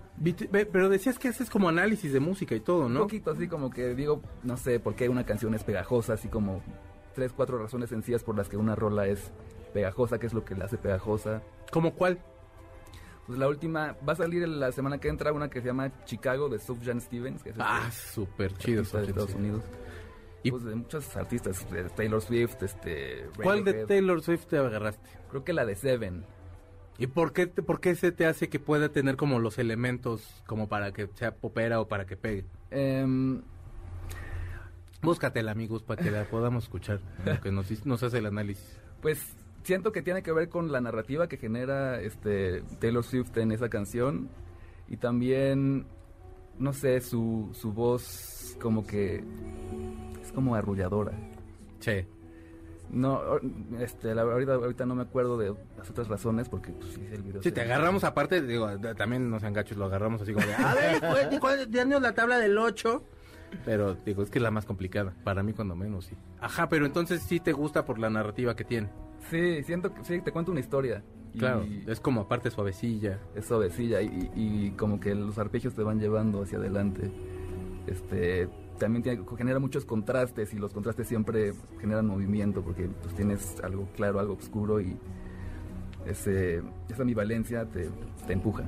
Pero 0.52 0.90
decías 0.90 1.20
que 1.20 1.28
haces 1.30 1.50
como 1.50 1.70
análisis 1.70 2.12
de 2.12 2.20
música 2.20 2.56
y 2.56 2.60
todo, 2.60 2.88
Un 2.88 2.94
¿no? 2.96 3.02
poquito 3.02 3.32
así 3.32 3.48
como 3.48 3.70
que 3.70 3.94
digo, 3.96 4.22
no 4.44 4.58
sé, 4.58 4.80
por 4.80 4.96
qué 4.96 5.10
una 5.10 5.26
canción 5.26 5.54
es 5.54 5.64
pegajosa, 5.64 6.14
así 6.14 6.28
como 6.28 6.62
tres, 7.14 7.32
cuatro 7.32 7.60
razones 7.60 7.90
sencillas 7.90 8.24
por 8.24 8.36
las 8.36 8.50
que 8.50 8.58
una 8.58 8.76
rola 8.76 9.06
es 9.08 9.32
pegajosa, 9.74 10.20
qué 10.20 10.28
es 10.28 10.34
lo 10.34 10.46
que 10.46 10.56
la 10.56 10.66
hace 10.66 10.78
pegajosa. 10.78 11.42
¿Como 11.72 11.94
cuál? 11.96 12.20
Pues 13.28 13.40
la 13.40 13.48
última, 13.48 13.96
va 14.08 14.14
a 14.14 14.16
salir 14.18 14.48
la 14.48 14.72
semana 14.72 15.00
que 15.00 15.08
entra 15.08 15.32
una 15.34 15.50
que 15.50 15.62
se 15.62 15.68
llama 15.68 15.92
Chicago 16.06 16.50
de 16.50 16.60
Sufjan 16.60 17.02
Stevens, 17.02 17.42
que 17.42 17.50
es 17.50 17.56
este 17.58 17.66
Ah, 17.66 17.90
súper 17.92 18.54
chido. 18.58 18.84
de 18.84 19.04
Estados. 19.06 19.34
Unidos. 19.34 19.64
Y- 20.44 20.52
pues 20.52 20.64
de 20.66 20.76
muchos 20.76 21.16
artistas, 21.16 21.70
de 21.72 21.86
Taylor 21.86 22.22
Swift, 22.22 22.62
este... 22.64 23.28
¿Cuál 23.42 23.64
de. 23.64 23.86
Taylor 23.86 24.22
Swift 24.22 24.46
te 24.48 24.58
agarraste? 24.58 25.10
Creo 25.30 25.44
que 25.46 25.54
la 25.54 25.66
de 25.66 25.76
Seven. 25.76 26.26
¿Y 26.98 27.08
por 27.08 27.32
qué, 27.32 27.48
te- 27.48 27.64
por 27.64 27.80
qué 27.80 27.96
se 27.96 28.12
te 28.12 28.26
hace 28.26 28.50
que 28.50 28.60
pueda 28.60 28.90
tener 28.90 29.16
como 29.16 29.40
los 29.40 29.58
elementos 29.58 30.44
como 30.46 30.68
para 30.68 30.92
que 30.92 31.08
sea 31.16 31.34
popera 31.34 31.80
o 31.80 31.88
para 31.88 32.06
que 32.06 32.18
pegue? 32.18 32.46
Em, 32.72 33.42
Búscatela, 35.02 35.52
amigos, 35.52 35.84
para 35.84 36.02
que 36.04 36.12
la 36.12 36.24
podamos 36.26 36.64
escuchar, 36.66 37.00
lo 37.26 37.40
que 37.42 37.52
nos, 37.52 37.86
nos 37.86 38.04
hace 38.04 38.20
el 38.20 38.26
análisis. 38.26 38.80
pues 39.02 39.22
siento 39.64 39.92
que 39.92 40.02
tiene 40.02 40.22
que 40.24 40.32
ver 40.32 40.50
con 40.50 40.72
la 40.72 40.82
narrativa 40.82 41.28
que 41.28 41.38
genera 41.38 42.00
este 42.02 42.62
Taylor 42.80 43.04
Swift 43.04 43.36
en 43.38 43.52
esa 43.52 43.70
canción 43.70 44.30
y 44.88 44.98
también 44.98 45.86
no 46.60 46.74
sé 46.74 47.02
su, 47.02 47.50
su 47.54 47.72
voz 47.74 48.58
como 48.62 48.86
que 48.86 49.24
es 50.22 50.32
como 50.32 50.56
arrulladora 50.56 51.14
Che. 51.80 52.08
No, 52.92 53.22
este, 53.80 54.14
la, 54.14 54.22
ahorita, 54.22 54.54
ahorita 54.54 54.86
no 54.86 54.94
me 54.94 55.02
acuerdo 55.02 55.36
de 55.38 55.56
las 55.78 55.90
otras 55.90 56.08
razones 56.10 56.48
porque 56.48 56.72
pues, 56.72 56.94
sí, 56.94 57.02
el 57.12 57.24
video 57.24 57.42
Si 57.42 57.50
se- 57.50 57.56
te 57.56 57.62
agarramos 57.62 58.04
aparte, 58.04 58.40
digo, 58.44 58.70
también 58.96 59.32
no 59.32 59.40
sean 59.40 59.52
gachos, 59.54 59.78
lo 59.78 59.86
agarramos 59.86 60.22
así 60.22 60.32
como 60.32 60.46
de, 60.46 60.54
a 60.54 60.76
ver, 60.76 61.00
pues, 61.00 61.28
¿cuál- 61.42 61.72
danos 61.72 62.02
la 62.04 62.14
tabla 62.14 62.38
del 62.38 62.56
8. 62.58 63.04
Pero 63.66 63.96
digo, 64.06 64.22
es 64.22 64.30
que 64.30 64.38
es 64.38 64.44
la 64.44 64.52
más 64.52 64.66
complicada, 64.66 65.14
para 65.24 65.42
mí 65.42 65.54
cuando 65.54 65.76
menos, 65.76 66.06
sí. 66.06 66.16
Ajá, 66.40 66.70
pero 66.70 66.86
entonces 66.86 67.24
sí 67.24 67.40
te 67.40 67.52
gusta 67.52 67.84
por 67.84 67.98
la 67.98 68.12
narrativa 68.12 68.56
que 68.56 68.64
tiene. 68.64 68.90
Sí, 69.30 69.64
siento 69.64 69.94
que 69.94 70.04
sí, 70.04 70.22
te 70.22 70.32
cuento 70.32 70.52
una 70.52 70.60
historia. 70.60 71.04
y 71.34 71.40
Claro, 71.40 71.66
es 71.88 72.00
como 72.00 72.22
aparte 72.22 72.52
suavecilla. 72.52 73.20
es 73.36 73.46
suavecilla 73.46 74.02
y, 74.02 74.30
y 74.36 74.72
como 74.78 75.00
que 75.00 75.16
los 75.16 75.38
arpegios 75.38 75.74
te 75.74 75.84
van 75.84 76.00
llevando 76.00 76.44
hacia 76.44 76.58
adelante. 76.60 77.10
Este, 77.88 78.48
también 78.80 79.04
tiene- 79.04 79.24
genera 79.38 79.60
muchos 79.60 79.86
contrastes 79.86 80.54
y 80.54 80.58
los 80.58 80.74
contrastes 80.74 81.08
siempre 81.08 81.54
generan 81.82 82.06
movimiento 82.08 82.62
porque 82.62 82.88
pues, 83.02 83.14
tienes 83.16 83.60
algo 83.64 83.88
claro, 83.96 84.20
algo 84.20 84.34
oscuro 84.34 84.80
y 84.82 84.98
ese, 86.06 86.62
esa 86.90 87.02
ambivalencia 87.02 87.66
te, 87.66 87.90
te 88.28 88.34
empuja. 88.34 88.64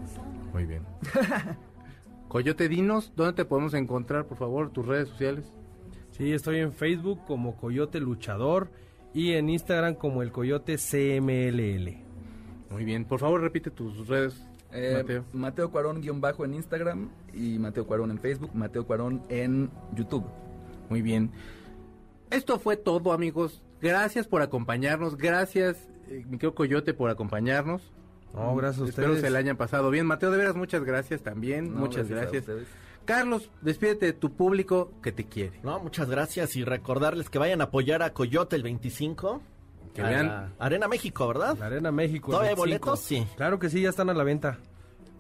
Muy 0.54 0.66
bien. 0.66 0.84
Coyote, 2.28 2.68
dinos, 2.68 3.14
¿dónde 3.16 3.34
te 3.34 3.46
podemos 3.46 3.74
encontrar, 3.74 4.26
por 4.26 4.38
favor, 4.38 4.70
tus 4.72 4.86
redes 4.86 5.10
sociales? 5.10 5.54
Sí, 6.12 6.32
estoy 6.34 6.60
en 6.60 6.74
Facebook 6.74 7.20
como 7.26 7.56
Coyote 7.58 8.00
Luchador 8.00 8.70
y 9.16 9.32
en 9.34 9.50
Instagram 9.50 9.96
como 9.96 10.22
el 10.22 10.32
Coyote 10.32 10.78
CMLL. 10.78 11.98
Muy 12.70 12.84
bien, 12.86 13.06
por 13.06 13.20
favor, 13.20 13.42
repite 13.42 13.72
tus 13.72 14.08
redes, 14.08 14.46
Eh, 14.72 14.94
Mateo. 14.98 15.26
Mateo 15.34 15.72
Cuarón 15.72 16.02
guion 16.02 16.20
bajo 16.22 16.44
en 16.46 16.54
Instagram 16.54 17.10
y 17.34 17.58
Mateo 17.58 17.88
Cuarón 17.88 18.12
en 18.12 18.20
Facebook, 18.20 18.52
Mateo 18.54 18.86
Cuarón 18.86 19.24
en 19.30 19.72
YouTube. 19.96 20.26
Muy 20.90 21.02
bien. 21.02 21.32
Esto 22.30 22.60
fue 22.60 22.76
todo, 22.76 23.14
amigos. 23.14 23.62
Gracias 23.82 24.28
por 24.28 24.42
acompañarnos. 24.42 25.16
Gracias, 25.18 25.78
eh, 26.10 26.26
mi 26.28 26.38
querido 26.38 26.54
Coyote, 26.56 26.94
por 26.94 27.10
acompañarnos. 27.10 27.94
No, 28.34 28.54
gracias 28.56 28.86
a 28.86 28.90
Espero 28.90 29.08
ustedes. 29.14 29.24
se 29.26 29.30
la 29.32 29.40
hayan 29.40 29.56
pasado 29.56 29.90
bien. 29.92 30.06
Mateo, 30.06 30.30
de 30.30 30.38
veras, 30.38 30.56
muchas 30.56 30.84
gracias 30.84 31.22
también. 31.22 31.74
No, 31.74 31.80
muchas 31.80 32.12
a 32.12 32.16
gracias. 32.16 32.44
Carlos, 33.06 33.50
despídete 33.62 34.08
de 34.08 34.14
tu 34.14 34.34
público 34.36 34.92
que 35.02 35.12
te 35.12 35.26
quiere. 35.26 35.60
No, 35.64 35.80
muchas 35.80 36.10
gracias 36.10 36.56
y 36.56 36.64
recordarles 36.64 37.30
que 37.30 37.40
vayan 37.40 37.62
a 37.62 37.66
apoyar 37.66 38.02
a 38.04 38.14
Coyote 38.14 38.56
el 38.56 38.64
25. 38.64 39.42
Que 39.94 40.02
a 40.02 40.10
vean. 40.10 40.28
la 40.28 40.52
Arena 40.60 40.88
México, 40.88 41.28
¿verdad? 41.28 41.58
La 41.58 41.68
Arena 41.68 41.92
México. 41.92 42.32
¿Todavía 42.32 42.50
hay 42.52 42.56
25. 42.56 42.86
boletos? 42.90 43.00
Sí. 43.06 43.26
Claro 43.38 43.60
que 43.60 43.70
sí, 43.70 43.82
ya 43.82 43.90
están 43.90 44.10
a 44.10 44.14
la 44.14 44.24
venta. 44.24 44.58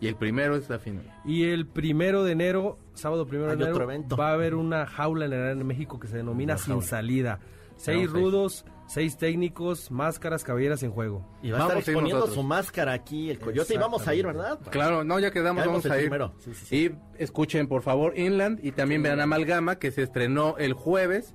Y 0.01 0.07
el 0.07 0.15
primero 0.17 0.57
es 0.57 0.69
la 0.69 0.77
final. 0.79 1.09
Y 1.23 1.45
el 1.45 1.65
primero 1.65 2.23
de 2.25 2.33
enero, 2.33 2.77
sábado 2.95 3.25
primero 3.25 3.51
Hay 3.51 3.55
de 3.57 3.63
enero, 3.63 3.75
otro 3.77 3.86
evento. 3.86 4.17
va 4.17 4.31
a 4.31 4.33
haber 4.33 4.53
una 4.55 4.86
jaula 4.86 5.25
en 5.25 5.31
la 5.31 5.38
Arena 5.38 5.63
México 5.63 5.99
que 5.99 6.07
se 6.07 6.17
denomina 6.17 6.53
Una 6.55 6.61
Sin 6.63 6.73
jaula. 6.73 6.86
Salida. 6.88 7.39
Seis 7.78 8.09
rudos, 8.09 8.65
seis 8.88 9.17
técnicos, 9.17 9.91
máscaras, 9.91 10.43
cabelleras 10.43 10.82
en 10.84 10.91
juego. 10.91 11.26
Y 11.41 11.51
va 11.51 11.59
a 11.59 11.61
estar 11.63 11.78
exponiendo 11.78 12.28
su 12.28 12.43
máscara 12.43 12.93
aquí 12.93 13.30
el 13.30 13.39
Coyote 13.39 13.73
y 13.73 13.78
vamos 13.78 14.07
a 14.07 14.15
ir, 14.15 14.26
¿verdad? 14.26 14.59
Claro, 14.69 15.03
no, 15.03 15.19
ya 15.19 15.32
quedamos, 15.32 15.63
Caemos 15.63 15.84
vamos 15.84 15.95
a 15.95 15.97
ir. 15.97 16.03
primero. 16.03 16.34
Sí, 16.39 16.53
sí, 16.53 16.65
sí. 16.65 16.76
Y 16.78 17.21
escuchen, 17.23 17.67
por 17.67 17.82
favor, 17.82 18.17
Inland 18.17 18.59
y 18.63 18.71
también 18.71 19.03
vean 19.03 19.19
Amalgama, 19.19 19.78
que 19.78 19.91
se 19.91 20.03
estrenó 20.03 20.57
el 20.57 20.73
jueves. 20.73 21.34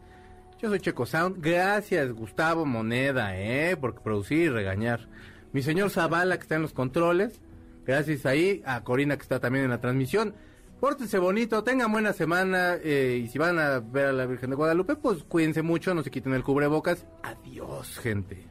Yo 0.60 0.68
soy 0.68 0.80
Checo 0.80 1.06
Sound. 1.06 1.36
Gracias, 1.40 2.12
Gustavo 2.12 2.66
Moneda, 2.66 3.38
¿eh? 3.38 3.76
Por 3.76 4.00
producir 4.02 4.38
y 4.38 4.48
regañar. 4.48 5.08
Mi 5.52 5.62
señor 5.62 5.90
Zavala, 5.90 6.36
que 6.36 6.42
está 6.42 6.56
en 6.56 6.62
los 6.62 6.72
controles. 6.72 7.40
Gracias 7.86 8.26
ahí. 8.26 8.62
A 8.66 8.84
Corina, 8.84 9.16
que 9.16 9.22
está 9.22 9.40
también 9.40 9.64
en 9.64 9.70
la 9.70 9.80
transmisión. 9.80 10.34
Pórtense 10.80 11.18
bonito, 11.18 11.62
tengan 11.62 11.92
buena 11.92 12.14
semana. 12.14 12.76
eh, 12.82 13.20
y 13.22 13.28
si 13.28 13.38
van 13.38 13.58
a 13.58 13.80
ver 13.80 14.06
a 14.06 14.12
la 14.12 14.24
Virgen 14.24 14.48
de 14.50 14.56
Guadalupe, 14.56 14.96
pues 14.96 15.22
cuídense 15.24 15.60
mucho, 15.60 15.94
no 15.94 16.02
se 16.02 16.10
quiten 16.10 16.32
el 16.32 16.42
cubrebocas. 16.42 17.06
Adiós, 17.22 17.98
gente. 17.98 18.50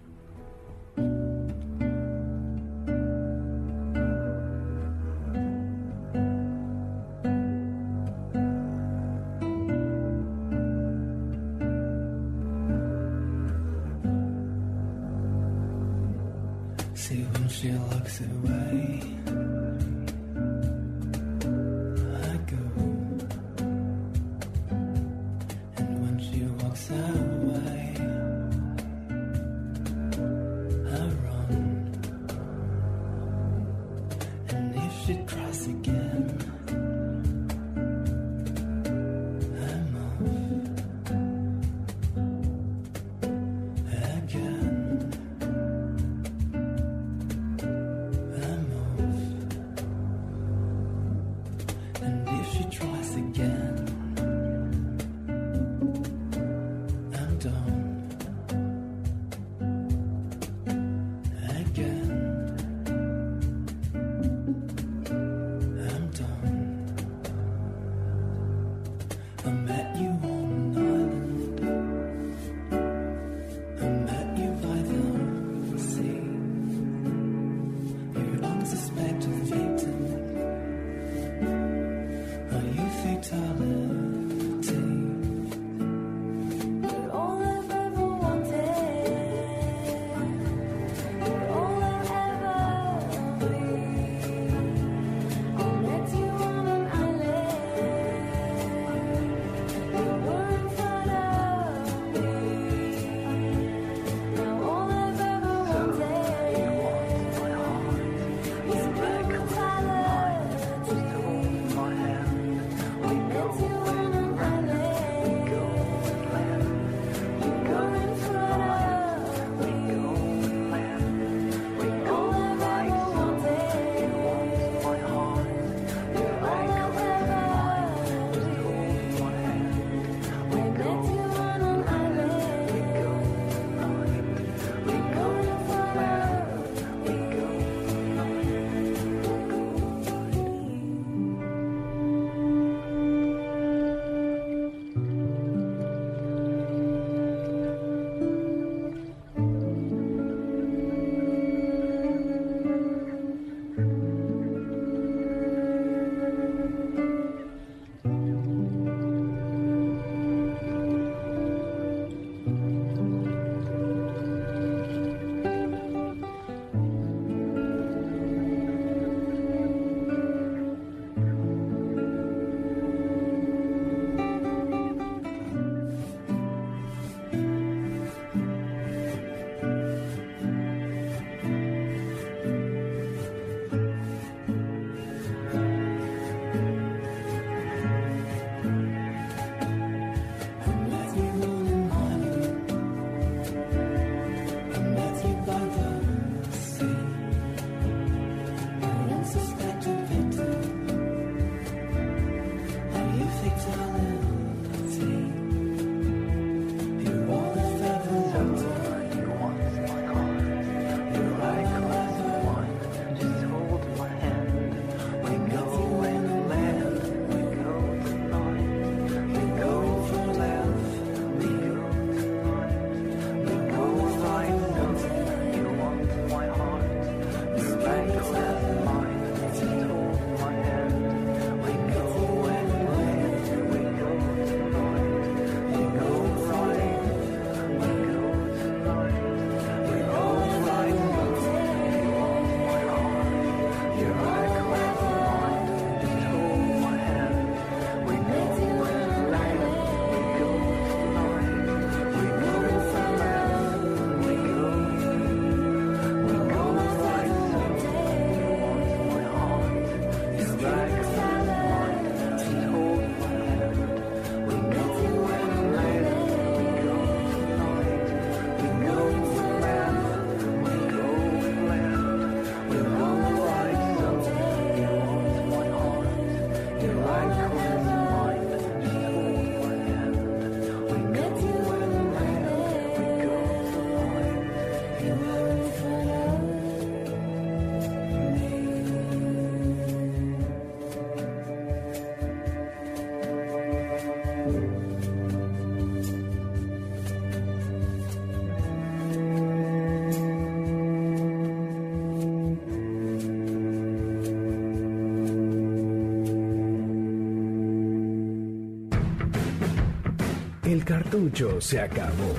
Cartucho 310.89 311.61
se 311.61 311.79
acabó. 311.79 312.33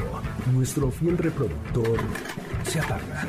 Nuestro 0.53 0.91
fiel 0.91 1.17
reproductor 1.17 2.01
se 2.65 2.81
apaga. 2.81 3.29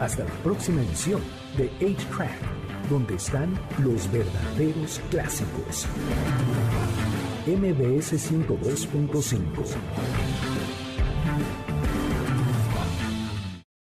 Hasta 0.00 0.24
la 0.24 0.30
próxima 0.42 0.82
edición 0.82 1.20
de 1.56 1.70
8-Track, 1.78 2.90
donde 2.90 3.14
están 3.14 3.54
los 3.84 4.10
verdaderos 4.10 5.00
clásicos. 5.12 5.86
MBS 7.46 8.14
102.5 8.32 9.48